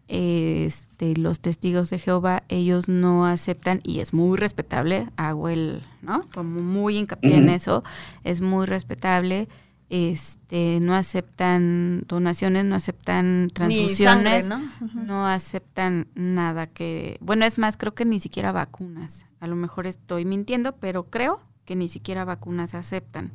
Este, 0.09 1.17
los 1.17 1.41
testigos 1.41 1.91
de 1.91 1.99
Jehová, 1.99 2.43
ellos 2.49 2.89
no 2.89 3.27
aceptan, 3.27 3.81
y 3.85 4.01
es 4.01 4.15
muy 4.15 4.39
respetable, 4.39 5.07
hago 5.17 5.49
el, 5.49 5.83
¿no? 6.03 6.21
Como 6.35 6.61
muy 6.61 6.97
hincapié 6.97 7.37
en 7.37 7.51
eso, 7.51 7.85
es 8.25 8.41
muy 8.41 8.67
respetable. 8.67 9.49
Este, 9.91 10.80
no 10.80 10.95
aceptan 10.95 12.05
donaciones, 12.07 12.66
no 12.66 12.74
aceptan 12.74 13.51
transfusiones, 13.55 14.49
¿no? 14.49 14.61
no 14.93 15.26
aceptan 15.26 16.09
nada 16.14 16.66
que, 16.66 17.16
bueno, 17.20 17.47
es 17.47 17.57
más, 17.57 17.78
creo 17.78 17.95
que 17.95 18.05
ni 18.05 18.20
siquiera 18.20 18.53
vacunas. 18.53 19.24
A 19.41 19.47
lo 19.47 19.57
mejor 19.57 19.86
estoy 19.86 20.26
mintiendo, 20.26 20.76
pero 20.76 21.05
creo 21.05 21.41
que 21.64 21.74
ni 21.74 21.89
siquiera 21.89 22.26
vacunas 22.26 22.74
aceptan. 22.74 23.32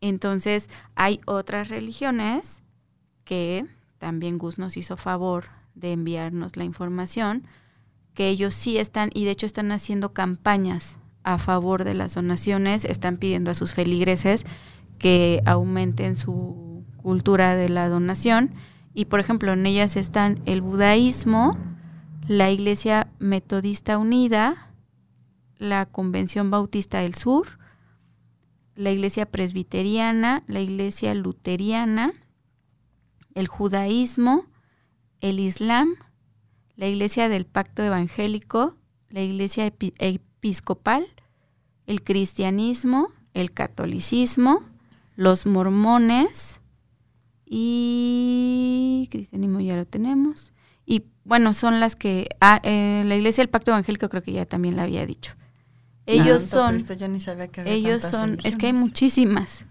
Entonces, 0.00 0.68
hay 0.96 1.20
otras 1.24 1.68
religiones 1.68 2.62
que 3.24 3.64
también 3.98 4.38
Gus 4.38 4.58
nos 4.58 4.76
hizo 4.76 4.96
favor 4.96 5.46
de 5.74 5.92
enviarnos 5.92 6.56
la 6.56 6.64
información, 6.64 7.46
que 8.12 8.28
ellos 8.28 8.54
sí 8.54 8.78
están, 8.78 9.10
y 9.14 9.24
de 9.24 9.30
hecho 9.30 9.46
están 9.46 9.72
haciendo 9.72 10.12
campañas 10.12 10.98
a 11.22 11.38
favor 11.38 11.84
de 11.84 11.94
las 11.94 12.14
donaciones, 12.14 12.84
están 12.84 13.16
pidiendo 13.16 13.50
a 13.50 13.54
sus 13.54 13.72
feligreses 13.72 14.44
que 14.98 15.42
aumenten 15.46 16.16
su 16.16 16.84
cultura 16.96 17.54
de 17.56 17.68
la 17.68 17.88
donación. 17.88 18.52
Y 18.94 19.06
por 19.06 19.20
ejemplo, 19.20 19.52
en 19.52 19.66
ellas 19.66 19.96
están 19.96 20.40
el 20.46 20.60
budaísmo, 20.62 21.58
la 22.26 22.50
Iglesia 22.50 23.08
Metodista 23.18 23.98
Unida, 23.98 24.72
la 25.58 25.86
Convención 25.86 26.50
Bautista 26.50 27.00
del 27.00 27.14
Sur, 27.14 27.58
la 28.74 28.90
Iglesia 28.90 29.26
Presbiteriana, 29.26 30.42
la 30.46 30.60
Iglesia 30.60 31.14
Luteriana, 31.14 32.12
el 33.34 33.46
judaísmo, 33.48 34.46
el 35.20 35.40
Islam, 35.40 35.94
la 36.76 36.86
Iglesia 36.86 37.28
del 37.28 37.46
Pacto 37.46 37.82
Evangélico, 37.82 38.76
la 39.08 39.22
Iglesia 39.22 39.66
Episcopal, 39.66 41.06
el 41.86 42.02
cristianismo, 42.02 43.08
el 43.32 43.52
catolicismo, 43.52 44.60
los 45.16 45.46
mormones 45.46 46.60
y 47.46 49.08
cristianismo 49.10 49.60
ya 49.60 49.76
lo 49.76 49.86
tenemos. 49.86 50.52
Y 50.86 51.04
bueno, 51.24 51.52
son 51.52 51.80
las 51.80 51.96
que 51.96 52.28
ah, 52.40 52.60
eh, 52.62 53.02
la 53.06 53.16
Iglesia 53.16 53.42
del 53.42 53.50
Pacto 53.50 53.70
Evangélico 53.70 54.08
creo 54.08 54.22
que 54.22 54.32
ya 54.32 54.44
también 54.44 54.76
la 54.76 54.82
había 54.82 55.06
dicho. 55.06 55.34
Ellos 56.06 56.42
son, 56.42 56.76
ellos 57.64 58.02
son, 58.02 58.38
es 58.44 58.56
que 58.56 58.66
hay 58.66 58.72
muchísimas, 58.74 59.64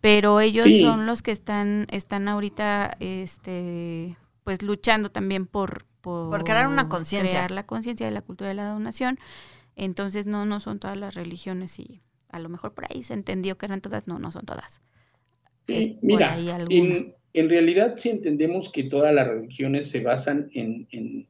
pero 0.00 0.40
ellos 0.40 0.66
son 0.80 1.06
los 1.06 1.22
que 1.22 1.30
están, 1.30 1.86
están 1.90 2.26
ahorita, 2.26 2.96
este, 2.98 4.16
pues 4.42 4.62
luchando 4.62 5.12
también 5.12 5.46
por, 5.46 5.86
por, 6.00 6.42
crear 6.42 6.66
una 6.66 6.88
conciencia, 6.88 7.30
crear 7.30 7.50
la 7.52 7.66
conciencia 7.66 8.04
de 8.04 8.12
la 8.12 8.22
cultura 8.22 8.48
de 8.48 8.54
la 8.54 8.68
donación. 8.68 9.20
Entonces 9.76 10.26
no, 10.26 10.44
no 10.44 10.58
son 10.58 10.80
todas 10.80 10.96
las 10.96 11.14
religiones 11.14 11.78
y 11.78 12.02
a 12.36 12.40
lo 12.40 12.48
mejor 12.48 12.72
por 12.74 12.84
ahí 12.90 13.02
se 13.02 13.14
entendió 13.14 13.58
que 13.58 13.66
eran 13.66 13.80
todas, 13.80 14.06
no, 14.06 14.18
no 14.18 14.30
son 14.30 14.46
todas. 14.46 14.80
mira, 16.02 16.38
en, 16.70 17.14
en, 17.32 17.48
realidad 17.48 17.94
sí 17.96 18.10
entendemos 18.10 18.70
que 18.70 18.84
todas 18.84 19.14
las 19.14 19.26
religiones 19.26 19.90
se 19.90 20.00
basan 20.00 20.50
en, 20.54 20.86
en, 20.90 21.26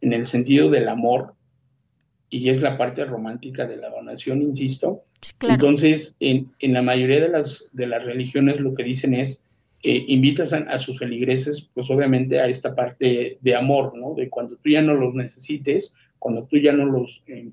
en 0.00 0.12
el 0.12 0.26
sentido 0.26 0.70
del 0.70 0.88
amor 0.88 1.34
y 2.28 2.50
es 2.50 2.60
la 2.60 2.76
parte 2.76 3.04
romántica 3.04 3.66
de 3.66 3.76
la 3.76 3.90
donación, 3.90 4.42
insisto. 4.42 5.04
Entonces, 5.40 6.16
en, 6.20 6.52
en, 6.58 6.72
la 6.72 6.82
mayoría 6.82 7.20
de 7.20 7.28
las, 7.28 7.70
de 7.72 7.86
las 7.86 8.04
religiones 8.04 8.60
lo 8.60 8.74
que 8.74 8.82
dicen 8.82 9.14
es, 9.14 9.46
eh, 9.82 10.04
invitas 10.08 10.52
a, 10.52 10.78
sus 10.78 10.98
feligreses, 10.98 11.70
pues 11.72 11.88
obviamente 11.90 12.40
a 12.40 12.48
esta 12.48 12.74
parte 12.74 13.38
de 13.40 13.54
amor, 13.54 13.96
¿no? 13.96 14.14
De 14.14 14.28
cuando 14.28 14.56
tú 14.56 14.70
ya 14.70 14.82
no 14.82 14.94
los 14.94 15.14
necesites, 15.14 15.94
cuando 16.18 16.44
tú 16.44 16.56
ya 16.58 16.72
no 16.72 16.86
los, 16.86 17.22
eh, 17.28 17.50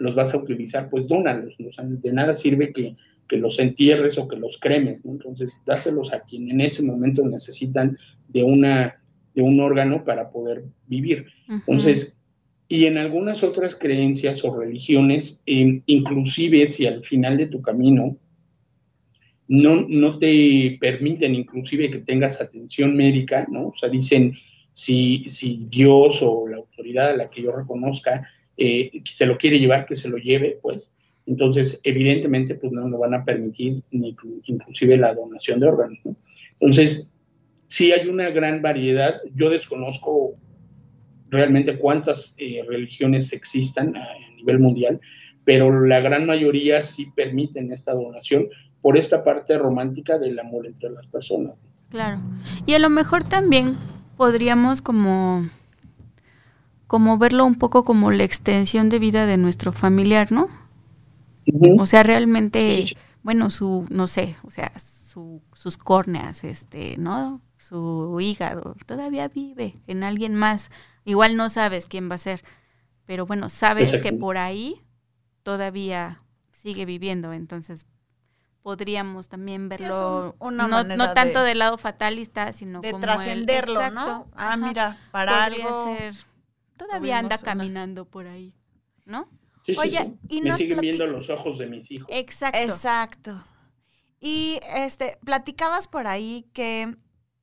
los 0.00 0.14
vas 0.14 0.34
a 0.34 0.38
utilizar, 0.38 0.88
pues 0.90 1.06
dónalos. 1.06 1.54
de 1.56 2.12
nada 2.12 2.32
sirve 2.32 2.72
que, 2.72 2.96
que, 3.28 3.36
los 3.36 3.58
entierres 3.58 4.18
o 4.18 4.26
que 4.26 4.36
los 4.36 4.58
cremes, 4.58 5.04
¿no? 5.04 5.12
Entonces, 5.12 5.60
dáselos 5.66 6.12
a 6.12 6.20
quien 6.20 6.50
en 6.50 6.62
ese 6.62 6.82
momento 6.82 7.24
necesitan 7.24 7.98
de, 8.28 8.42
una, 8.42 9.00
de 9.34 9.42
un 9.42 9.60
órgano 9.60 10.04
para 10.04 10.30
poder 10.30 10.64
vivir. 10.86 11.26
Entonces, 11.48 12.16
y 12.66 12.86
en 12.86 12.96
algunas 12.96 13.42
otras 13.42 13.74
creencias 13.74 14.42
o 14.44 14.56
religiones, 14.56 15.42
eh, 15.44 15.82
inclusive 15.86 16.66
si 16.66 16.86
al 16.86 17.02
final 17.02 17.36
de 17.36 17.46
tu 17.46 17.60
camino 17.60 18.16
no, 19.48 19.84
no 19.86 20.18
te 20.18 20.78
permiten 20.80 21.34
inclusive 21.34 21.90
que 21.90 21.98
tengas 21.98 22.40
atención 22.40 22.96
médica, 22.96 23.46
¿no? 23.50 23.68
O 23.68 23.74
sea, 23.76 23.88
dicen, 23.88 24.34
si, 24.72 25.28
si 25.28 25.66
Dios 25.68 26.22
o 26.22 26.46
la 26.48 26.56
autoridad 26.56 27.10
a 27.10 27.16
la 27.16 27.28
que 27.28 27.42
yo 27.42 27.52
reconozca 27.52 28.26
eh, 28.60 29.02
se 29.06 29.24
lo 29.24 29.38
quiere 29.38 29.58
llevar, 29.58 29.86
que 29.86 29.96
se 29.96 30.10
lo 30.10 30.18
lleve, 30.18 30.58
pues, 30.60 30.94
entonces 31.24 31.80
evidentemente 31.82 32.54
pues 32.56 32.72
no 32.72 32.86
nos 32.86 33.00
van 33.00 33.14
a 33.14 33.24
permitir 33.24 33.82
ni 33.90 34.14
inclusive 34.44 34.98
la 34.98 35.14
donación 35.14 35.60
de 35.60 35.68
órganos, 35.68 35.98
¿no? 36.04 36.14
Entonces, 36.60 37.10
sí 37.66 37.90
hay 37.90 38.06
una 38.06 38.28
gran 38.28 38.60
variedad, 38.60 39.22
yo 39.34 39.48
desconozco 39.48 40.34
realmente 41.30 41.78
cuántas 41.78 42.34
eh, 42.36 42.62
religiones 42.68 43.32
existan 43.32 43.96
a, 43.96 44.06
nivel 44.36 44.58
mundial, 44.58 45.00
pero 45.44 45.86
la 45.86 46.00
gran 46.00 46.26
mayoría 46.26 46.82
sí 46.82 47.12
permiten 47.16 47.72
esta 47.72 47.94
donación 47.94 48.48
por 48.82 48.98
esta 48.98 49.24
parte 49.24 49.56
romántica 49.56 50.18
del 50.18 50.38
amor 50.38 50.66
entre 50.66 50.90
las 50.90 51.06
personas. 51.06 51.54
Claro. 51.88 52.20
Y 52.66 52.74
a 52.74 52.78
lo 52.78 52.90
mejor 52.90 53.24
también 53.24 53.76
podríamos 54.16 54.80
como 54.82 55.48
como 56.90 57.18
verlo 57.18 57.44
un 57.44 57.54
poco 57.54 57.84
como 57.84 58.10
la 58.10 58.24
extensión 58.24 58.88
de 58.88 58.98
vida 58.98 59.24
de 59.24 59.36
nuestro 59.36 59.70
familiar, 59.70 60.32
¿no? 60.32 60.48
O 61.78 61.86
sea, 61.86 62.02
realmente, 62.02 62.84
bueno, 63.22 63.50
su, 63.50 63.86
no 63.90 64.08
sé, 64.08 64.34
o 64.42 64.50
sea, 64.50 64.72
su, 64.76 65.40
sus 65.52 65.76
córneas, 65.76 66.42
este, 66.42 66.96
¿no? 66.98 67.40
Su 67.58 68.18
hígado, 68.20 68.74
todavía 68.86 69.28
vive 69.28 69.74
en 69.86 70.02
alguien 70.02 70.34
más. 70.34 70.72
Igual 71.04 71.36
no 71.36 71.48
sabes 71.48 71.86
quién 71.86 72.10
va 72.10 72.16
a 72.16 72.18
ser, 72.18 72.42
pero 73.06 73.24
bueno, 73.24 73.50
sabes 73.50 74.00
que 74.00 74.12
por 74.12 74.36
ahí 74.36 74.82
todavía 75.44 76.18
sigue 76.50 76.86
viviendo, 76.86 77.32
entonces 77.32 77.86
podríamos 78.62 79.28
también 79.28 79.68
verlo 79.68 80.34
no, 80.40 81.14
tanto 81.14 81.44
del 81.44 81.60
lado 81.60 81.78
fatalista, 81.78 82.52
sino 82.52 82.80
de 82.80 82.90
como 82.90 83.02
trascenderlo, 83.02 83.92
¿no? 83.92 84.26
Ah, 84.34 84.56
mira, 84.56 84.98
para 85.12 85.44
algo 85.44 85.84
ser, 85.84 86.14
todavía 86.80 87.18
anda 87.18 87.38
caminando 87.38 88.04
por 88.04 88.26
ahí, 88.26 88.54
¿no? 89.04 89.28
Oye, 89.78 90.14
y 90.28 90.40
me 90.40 90.52
siguen 90.54 90.80
viendo 90.80 91.06
los 91.06 91.28
ojos 91.28 91.58
de 91.58 91.66
mis 91.66 91.90
hijos. 91.90 92.08
Exacto. 92.10 92.58
Exacto. 92.58 93.44
Y 94.18 94.58
este 94.74 95.18
platicabas 95.24 95.86
por 95.86 96.06
ahí 96.06 96.46
que 96.52 96.94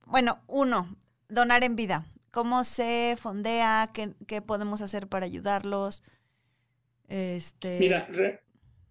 bueno, 0.05 0.39
uno, 0.47 0.95
donar 1.29 1.63
en 1.63 1.75
vida 1.75 2.05
cómo 2.31 2.63
se 2.63 3.15
fondea, 3.19 3.91
qué, 3.93 4.41
podemos 4.41 4.81
hacer 4.81 5.07
para 5.07 5.25
ayudarlos. 5.25 6.03
Este... 7.07 7.79
Mira, 7.79 8.07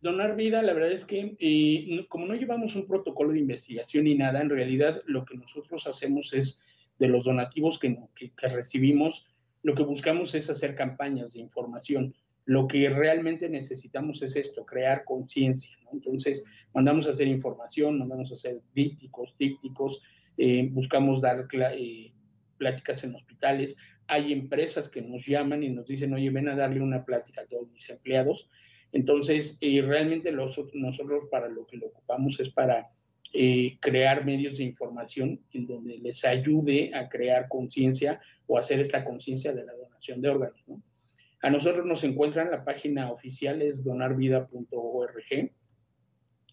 donar 0.01 0.36
vida, 0.36 0.62
la 0.62 0.74
verdad 0.74 0.92
es 0.92 1.05
que 1.05 2.07
como 2.09 2.26
no 2.26 2.34
llevamos 2.34 2.74
un 2.74 2.86
protocolo 2.86 3.32
de 3.32 3.40
investigación 3.40 4.05
ni 4.05 4.14
nada, 4.14 4.40
en 4.40 4.51
realidad 4.51 5.03
lo 5.07 5.24
que 5.24 5.36
nosotros 5.36 5.86
hacemos 5.86 6.32
es 6.34 6.64
de 6.99 7.09
los 7.09 7.24
donativos 7.24 7.78
que, 7.78 7.97
que, 8.14 8.49
recibimos, 8.49 9.26
lo 9.66 9.74
que 9.74 9.82
buscamos 9.82 10.32
es 10.36 10.48
hacer 10.48 10.76
campañas 10.76 11.32
de 11.32 11.40
información. 11.40 12.14
Lo 12.44 12.68
que 12.68 12.88
realmente 12.88 13.48
necesitamos 13.48 14.22
es 14.22 14.36
esto, 14.36 14.64
crear 14.64 15.02
conciencia. 15.02 15.76
Entonces, 15.92 16.44
mandamos 16.72 17.08
a 17.08 17.10
hacer 17.10 17.26
información, 17.26 17.98
mandamos 17.98 18.30
a 18.30 18.34
hacer 18.34 18.60
dípticos, 18.72 19.34
dípticos, 19.36 20.00
eh, 20.38 20.68
buscamos 20.70 21.20
dar 21.20 21.48
eh, 21.52 22.12
pláticas 22.56 23.02
en 23.02 23.16
hospitales, 23.16 23.76
hay 24.06 24.32
empresas 24.32 24.88
que 24.88 25.02
nos 25.02 25.26
llaman 25.26 25.64
y 25.64 25.70
nos 25.70 25.88
dicen, 25.88 26.14
oye, 26.14 26.30
ven 26.30 26.48
a 26.48 26.54
darle 26.54 26.80
una 26.80 27.04
plática 27.04 27.40
a 27.40 27.46
todos 27.46 27.68
mis 27.72 27.90
empleados. 27.90 28.48
Entonces, 28.92 29.58
eh, 29.62 29.82
realmente 29.82 30.30
nosotros 30.30 31.24
para 31.28 31.48
lo 31.48 31.66
que 31.66 31.78
lo 31.78 31.88
ocupamos 31.88 32.38
es 32.38 32.50
para 32.50 32.88
eh, 33.32 33.76
crear 33.80 34.24
medios 34.24 34.58
de 34.58 34.64
información 34.64 35.40
en 35.52 35.66
donde 35.66 35.98
les 35.98 36.24
ayude 36.24 36.94
a 36.94 37.08
crear 37.08 37.48
conciencia 37.48 38.20
o 38.47 38.59
hacer 38.59 38.80
esta 38.80 39.05
conciencia 39.05 39.53
de 39.53 39.64
la 39.64 39.72
donación 39.74 40.20
de 40.20 40.28
órganos. 40.28 40.62
A 41.42 41.51
nosotros 41.51 41.86
nos 41.86 42.03
encuentran, 42.05 42.51
la 42.51 42.64
página 42.64 43.11
oficial 43.11 43.62
es 43.62 43.84
donarvida.org 43.84 45.53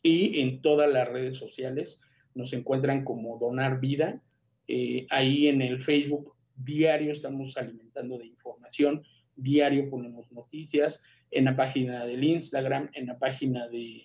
y 0.02 0.42
en 0.42 0.62
todas 0.62 0.92
las 0.92 1.08
redes 1.08 1.36
sociales 1.36 2.04
nos 2.36 2.54
encuentran 2.54 3.04
como 3.04 3.38
Donar 3.38 3.80
Vida. 3.80 4.22
Eh, 4.68 5.08
ahí 5.10 5.48
en 5.48 5.62
el 5.62 5.82
Facebook 5.82 6.36
diario 6.56 7.12
estamos 7.12 7.58
alimentando 7.58 8.18
de 8.18 8.28
información, 8.28 9.04
diario 9.36 9.90
ponemos 9.90 10.32
noticias, 10.32 11.04
en 11.32 11.46
la 11.46 11.56
página 11.56 12.06
del 12.06 12.24
Instagram, 12.24 12.90
en 12.94 13.08
la 13.08 13.18
página 13.18 13.68
de, 13.68 14.04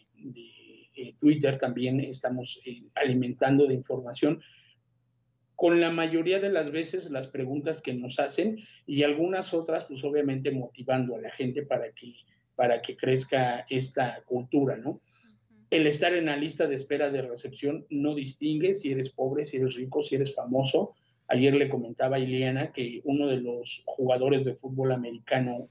eh, 0.95 1.15
Twitter 1.19 1.59
también 1.59 2.01
estamos 2.01 2.61
eh, 2.65 2.85
alimentando 2.95 3.67
de 3.67 3.75
información 3.75 4.41
con 5.59 5.81
la 5.81 5.91
mayoría 5.91 6.39
de 6.39 6.51
las 6.51 6.71
veces 6.71 7.11
las 7.11 7.27
preguntas 7.27 7.83
que 7.83 7.93
nos 7.93 8.21
hacen 8.21 8.61
y 8.87 9.03
algunas 9.03 9.53
otras, 9.53 9.87
pues 9.87 10.05
obviamente 10.05 10.53
motivando 10.53 11.17
a 11.17 11.21
la 11.21 11.33
gente 11.33 11.65
para 11.65 11.91
que, 11.91 12.15
para 12.55 12.81
que 12.81 12.97
crezca 12.97 13.67
esta 13.69 14.23
cultura, 14.25 14.77
¿no? 14.77 15.01
El 15.69 15.89
estar 15.89 16.15
en 16.15 16.27
la 16.27 16.37
lista 16.37 16.69
de 16.69 16.77
espera 16.77 17.11
de 17.11 17.23
recepción 17.23 17.85
no 17.91 18.15
distingue 18.15 18.73
si 18.73 18.93
eres 18.93 19.11
pobre, 19.11 19.45
si 19.45 19.57
eres 19.57 19.75
rico, 19.75 20.01
si 20.01 20.15
eres 20.15 20.33
famoso. 20.33 20.95
Ayer 21.27 21.57
le 21.57 21.69
comentaba 21.69 22.19
a 22.19 22.21
Ileana 22.21 22.71
que 22.73 23.01
uno 23.03 23.27
de 23.27 23.39
los 23.39 23.83
jugadores 23.85 24.45
de 24.45 24.55
fútbol 24.55 24.93
americano 24.93 25.69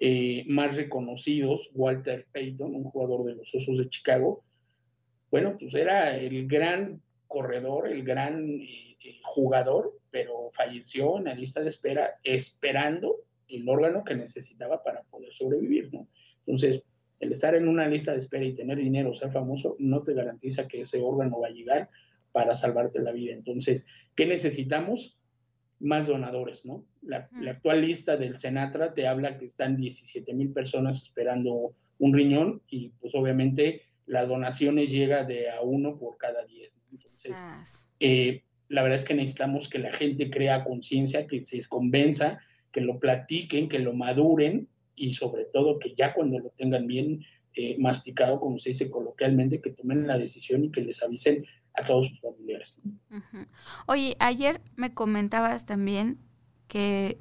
eh, 0.00 0.44
más 0.48 0.74
reconocidos, 0.74 1.70
Walter 1.72 2.26
Payton, 2.32 2.74
un 2.74 2.82
jugador 2.82 3.24
de 3.26 3.36
los 3.36 3.54
Osos 3.54 3.78
de 3.78 3.88
Chicago, 3.88 4.42
bueno, 5.30 5.56
pues 5.56 5.72
era 5.74 6.16
el 6.16 6.48
gran 6.48 7.00
corredor, 7.28 7.86
el 7.86 8.02
gran 8.02 8.60
eh, 8.60 8.89
eh, 9.02 9.20
jugador, 9.22 9.98
pero 10.10 10.50
falleció 10.52 11.18
en 11.18 11.24
la 11.24 11.34
lista 11.34 11.62
de 11.62 11.70
espera 11.70 12.18
esperando 12.22 13.16
el 13.48 13.68
órgano 13.68 14.04
que 14.04 14.14
necesitaba 14.14 14.82
para 14.82 15.02
poder 15.04 15.32
sobrevivir, 15.32 15.92
¿no? 15.92 16.08
Entonces, 16.46 16.82
el 17.18 17.32
estar 17.32 17.54
en 17.54 17.68
una 17.68 17.86
lista 17.86 18.12
de 18.12 18.20
espera 18.20 18.44
y 18.44 18.54
tener 18.54 18.78
dinero, 18.78 19.12
ser 19.14 19.30
famoso, 19.30 19.76
no 19.78 20.02
te 20.02 20.14
garantiza 20.14 20.68
que 20.68 20.80
ese 20.80 21.00
órgano 21.00 21.40
va 21.40 21.48
a 21.48 21.52
llegar 21.52 21.90
para 22.32 22.56
salvarte 22.56 23.02
la 23.02 23.12
vida. 23.12 23.34
Entonces, 23.34 23.86
¿qué 24.14 24.26
necesitamos? 24.26 25.20
más 25.80 26.06
donadores, 26.06 26.64
¿no? 26.64 26.84
La, 27.00 27.28
actual 27.48 27.80
lista 27.80 28.16
del 28.16 28.38
Senatra 28.38 28.92
te 28.92 29.08
habla 29.08 29.38
que 29.38 29.46
están 29.46 29.76
17 29.76 30.32
mil 30.34 30.52
personas 30.52 31.02
esperando 31.02 31.74
un 31.98 32.14
riñón 32.14 32.62
y 32.68 32.90
pues 33.00 33.14
obviamente 33.14 33.82
las 34.06 34.28
donaciones 34.28 34.90
llega 34.90 35.24
de 35.24 35.50
a 35.50 35.62
uno 35.62 35.98
por 35.98 36.18
cada 36.18 36.44
10. 36.44 36.76
Entonces, 36.92 37.42
eh, 37.98 38.44
la 38.70 38.82
verdad 38.82 38.98
es 38.98 39.04
que 39.04 39.14
necesitamos 39.14 39.68
que 39.68 39.80
la 39.80 39.92
gente 39.92 40.30
crea 40.30 40.64
conciencia, 40.64 41.26
que 41.26 41.42
se 41.42 41.60
convenza, 41.68 42.38
que 42.72 42.80
lo 42.80 43.00
platiquen, 43.00 43.68
que 43.68 43.80
lo 43.80 43.92
maduren 43.92 44.68
y 44.94 45.12
sobre 45.12 45.44
todo 45.52 45.80
que 45.80 45.94
ya 45.96 46.14
cuando 46.14 46.38
lo 46.38 46.50
tengan 46.50 46.86
bien 46.86 47.26
eh, 47.54 47.76
masticado, 47.80 48.38
como 48.38 48.60
se 48.60 48.70
dice 48.70 48.88
coloquialmente, 48.88 49.60
que 49.60 49.70
tomen 49.70 50.06
la 50.06 50.16
decisión 50.18 50.64
y 50.64 50.70
que 50.70 50.82
les 50.82 51.02
avisen 51.02 51.44
a 51.74 51.84
todos 51.84 52.08
sus 52.08 52.20
familiares. 52.20 52.78
Oye, 53.86 54.16
ayer 54.20 54.60
me 54.76 54.94
comentabas 54.94 55.66
también 55.66 56.18
que, 56.68 57.18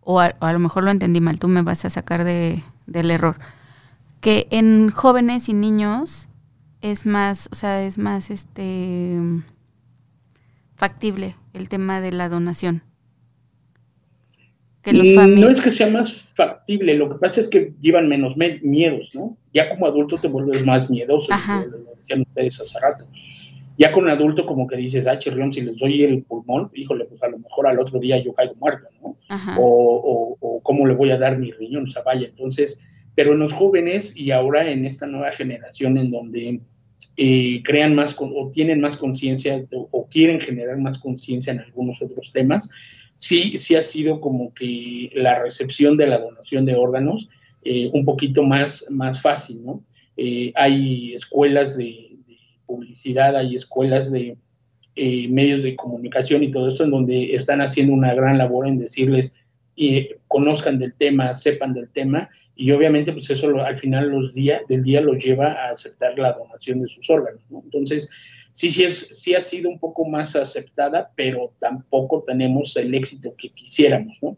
o 0.00 0.18
a, 0.18 0.34
lo 0.40 0.58
mejor 0.58 0.84
lo 0.84 0.90
entendí 0.90 1.20
mal, 1.20 1.38
tú 1.38 1.48
me 1.48 1.60
vas 1.60 1.84
a 1.84 1.90
sacar 1.90 2.24
de, 2.24 2.62
del 2.86 3.10
error, 3.10 3.36
que 4.22 4.46
en 4.50 4.90
jóvenes 4.90 5.50
y 5.50 5.52
niños 5.52 6.30
es 6.80 7.04
más, 7.04 7.50
o 7.52 7.54
sea, 7.54 7.84
es 7.84 7.98
más 7.98 8.30
este 8.30 9.18
factible 10.82 11.36
el 11.52 11.68
tema 11.68 12.00
de 12.00 12.10
la 12.10 12.28
donación. 12.28 12.82
Que 14.82 14.92
los 14.92 15.06
mm, 15.06 15.38
no 15.38 15.48
es 15.48 15.60
que 15.60 15.70
sea 15.70 15.88
más 15.88 16.34
factible, 16.34 16.96
lo 16.96 17.08
que 17.08 17.20
pasa 17.20 17.38
es 17.38 17.48
que 17.48 17.72
llevan 17.80 18.08
menos 18.08 18.34
miedos, 18.36 19.12
¿no? 19.14 19.36
Ya 19.54 19.70
como 19.70 19.86
adulto 19.86 20.18
te 20.18 20.26
vuelves 20.26 20.66
más 20.66 20.90
miedoso, 20.90 21.28
lo 21.30 21.94
decían 21.94 22.22
ustedes 22.22 22.60
hace 22.60 22.80
rato. 22.80 23.06
Ya 23.78 23.92
con 23.92 24.02
un 24.02 24.10
adulto 24.10 24.44
como 24.44 24.66
que 24.66 24.76
dices, 24.76 25.06
ah, 25.06 25.20
chirrión, 25.20 25.52
si 25.52 25.60
les 25.60 25.78
doy 25.78 26.02
el 26.02 26.24
pulmón, 26.24 26.68
híjole, 26.74 27.04
pues 27.04 27.22
a 27.22 27.28
lo 27.28 27.38
mejor 27.38 27.68
al 27.68 27.78
otro 27.78 28.00
día 28.00 28.20
yo 28.20 28.32
caigo 28.32 28.56
muerto, 28.56 28.88
¿no? 29.00 29.16
O, 29.58 30.36
o, 30.40 30.60
cómo 30.64 30.84
le 30.88 30.96
voy 30.96 31.12
a 31.12 31.18
dar 31.18 31.38
mi 31.38 31.52
riñón, 31.52 31.84
o 31.84 31.90
sea, 31.90 32.02
vaya, 32.02 32.26
entonces, 32.26 32.82
pero 33.14 33.34
en 33.34 33.38
los 33.38 33.52
jóvenes 33.52 34.16
y 34.16 34.32
ahora 34.32 34.68
en 34.68 34.84
esta 34.84 35.06
nueva 35.06 35.30
generación 35.30 35.96
en 35.96 36.10
donde 36.10 36.60
eh, 37.16 37.62
crean 37.64 37.94
más 37.94 38.16
o 38.18 38.50
tienen 38.52 38.80
más 38.80 38.96
conciencia 38.96 39.64
o, 39.70 40.08
quieren 40.08 40.40
generar 40.40 40.78
más 40.78 40.98
conciencia 40.98 41.52
en 41.52 41.60
algunos 41.60 42.00
otros 42.02 42.30
temas, 42.32 42.70
sí, 43.14 43.56
sí 43.56 43.74
ha 43.74 43.82
sido 43.82 44.20
como 44.20 44.52
que 44.54 45.10
la 45.14 45.42
recepción 45.42 45.96
de 45.96 46.06
la 46.06 46.18
donación 46.18 46.64
de 46.64 46.74
órganos 46.74 47.28
eh, 47.64 47.90
un 47.92 48.04
poquito 48.04 48.42
más, 48.42 48.86
más 48.90 49.20
fácil, 49.20 49.64
¿no? 49.64 49.84
Eh, 50.16 50.52
hay 50.54 51.14
escuelas 51.14 51.76
de, 51.76 52.12
publicidad, 52.66 53.36
hay 53.36 53.54
escuelas 53.54 54.10
de 54.10 54.36
eh, 54.94 55.28
medios 55.28 55.62
de 55.62 55.76
comunicación 55.76 56.42
y 56.42 56.50
todo 56.50 56.68
esto 56.68 56.84
en 56.84 56.90
donde 56.90 57.34
están 57.34 57.60
haciendo 57.60 57.92
una 57.92 58.14
gran 58.14 58.38
labor 58.38 58.66
en 58.66 58.78
decirles 58.78 59.34
conozcan 60.28 60.78
del 60.78 60.94
tema, 60.94 61.34
sepan 61.34 61.72
del 61.72 61.88
tema 61.88 62.30
y 62.54 62.70
obviamente 62.70 63.12
pues 63.12 63.30
eso 63.30 63.48
al 63.60 63.78
final 63.78 64.08
los 64.08 64.34
día, 64.34 64.60
del 64.68 64.82
día 64.82 65.00
los 65.00 65.22
lleva 65.22 65.52
a 65.52 65.70
aceptar 65.70 66.18
la 66.18 66.32
donación 66.32 66.80
de 66.80 66.88
sus 66.88 67.08
órganos, 67.08 67.42
¿no? 67.50 67.62
Entonces, 67.64 68.10
sí, 68.50 68.68
sí, 68.70 68.84
es, 68.84 69.08
sí 69.10 69.34
ha 69.34 69.40
sido 69.40 69.70
un 69.70 69.78
poco 69.78 70.04
más 70.04 70.36
aceptada, 70.36 71.10
pero 71.16 71.54
tampoco 71.58 72.22
tenemos 72.26 72.76
el 72.76 72.94
éxito 72.94 73.34
que 73.36 73.48
quisiéramos, 73.50 74.16
¿no? 74.20 74.36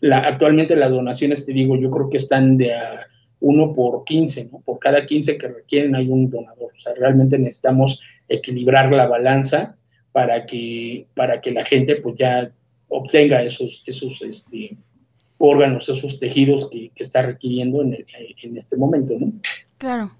la, 0.00 0.18
actualmente 0.18 0.76
las 0.76 0.90
donaciones, 0.90 1.46
te 1.46 1.52
digo, 1.52 1.76
yo 1.76 1.90
creo 1.90 2.10
que 2.10 2.16
están 2.16 2.56
de 2.56 2.74
a 2.74 3.06
uno 3.40 3.74
por 3.74 4.04
15, 4.04 4.48
¿no? 4.50 4.60
Por 4.60 4.78
cada 4.78 5.04
15 5.04 5.36
que 5.36 5.48
requieren 5.48 5.94
hay 5.94 6.08
un 6.08 6.30
donador. 6.30 6.72
O 6.74 6.78
sea, 6.78 6.94
realmente 6.94 7.38
necesitamos 7.38 8.00
equilibrar 8.26 8.90
la 8.90 9.06
balanza 9.06 9.76
para 10.12 10.46
que, 10.46 11.06
para 11.14 11.42
que 11.42 11.50
la 11.50 11.64
gente 11.66 11.96
pues 11.96 12.16
ya 12.16 12.50
obtenga 12.94 13.42
esos, 13.42 13.82
esos 13.86 14.22
este, 14.22 14.76
órganos, 15.38 15.88
esos 15.88 16.18
tejidos 16.18 16.70
que, 16.70 16.90
que 16.94 17.02
está 17.02 17.22
requiriendo 17.22 17.82
en, 17.82 18.04
en 18.42 18.56
este 18.56 18.76
momento, 18.76 19.14
¿no? 19.18 19.32
Claro. 19.78 20.12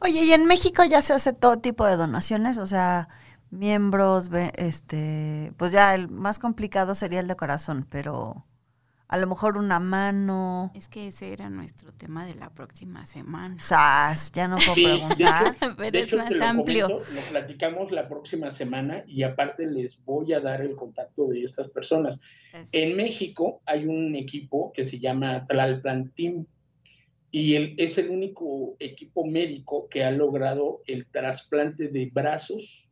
Oye, 0.00 0.24
¿y 0.24 0.32
en 0.32 0.46
México 0.46 0.82
ya 0.88 1.02
se 1.02 1.12
hace 1.12 1.32
todo 1.32 1.58
tipo 1.58 1.86
de 1.86 1.96
donaciones? 1.96 2.58
O 2.58 2.66
sea, 2.66 3.08
miembros, 3.50 4.30
este, 4.56 5.52
pues 5.56 5.72
ya 5.72 5.94
el 5.94 6.08
más 6.08 6.38
complicado 6.38 6.94
sería 6.94 7.20
el 7.20 7.28
de 7.28 7.36
corazón, 7.36 7.86
pero 7.88 8.46
a 9.12 9.18
lo 9.18 9.26
mejor 9.26 9.58
una 9.58 9.78
mano. 9.78 10.72
Es 10.74 10.88
que 10.88 11.08
ese 11.08 11.34
era 11.34 11.50
nuestro 11.50 11.92
tema 11.92 12.24
de 12.24 12.34
la 12.34 12.48
próxima 12.48 13.04
semana. 13.04 13.60
¡Sas! 13.62 14.32
Ya 14.32 14.48
no 14.48 14.56
puedo 14.56 14.72
preguntar. 14.72 15.54
pero 15.76 15.98
es 15.98 16.14
más 16.14 16.40
amplio. 16.40 16.88
lo 16.88 17.20
platicamos 17.28 17.92
la 17.92 18.08
próxima 18.08 18.50
semana 18.50 19.04
y 19.06 19.22
aparte 19.22 19.66
les 19.66 20.02
voy 20.06 20.32
a 20.32 20.40
dar 20.40 20.62
el 20.62 20.74
contacto 20.76 21.26
de 21.26 21.42
estas 21.42 21.68
personas. 21.68 22.22
En 22.72 22.96
México 22.96 23.60
hay 23.66 23.84
un 23.84 24.16
equipo 24.16 24.72
que 24.72 24.86
se 24.86 24.98
llama 24.98 25.46
Tlalplan 25.46 26.12
Team 26.12 26.46
y 27.30 27.56
es 27.82 27.98
el 27.98 28.08
único 28.08 28.76
equipo 28.78 29.26
médico 29.26 29.90
que 29.90 30.04
ha 30.04 30.10
logrado 30.10 30.80
el 30.86 31.04
trasplante 31.04 31.88
de 31.88 32.10
brazos, 32.10 32.88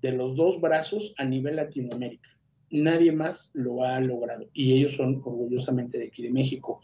de 0.00 0.10
los 0.10 0.34
dos 0.34 0.60
brazos 0.60 1.14
a 1.16 1.24
nivel 1.24 1.54
Latinoamérica. 1.54 2.28
Nadie 2.72 3.12
más 3.12 3.50
lo 3.54 3.84
ha 3.84 4.00
logrado 4.00 4.48
y 4.52 4.72
ellos 4.72 4.94
son 4.94 5.20
orgullosamente 5.24 5.98
de 5.98 6.06
aquí 6.06 6.22
de 6.22 6.30
México. 6.30 6.80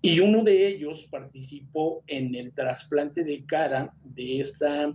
Y 0.00 0.20
uno 0.20 0.44
de 0.44 0.68
ellos 0.68 1.08
participó 1.10 2.04
en 2.06 2.34
el 2.34 2.52
trasplante 2.52 3.24
de 3.24 3.44
cara 3.44 3.92
de 4.04 4.40
esta 4.40 4.94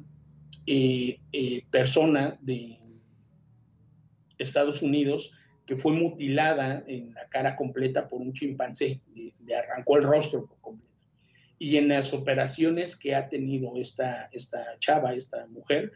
eh, 0.66 1.20
eh, 1.34 1.66
persona 1.70 2.38
de 2.42 2.80
Estados 4.38 4.82
Unidos 4.82 5.32
que 5.66 5.76
fue 5.76 5.94
mutilada 5.94 6.84
en 6.88 7.14
la 7.14 7.28
cara 7.30 7.56
completa 7.56 8.08
por 8.08 8.22
un 8.22 8.34
chimpancé, 8.34 9.02
le, 9.14 9.56
arrancó 9.56 9.98
el 9.98 10.04
rostro 10.04 10.46
por 10.46 10.60
completo. 10.60 10.94
Y 11.58 11.78
en 11.78 11.88
las 11.88 12.14
operaciones 12.14 12.98
que 12.98 13.16
ha 13.16 13.30
tenido 13.30 13.78
esta, 13.78 14.30
esta 14.32 14.78
chava, 14.80 15.14
esta 15.14 15.48
mujer, 15.48 15.92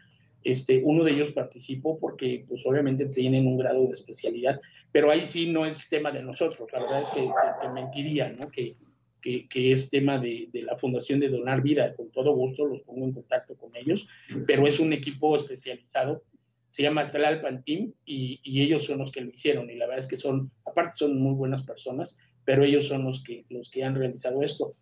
este, 0.52 0.80
uno 0.84 1.04
de 1.04 1.12
ellos 1.12 1.32
participó 1.32 1.98
porque 1.98 2.44
pues 2.48 2.62
obviamente 2.64 3.06
tienen 3.06 3.46
un 3.46 3.58
grado 3.58 3.86
de 3.86 3.92
especialidad, 3.92 4.60
pero 4.92 5.10
ahí 5.10 5.24
sí 5.24 5.50
no 5.50 5.66
es 5.66 5.88
tema 5.88 6.10
de 6.10 6.22
nosotros, 6.22 6.68
la 6.72 6.80
verdad 6.80 7.02
es 7.02 7.08
que, 7.10 7.28
te 7.60 7.68
mentiría, 7.68 8.30
¿no? 8.30 8.50
Que, 8.50 8.76
que, 9.20 9.72
es 9.72 9.90
tema 9.90 10.18
de, 10.18 10.48
de, 10.52 10.62
la 10.62 10.76
Fundación 10.76 11.20
de 11.20 11.28
Donar 11.28 11.60
Vida, 11.60 11.94
con 11.94 12.10
todo 12.10 12.34
gusto 12.34 12.64
los 12.64 12.80
pongo 12.80 13.04
en 13.04 13.12
contacto 13.12 13.56
con 13.56 13.76
ellos, 13.76 14.08
pero 14.46 14.66
es 14.66 14.80
un 14.80 14.92
equipo 14.92 15.36
especializado 15.36 16.22
se 16.68 16.82
llama 16.82 17.10
Tlalpan 17.10 17.64
Team 17.64 17.92
y, 18.04 18.40
y, 18.42 18.62
ellos 18.62 18.84
son 18.84 18.98
los 18.98 19.10
que 19.10 19.22
lo 19.22 19.30
hicieron 19.30 19.70
y 19.70 19.76
la 19.76 19.86
verdad 19.86 20.00
es 20.00 20.06
que 20.06 20.16
son, 20.16 20.50
aparte 20.66 20.96
son 20.96 21.20
muy 21.20 21.34
buenas 21.34 21.64
personas, 21.64 22.18
pero 22.44 22.64
ellos 22.64 22.86
son 22.86 23.04
los 23.04 23.22
que, 23.22 23.44
los 23.48 23.70
que 23.70 23.84
han 23.84 23.94
realizado 23.94 24.42
esto. 24.42 24.72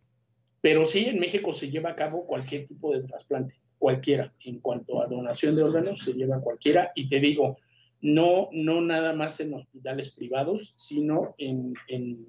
Pero 0.61 0.87
sí, 0.87 1.07
en 1.07 1.21
México 1.21 1.53
se 1.53 1.71
lleva 1.71 1.91
a 1.91 1.97
cabo 1.97 2.27
cualquier 2.27 2.67
tipo 2.67 2.93
de 2.93 3.07
trasplante, 3.07 3.55
cualquiera. 3.79 4.33
En 4.45 4.61
cuanto 4.61 5.03
a 5.03 5.07
donación 5.07 5.55
de 5.55 5.63
órganos, 5.63 6.01
se 6.01 6.13
lleva 6.13 6.41
cualquiera. 6.41 6.93
Y 6.95 7.09
te 7.09 7.21
digo, 7.21 7.59
no, 8.01 8.49
no 8.53 8.81
nada 8.81 9.13
más 9.13 9.41
en 9.41 9.55
hospitales 9.55 10.11
privados, 10.11 10.75
sino 10.77 11.35
en... 11.39 11.75
En, 11.89 12.27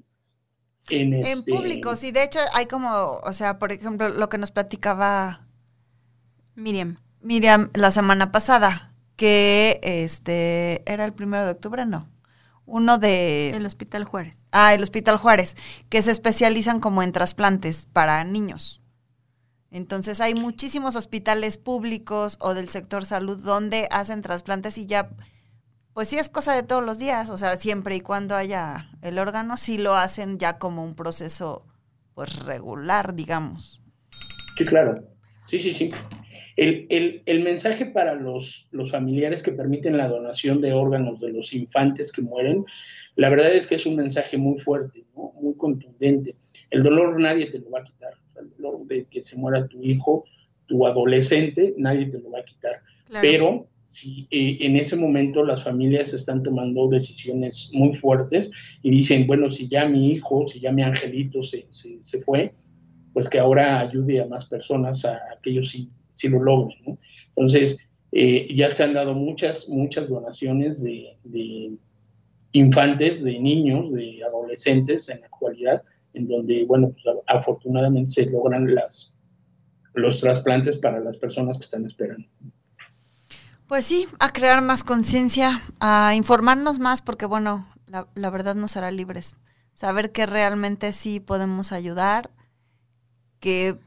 en, 0.90 1.14
este, 1.14 1.52
públicos. 1.52 2.04
Y 2.04 2.12
de 2.12 2.24
hecho 2.24 2.40
hay 2.54 2.66
como, 2.66 3.20
o 3.24 3.34
sea, 3.34 3.60
por 3.60 3.72
ejemplo, 3.72 4.08
lo 4.10 4.30
que 4.30 4.38
nos 4.38 4.52
platicaba 4.52 5.48
Miriam. 6.56 6.98
Miriam 7.22 7.70
la 7.74 7.92
semana 7.92 8.32
pasada, 8.32 8.94
que 9.16 9.80
este 9.84 10.84
era 10.92 11.06
el 11.06 11.14
primero 11.14 11.46
de 11.46 11.52
octubre, 11.52 11.86
no. 11.86 12.08
Uno 12.68 13.00
de... 13.00 13.50
El 13.50 13.66
Hospital 13.66 14.04
Juárez. 14.04 14.46
Ah, 14.52 14.76
el 14.76 14.84
Hospital 14.84 15.18
Juárez, 15.18 15.56
que 15.90 16.04
se 16.04 16.12
especializan 16.12 16.80
como 16.80 17.02
en 17.02 17.14
trasplantes 17.14 17.88
para 17.88 18.24
niños. 18.24 18.82
Entonces 19.72 20.22
hay 20.22 20.36
muchísimos 20.36 20.96
hospitales 20.96 21.58
públicos 21.58 22.38
o 22.40 22.54
del 22.54 22.70
sector 22.70 23.06
salud 23.06 23.42
donde 23.42 23.88
hacen 23.90 24.22
trasplantes 24.22 24.78
y 24.78 24.86
ya 24.86 25.10
pues 25.94 26.10
sí 26.10 26.18
es 26.20 26.30
cosa 26.30 26.54
de 26.54 26.62
todos 26.62 26.84
los 26.84 27.00
días, 27.00 27.32
o 27.32 27.38
sea, 27.40 27.56
siempre 27.56 27.96
y 27.96 28.02
cuando 28.02 28.36
haya 28.36 28.92
el 29.02 29.18
órgano, 29.18 29.58
sí 29.58 29.80
lo 29.80 29.96
hacen 29.96 30.38
ya 30.38 30.60
como 30.60 30.84
un 30.84 30.94
proceso 30.94 31.66
pues 32.14 32.38
regular, 32.40 33.16
digamos. 33.16 33.82
Sí, 34.56 34.64
claro. 34.64 35.04
Sí, 35.48 35.58
sí, 35.58 35.74
sí. 35.74 35.92
El, 36.58 37.44
mensaje 37.44 37.86
para 37.86 38.16
los, 38.16 38.68
los 38.72 38.92
familiares 38.92 39.44
que 39.44 39.52
permiten 39.52 39.96
la 39.96 40.08
donación 40.10 40.60
de 40.60 40.74
órganos 40.74 41.20
de 41.22 41.32
los 41.32 41.54
infantes 41.54 42.12
que 42.12 42.22
mueren, 42.22 42.66
la 43.16 43.30
verdad 43.30 43.54
es 43.54 43.68
que 43.68 43.76
es 43.76 43.86
un 43.86 43.96
mensaje 43.96 44.38
muy 44.38 44.60
fuerte, 44.60 45.06
muy 45.16 45.56
contundente. 45.56 46.36
El 46.70 46.84
dolor 46.84 47.20
nadie 47.22 47.48
te 47.48 47.60
lo 47.60 47.70
va 47.70 47.80
a 47.80 47.84
quitar. 47.84 48.14
El 48.40 48.50
dolor 48.58 48.86
de 48.88 49.06
que 49.06 49.24
se 49.24 49.38
muera 49.38 49.68
tu 49.68 49.82
hijo, 49.84 50.26
tu 50.66 50.86
adolescente, 50.86 51.74
nadie 51.78 52.08
te 52.08 52.20
lo 52.20 52.32
va 52.32 52.40
a 52.40 52.46
quitar. 52.46 52.82
Pero 53.22 53.68
si 53.88 54.28
eh, 54.32 54.58
en 54.62 54.76
ese 54.76 54.98
momento 54.98 55.46
las 55.46 55.64
familias 55.64 56.14
están 56.14 56.44
tomando 56.44 56.90
decisiones 56.90 57.72
muy 57.74 57.96
fuertes 57.96 58.52
y 58.84 58.92
dicen, 58.92 59.26
bueno, 59.26 59.50
si 59.50 59.70
ya 59.70 59.88
mi 59.88 60.12
hijo, 60.12 60.46
si 60.48 60.60
ya 60.60 60.74
mi 60.74 60.84
angelito 60.84 61.42
se, 61.42 61.68
se, 61.72 62.22
fue, 62.22 62.52
pues 63.14 63.30
que 63.30 63.40
ahora 63.40 63.80
ayude 63.80 64.22
a 64.22 64.28
más 64.28 64.46
personas 64.46 65.06
a, 65.06 65.20
que 65.42 65.52
ellos 65.52 65.70
sí, 65.70 65.90
sí 66.18 66.30
lo 66.30 66.42
logren. 66.42 66.78
¿no? 66.86 66.98
Entonces, 67.30 67.88
eh, 68.12 68.54
ya 68.54 68.70
se 68.70 68.84
han 68.84 68.94
dado 68.94 69.14
muchas, 69.14 69.70
muchas 69.70 70.10
donaciones 70.10 70.84
de, 70.84 71.18
de, 71.24 71.78
infantes, 72.52 73.24
de 73.24 73.40
niños, 73.40 73.92
de 73.92 74.24
adolescentes 74.24 75.10
en 75.10 75.22
la 75.22 75.28
actualidad, 75.28 75.84
en 76.14 76.28
donde, 76.28 76.66
bueno, 76.66 76.92
pues, 76.92 77.16
afortunadamente 77.28 78.12
se 78.12 78.26
logran 78.28 78.74
las, 78.74 79.18
los 79.94 80.20
trasplantes 80.20 80.78
para 80.78 81.00
las 81.00 81.18
personas 81.18 81.58
que 81.58 81.64
están 81.64 81.86
esperando. 81.86 82.28
Pues 83.68 83.86
sí, 83.86 84.08
a 84.20 84.32
crear 84.32 84.62
más 84.62 84.84
conciencia, 84.84 85.62
a 85.80 86.14
informarnos 86.16 86.80
más, 86.80 87.02
porque 87.02 87.26
bueno, 87.26 87.68
la, 87.88 88.30
verdad 88.30 88.56
nos 88.56 88.78
hará 88.78 88.92
libres. 88.92 89.36
Saber 89.74 90.12
que 90.12 90.26
realmente 90.26 90.94
sí 90.94 91.20
podemos 91.20 91.72
ayudar, 91.72 92.32
que 93.40 93.78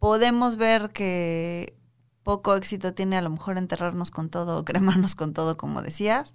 podemos 0.00 0.56
ver 0.56 0.90
que 0.90 1.76
poco 2.24 2.56
éxito 2.56 2.94
tiene 2.94 3.16
a 3.16 3.22
lo 3.22 3.30
mejor 3.30 3.56
enterrarnos 3.56 4.10
con 4.10 4.28
todo 4.30 4.58
o 4.58 4.64
cremarnos 4.64 5.14
con 5.14 5.32
todo, 5.32 5.56
como 5.56 5.82
decías, 5.82 6.34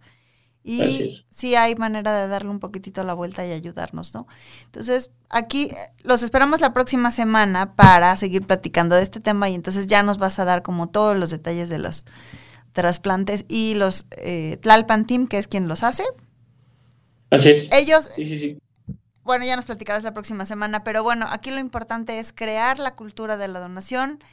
y 0.64 1.24
sí 1.30 1.54
hay 1.56 1.76
manera 1.76 2.20
de 2.20 2.28
darle 2.28 2.50
un 2.50 2.60
poquitito 2.60 3.04
la 3.04 3.14
vuelta 3.14 3.46
y 3.46 3.52
ayudarnos, 3.52 4.16
¿no? 4.16 4.26
Entonces, 4.66 5.12
aquí 5.30 5.66
eh, 5.66 5.76
los 6.02 6.24
esperamos 6.24 6.60
la 6.60 6.74
próxima 6.74 7.12
semana 7.12 7.76
para 7.76 8.18
seguir 8.18 8.48
platicando 8.48 8.96
de 8.96 9.04
este 9.04 9.20
tema 9.20 9.48
y 9.48 9.54
entonces 9.54 9.86
ya 9.86 10.02
nos 10.02 10.18
vas 10.18 10.40
a 10.40 10.46
dar 10.46 10.64
como 10.64 10.90
todos 10.90 11.16
los 11.16 11.30
detalles 11.30 11.70
de 11.70 11.78
los 11.78 12.06
trasplantes 12.74 13.46
y 13.48 13.76
los 13.76 14.08
eh, 14.18 14.58
Tlalpan 14.62 15.06
Team, 15.06 15.28
que 15.28 15.38
es 15.38 15.48
quien 15.48 15.68
los 15.68 15.84
hace. 15.84 16.04
Así 17.30 17.52
es. 17.52 17.72
Ellos, 17.72 18.10
sí, 18.16 18.28
sí, 18.28 18.40
sí. 18.40 18.58
Bueno, 19.26 19.44
ya 19.44 19.58
nos 19.58 19.66
platicarás 19.66 20.04
la 20.04 20.14
próxima 20.14 20.46
semana, 20.46 20.86
pero 20.86 21.04
bueno, 21.04 21.26
aquí 21.30 21.52
lo 21.52 21.60
importante 21.60 22.20
es 22.20 22.32
crear 22.32 22.80
la 22.80 22.96
cultura 22.96 23.36
de 23.36 23.50
la 23.50 23.60
donación. 23.60 24.24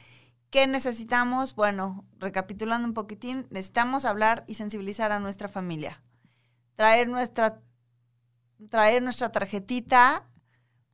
¿Qué 0.49 0.67
necesitamos? 0.67 1.55
Bueno, 1.55 2.05
recapitulando 2.19 2.87
un 2.87 2.93
poquitín, 2.93 3.47
necesitamos 3.49 4.05
hablar 4.05 4.45
y 4.47 4.55
sensibilizar 4.55 5.11
a 5.11 5.19
nuestra 5.19 5.49
familia 5.49 6.01
traer 6.75 7.07
nuestra, 7.07 7.59
traer 8.69 9.01
nuestra 9.01 9.31
tarjetita 9.31 10.25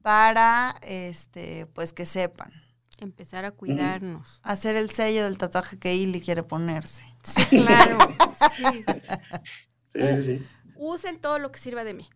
para 0.01 0.75
este, 0.81 1.65
pues 1.67 1.93
que 1.93 2.05
sepan. 2.05 2.51
Empezar 2.97 3.45
a 3.45 3.51
cuidarnos. 3.51 4.41
Hacer 4.43 4.75
el 4.75 4.89
sello 4.89 5.23
del 5.23 5.37
tatuaje 5.37 5.79
que 5.79 5.95
Ili 5.95 6.19
quiere 6.19 6.43
ponerse. 6.43 7.05
Sí, 7.23 7.45
claro. 7.63 7.97
sí. 8.57 8.85
Sí, 9.87 10.23
sí, 10.23 10.47
Usen 10.75 11.19
todo 11.19 11.39
lo 11.39 11.51
que 11.51 11.59
sirva 11.59 11.83
de 11.83 11.93
mí. 11.93 12.09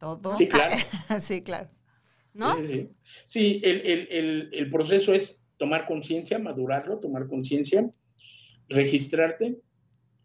¿Todo? 0.00 0.34
Sí, 0.34 0.48
claro. 0.48 0.74
sí, 1.20 1.42
claro. 1.42 1.68
¿No? 2.32 2.56
Sí, 2.56 2.66
sí, 2.66 2.90
sí. 3.26 3.60
el, 3.62 3.80
el, 3.82 4.08
el, 4.10 4.50
el 4.52 4.68
proceso 4.70 5.12
es 5.12 5.46
tomar 5.58 5.86
conciencia, 5.86 6.38
madurarlo, 6.38 6.98
tomar 6.98 7.28
conciencia, 7.28 7.88
registrarte, 8.68 9.58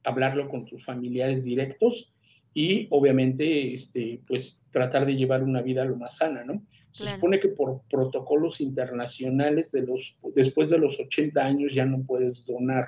hablarlo 0.04 0.48
con 0.50 0.66
tus 0.66 0.86
familiares 0.86 1.44
directos 1.44 2.14
y 2.54 2.88
obviamente 2.90 3.74
este, 3.74 4.22
pues 4.26 4.64
tratar 4.70 5.06
de 5.06 5.16
llevar 5.16 5.44
una 5.44 5.62
vida 5.62 5.84
lo 5.84 5.98
más 5.98 6.18
sana, 6.18 6.46
¿no? 6.46 6.66
Se 6.92 7.06
supone 7.06 7.42
que 7.42 7.50
por 7.50 7.82
protocolos 7.90 8.62
internacionales 8.62 9.74
de 9.74 9.86
los, 9.86 10.18
después 10.34 10.70
de 10.70 10.78
los 10.78 10.98
80 10.98 11.44
años 11.44 11.74
ya 11.74 11.86
no 11.86 12.02
puedes 12.06 12.46
donar, 12.46 12.88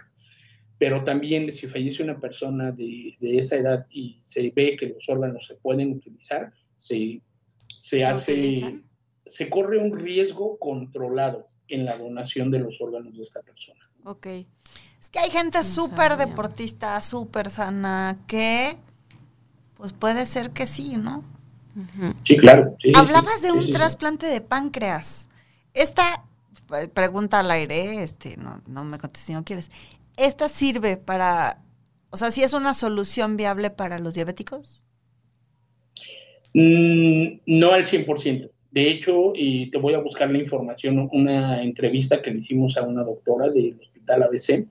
pero 0.77 1.03
también 1.03 1.51
si 1.51 1.67
fallece 1.67 2.03
una 2.03 2.17
persona 2.17 2.71
de, 2.71 3.13
de 3.19 3.37
esa 3.37 3.57
edad 3.57 3.85
y 3.89 4.17
se 4.21 4.53
ve 4.55 4.77
que 4.79 4.87
los 4.87 5.09
órganos 5.09 5.47
se 5.47 5.55
pueden 5.55 5.91
utilizar, 5.91 6.53
se, 6.77 7.21
se 7.67 8.05
hace, 8.05 8.81
se 9.25 9.49
corre 9.49 9.77
un 9.77 9.97
riesgo 9.97 10.57
controlado 10.57 11.47
en 11.67 11.85
la 11.85 11.97
donación 11.97 12.51
de 12.51 12.59
los 12.59 12.79
órganos 12.81 13.15
de 13.15 13.23
esta 13.23 13.41
persona. 13.41 13.79
Ok. 14.03 14.27
Es 14.99 15.09
que 15.09 15.19
hay 15.19 15.29
gente 15.29 15.63
súper 15.63 16.17
deportista, 16.17 16.99
súper 17.01 17.49
sana, 17.49 18.17
que 18.27 18.77
pues 19.75 19.93
puede 19.93 20.25
ser 20.25 20.51
que 20.51 20.65
sí, 20.65 20.97
¿no? 20.97 21.23
Sí, 22.23 22.35
claro. 22.37 22.75
Hablabas 22.95 23.41
de 23.41 23.51
un 23.51 23.71
trasplante 23.71 24.25
de 24.25 24.41
páncreas. 24.41 25.29
Esta 25.73 26.25
eh, 26.75 26.87
pregunta 26.87 27.39
al 27.39 27.51
aire, 27.51 28.01
este, 28.01 28.35
no, 28.37 28.61
no 28.65 28.83
me 28.83 28.97
contestes 28.97 29.27
si 29.27 29.33
no 29.33 29.45
quieres. 29.45 29.69
¿Esta 30.15 30.49
sirve 30.49 30.97
para, 30.97 31.61
o 32.09 32.17
sea, 32.17 32.31
si 32.31 32.41
es 32.41 32.53
una 32.53 32.73
solución 32.73 33.37
viable 33.37 33.69
para 33.69 33.99
los 33.99 34.15
diabéticos? 34.15 34.83
Mm, 36.59 37.41
no 37.45 37.73
al 37.73 37.85
100%. 37.85 38.49
De 38.71 38.89
hecho, 38.89 39.31
y 39.35 39.69
te 39.69 39.77
voy 39.77 39.93
a 39.93 39.99
buscar 39.99 40.31
la 40.31 40.39
información, 40.39 41.07
una 41.11 41.61
entrevista 41.61 42.19
que 42.19 42.31
le 42.31 42.39
hicimos 42.39 42.77
a 42.77 42.81
una 42.81 43.03
doctora 43.03 43.49
del 43.49 43.77
Hospital 43.79 44.23
ABC, 44.23 44.65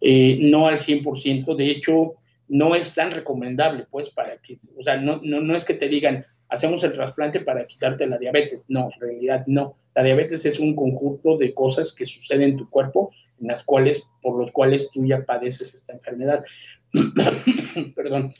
eh, 0.00 0.38
no 0.40 0.66
al 0.66 0.80
100%, 0.80 1.54
de 1.54 1.70
hecho, 1.70 2.14
no 2.48 2.74
es 2.74 2.92
tan 2.92 3.12
recomendable, 3.12 3.86
pues, 3.88 4.10
para 4.10 4.38
que, 4.38 4.56
o 4.76 4.82
sea, 4.82 4.96
no, 4.96 5.20
no, 5.22 5.40
no 5.40 5.54
es 5.54 5.64
que 5.64 5.74
te 5.74 5.86
digan, 5.86 6.24
hacemos 6.48 6.82
el 6.82 6.92
trasplante 6.92 7.38
para 7.38 7.68
quitarte 7.68 8.08
la 8.08 8.18
diabetes, 8.18 8.66
no, 8.68 8.90
en 8.92 9.00
realidad 9.00 9.44
no. 9.46 9.76
La 9.94 10.02
diabetes 10.02 10.44
es 10.44 10.58
un 10.58 10.74
conjunto 10.74 11.36
de 11.36 11.54
cosas 11.54 11.94
que 11.94 12.04
suceden 12.04 12.50
en 12.50 12.56
tu 12.56 12.68
cuerpo, 12.68 13.12
en 13.40 13.46
las 13.46 13.62
cuales, 13.62 14.02
por 14.22 14.36
los 14.36 14.50
cuales 14.50 14.90
tú 14.90 15.06
ya 15.06 15.24
padeces 15.24 15.72
esta 15.72 15.92
enfermedad. 15.92 16.44
Perdón. 17.94 18.32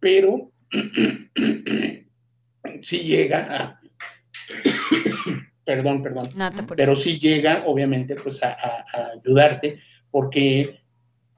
Pero 0.00 0.50
si 2.80 3.00
llega 3.00 3.56
a... 3.56 3.80
perdón, 5.64 6.02
perdón. 6.02 6.28
pero 6.76 6.96
sí 6.96 7.18
llega, 7.18 7.64
obviamente, 7.66 8.16
pues 8.16 8.42
a, 8.42 8.52
a 8.52 9.10
ayudarte, 9.14 9.78
porque 10.10 10.80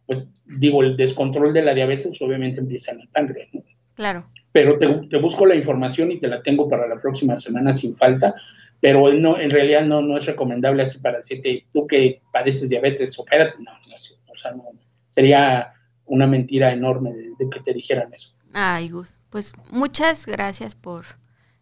pues 0.06 0.24
digo, 0.44 0.82
el 0.82 0.96
descontrol 0.96 1.52
de 1.52 1.62
la 1.62 1.74
diabetes 1.74 2.20
obviamente 2.20 2.60
empieza 2.60 2.92
en 2.92 3.00
el 3.00 3.08
páncreas, 3.08 3.48
¿no? 3.52 3.62
Claro. 3.94 4.26
Pero 4.52 4.78
te, 4.78 5.18
busco 5.18 5.46
la 5.46 5.54
información 5.54 6.12
y 6.12 6.20
te 6.20 6.28
la 6.28 6.42
tengo 6.42 6.68
para 6.68 6.86
la 6.86 6.96
próxima 6.96 7.36
semana 7.38 7.72
sin 7.72 7.96
falta, 7.96 8.34
pero 8.80 9.12
no, 9.12 9.38
en 9.38 9.50
realidad 9.50 9.84
no, 9.84 10.02
no 10.02 10.18
es 10.18 10.26
recomendable 10.26 10.82
así 10.82 10.98
para 10.98 11.18
decirte, 11.18 11.66
tú 11.72 11.86
que 11.86 12.20
padeces 12.32 12.68
diabetes, 12.68 13.18
opérate, 13.18 13.56
no, 13.58 13.72
no, 13.72 14.30
o 14.30 14.34
sea, 14.34 14.52
no, 14.52 14.64
sería 15.08 15.72
una 16.04 16.26
mentira 16.26 16.72
enorme 16.72 17.12
de, 17.14 17.50
que 17.50 17.60
te 17.60 17.72
dijeran 17.72 18.12
eso. 18.12 18.34
Ay, 18.52 18.90
Gus, 18.90 19.16
pues 19.32 19.52
muchas 19.70 20.26
gracias 20.26 20.76
por 20.76 21.04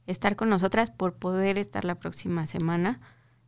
estar 0.07 0.37
con 0.37 0.51
nosotras, 0.51 0.91
por 0.91 1.15
poder 1.15 1.57
estar 1.57 1.85
la 1.87 1.95
próxima 1.95 2.47
semana 2.47 3.01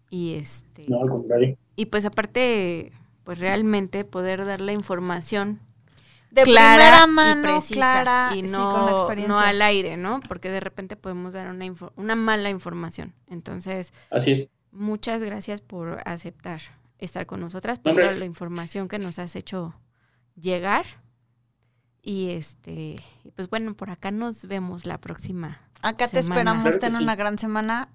y 0.09 0.35
este... 0.37 0.87
No, 0.89 1.03
al 1.03 1.09
contrario. 1.11 1.59
Y 1.77 1.87
pues 1.87 2.05
aparte 2.07 2.93
pues 3.25 3.39
realmente 3.39 4.05
poder 4.05 4.45
dar 4.45 4.61
la 4.61 4.73
información 4.73 5.61
De 6.31 6.43
clara 6.45 7.05
primera 7.05 7.05
y 7.05 7.09
mano, 7.09 7.43
precisa, 7.43 7.75
clara, 7.75 8.31
y 8.37 8.43
sí, 8.45 8.49
no, 8.51 8.71
con 8.71 8.87
la 8.87 8.93
experiencia. 8.93 9.29
no 9.35 9.39
al 9.41 9.61
aire, 9.61 9.97
¿no? 9.97 10.21
Porque 10.29 10.51
de 10.51 10.61
repente 10.61 10.97
podemos 10.97 11.33
dar 11.35 11.49
una, 11.51 11.65
info- 11.67 11.93
una 11.97 12.15
mala 12.17 12.49
información. 12.49 13.15
Entonces, 13.29 13.93
Así 14.11 14.31
es. 14.33 14.49
muchas 14.71 15.21
gracias 15.23 15.61
por 15.61 16.01
aceptar 16.05 16.61
estar 16.99 17.27
con 17.27 17.41
nosotras, 17.41 17.81
por 17.81 17.95
toda 17.97 18.13
la 18.13 18.25
información 18.25 18.87
que 18.89 18.99
nos 19.01 19.19
has 19.19 19.35
hecho 19.35 19.75
llegar. 20.41 20.87
Y 22.03 22.31
este, 22.31 22.97
pues 23.37 23.49
bueno, 23.49 23.75
por 23.75 23.91
acá 23.91 24.11
nos 24.11 24.45
vemos 24.47 24.87
la 24.87 24.99
próxima. 24.99 25.61
Acá 25.83 26.09
te 26.09 26.23
semana. 26.23 26.51
esperamos, 26.53 26.79
ten 26.81 26.97
sí. 26.97 27.03
una 27.03 27.15
gran 27.17 27.39
semana. 27.39 27.89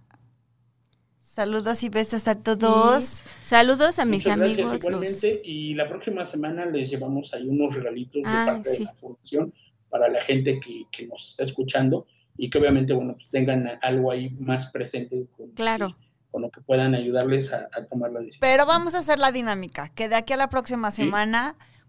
Saludos 1.20 1.84
y 1.84 1.90
besos 1.90 2.28
a 2.28 2.36
todos. 2.42 3.22
Saludos 3.44 4.00
a 4.00 4.06
mis 4.06 4.24
Muchas 4.24 4.38
gracias 4.38 4.58
amigos. 4.58 4.72
los- 4.72 4.82
igualmente. 4.82 5.42
Y 5.44 5.76
la 5.76 5.88
próxima 5.88 6.26
semana 6.26 6.66
les 6.66 6.90
llevamos 6.90 7.34
ahí 7.34 7.48
unos 7.48 7.76
regalitos 7.76 8.24
de 8.24 8.30
Ay, 8.30 8.46
parte 8.48 8.72
sí. 8.72 8.78
de 8.80 8.86
la 8.86 8.94
fundación 8.94 9.54
para 9.90 10.10
la 10.10 10.22
gente 10.24 10.60
que, 10.60 10.86
que 10.92 11.06
nos 11.08 11.26
está 11.26 11.44
escuchando 11.44 12.08
y 12.38 12.50
que 12.50 12.58
obviamente, 12.58 12.94
bueno, 12.94 13.14
pues 13.16 13.30
tengan 13.30 13.70
algo 13.82 14.12
ahí 14.12 14.30
más 14.40 14.72
presente 14.72 15.28
con, 15.38 15.50
Claro. 15.52 15.96
con 16.32 16.42
lo 16.42 16.50
que 16.50 16.62
puedan 16.62 16.96
ayudarles 16.96 17.54
a, 17.54 17.68
a 17.72 17.86
tomar 17.86 18.12
la 18.12 18.20
decisión. 18.22 18.40
Pero 18.42 18.66
vamos 18.66 18.96
a 18.96 19.00
hacer 19.00 19.20
la 19.20 19.32
dinámica, 19.32 19.90
que 19.90 20.10
de 20.10 20.16
aquí 20.16 20.34
a 20.34 20.38
la 20.38 20.50
próxima 20.50 20.92
Sí. 20.92 21.04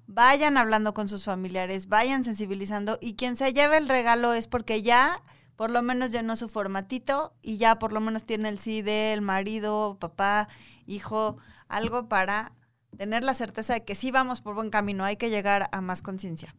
Vayan 0.08 0.56
hablando 0.56 0.94
con 0.94 1.06
sus 1.06 1.24
familiares, 1.24 1.88
vayan 1.88 2.24
sensibilizando 2.24 2.98
y 3.00 3.14
quien 3.14 3.36
se 3.36 3.52
lleve 3.52 3.76
el 3.76 3.88
regalo 3.88 4.32
es 4.32 4.48
porque 4.48 4.82
ya 4.82 5.22
por 5.54 5.70
lo 5.70 5.82
menos 5.82 6.10
llenó 6.10 6.34
su 6.34 6.48
formatito 6.48 7.34
y 7.42 7.58
ya 7.58 7.78
por 7.78 7.92
lo 7.92 8.00
menos 8.00 8.24
tiene 8.24 8.48
el 8.48 8.58
sí 8.58 8.80
del 8.80 9.20
marido, 9.20 9.98
papá, 10.00 10.48
hijo, 10.86 11.36
algo 11.68 12.08
para 12.08 12.52
tener 12.96 13.22
la 13.22 13.34
certeza 13.34 13.74
de 13.74 13.84
que 13.84 13.94
sí 13.94 14.10
vamos 14.10 14.40
por 14.40 14.54
buen 14.54 14.70
camino, 14.70 15.04
hay 15.04 15.16
que 15.16 15.30
llegar 15.30 15.68
a 15.72 15.80
más 15.82 16.00
conciencia. 16.00 16.54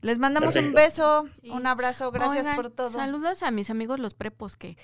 Les 0.00 0.18
mandamos 0.18 0.56
un 0.56 0.72
beso, 0.72 1.28
Sí. 1.42 1.50
un 1.50 1.66
abrazo, 1.66 2.10
gracias 2.10 2.40
Oigan, 2.46 2.56
por 2.56 2.70
todo. 2.70 2.88
Saludos 2.88 3.42
a 3.42 3.50
mis 3.52 3.70
amigos 3.70 4.00
los 4.00 4.14
prepos 4.14 4.56
que 4.56 4.76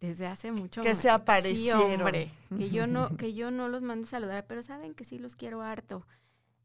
desde 0.00 0.26
hace 0.26 0.50
mucho 0.50 0.82
Que 0.82 0.96
se 0.96 1.08
aparecieron. 1.10 1.82
Sí, 1.82 1.94
hombre, 1.94 2.34
que 2.56 2.70
yo 2.70 2.88
no 2.88 3.16
que 3.16 3.34
yo 3.34 3.52
no 3.52 3.68
los 3.68 3.82
mando 3.82 4.06
a 4.06 4.10
saludar, 4.10 4.46
pero 4.48 4.62
saben 4.64 4.94
que 4.94 5.04
sí 5.04 5.18
los 5.18 5.36
quiero 5.36 5.62
harto. 5.62 6.04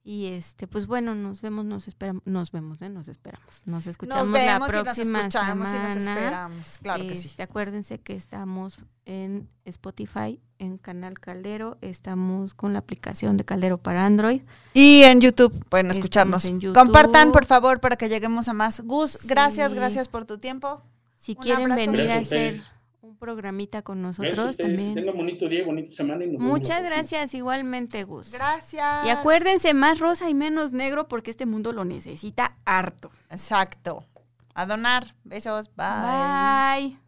Y 0.10 0.28
este, 0.28 0.68
pues 0.68 0.88
bueno, 0.88 1.16
nos 1.16 1.42
vemos, 1.42 1.66
nos 1.66 1.86
esperamos, 1.90 2.24
nos 2.26 2.54
vemos, 2.54 2.82
¿eh? 2.82 2.88
nos 2.88 3.10
esperamos. 3.10 3.62
Nos 3.66 3.88
escuchamos 3.88 4.30
Nos 4.30 4.40
la 4.40 4.54
vemos 4.54 4.70
y 4.70 4.72
nos 4.72 4.82
próxima 4.84 5.20
escuchamos 5.20 5.68
y 5.68 5.72
semana. 5.72 5.88
nos 5.96 5.98
esperamos, 5.98 6.78
claro 6.78 7.08
que 7.08 7.16
sí. 7.18 7.28
Este, 7.28 7.44
Acuérdense 7.44 8.00
que 8.00 8.16
estamos 8.16 8.78
en 9.04 9.50
Spotify, 9.66 10.40
en 10.60 10.78
Canal 10.78 11.20
Caldero, 11.20 11.78
estamos 11.82 12.54
con 12.54 12.72
la 12.72 12.80
aplicación 12.80 13.36
de 13.36 13.44
Caldero 13.44 13.80
para 13.80 14.06
Android. 14.06 14.44
Y 14.74 15.02
en 15.04 15.20
YouTube 15.20 15.66
pueden 15.68 15.92
escucharnos. 15.92 16.46
en 16.46 16.62
YouTube. 16.62 16.74
Compartan, 16.82 17.34
por 17.34 17.46
favor, 17.46 17.82
para 17.82 17.98
que 17.98 18.08
lleguemos 18.08 18.48
a 18.48 18.54
más. 18.54 18.80
Gus, 18.80 19.28
gracias, 19.28 19.72
Sí. 19.74 19.78
gracias 19.78 20.08
por 20.08 20.24
tu 20.24 20.38
tiempo. 20.38 20.82
Si 21.18 21.34
Un 21.34 21.44
quieren 21.44 21.64
abrazo. 21.72 21.92
venir 21.92 22.00
a 22.00 22.04
Gracias 22.06 22.18
a 22.18 22.22
hacer 22.36 22.54
ustedes. 22.54 22.74
Un 23.18 23.20
programita 23.20 23.82
con 23.82 24.02
nosotros 24.02 24.52
ustedes. 24.52 24.58
Que 24.58 24.64
también. 24.64 24.94
tengan 24.94 25.18
bonito 25.18 25.50
día, 25.50 25.66
bonita 25.66 25.92
semana. 25.92 26.24
Y 26.24 26.28
nos 26.28 26.40
vemos 26.40 26.60
Muchas 26.60 26.84
gracias, 26.84 27.34
igualmente, 27.34 28.04
Gus. 28.04 28.32
Gracias. 28.32 29.06
Y 29.06 29.10
acuérdense, 29.10 29.74
más 29.74 30.00
rosa 30.00 30.30
y 30.30 30.34
menos 30.34 30.72
negro 30.72 31.08
porque 31.08 31.32
este 31.32 31.46
mundo 31.46 31.74
lo 31.74 31.84
necesita 31.86 32.56
harto. 32.66 33.12
Exacto. 33.30 34.06
A 34.54 34.66
donar. 34.66 35.16
Besos. 35.24 35.72
Bye. 35.76 36.88
Bye. 36.92 37.07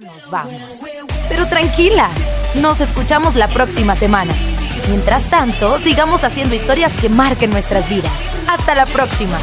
Nos 0.00 0.30
vamos. 0.30 0.54
Pero 1.28 1.46
tranquila, 1.48 2.08
nos 2.60 2.80
escuchamos 2.80 3.34
la 3.34 3.48
próxima 3.48 3.96
semana. 3.96 4.32
Mientras 4.88 5.24
tanto, 5.28 5.78
sigamos 5.78 6.24
haciendo 6.24 6.54
historias 6.54 6.92
que 7.00 7.08
marquen 7.08 7.50
nuestras 7.50 7.88
vidas. 7.88 8.12
Hasta 8.46 8.74
la 8.74 8.86
próxima. 8.86 9.38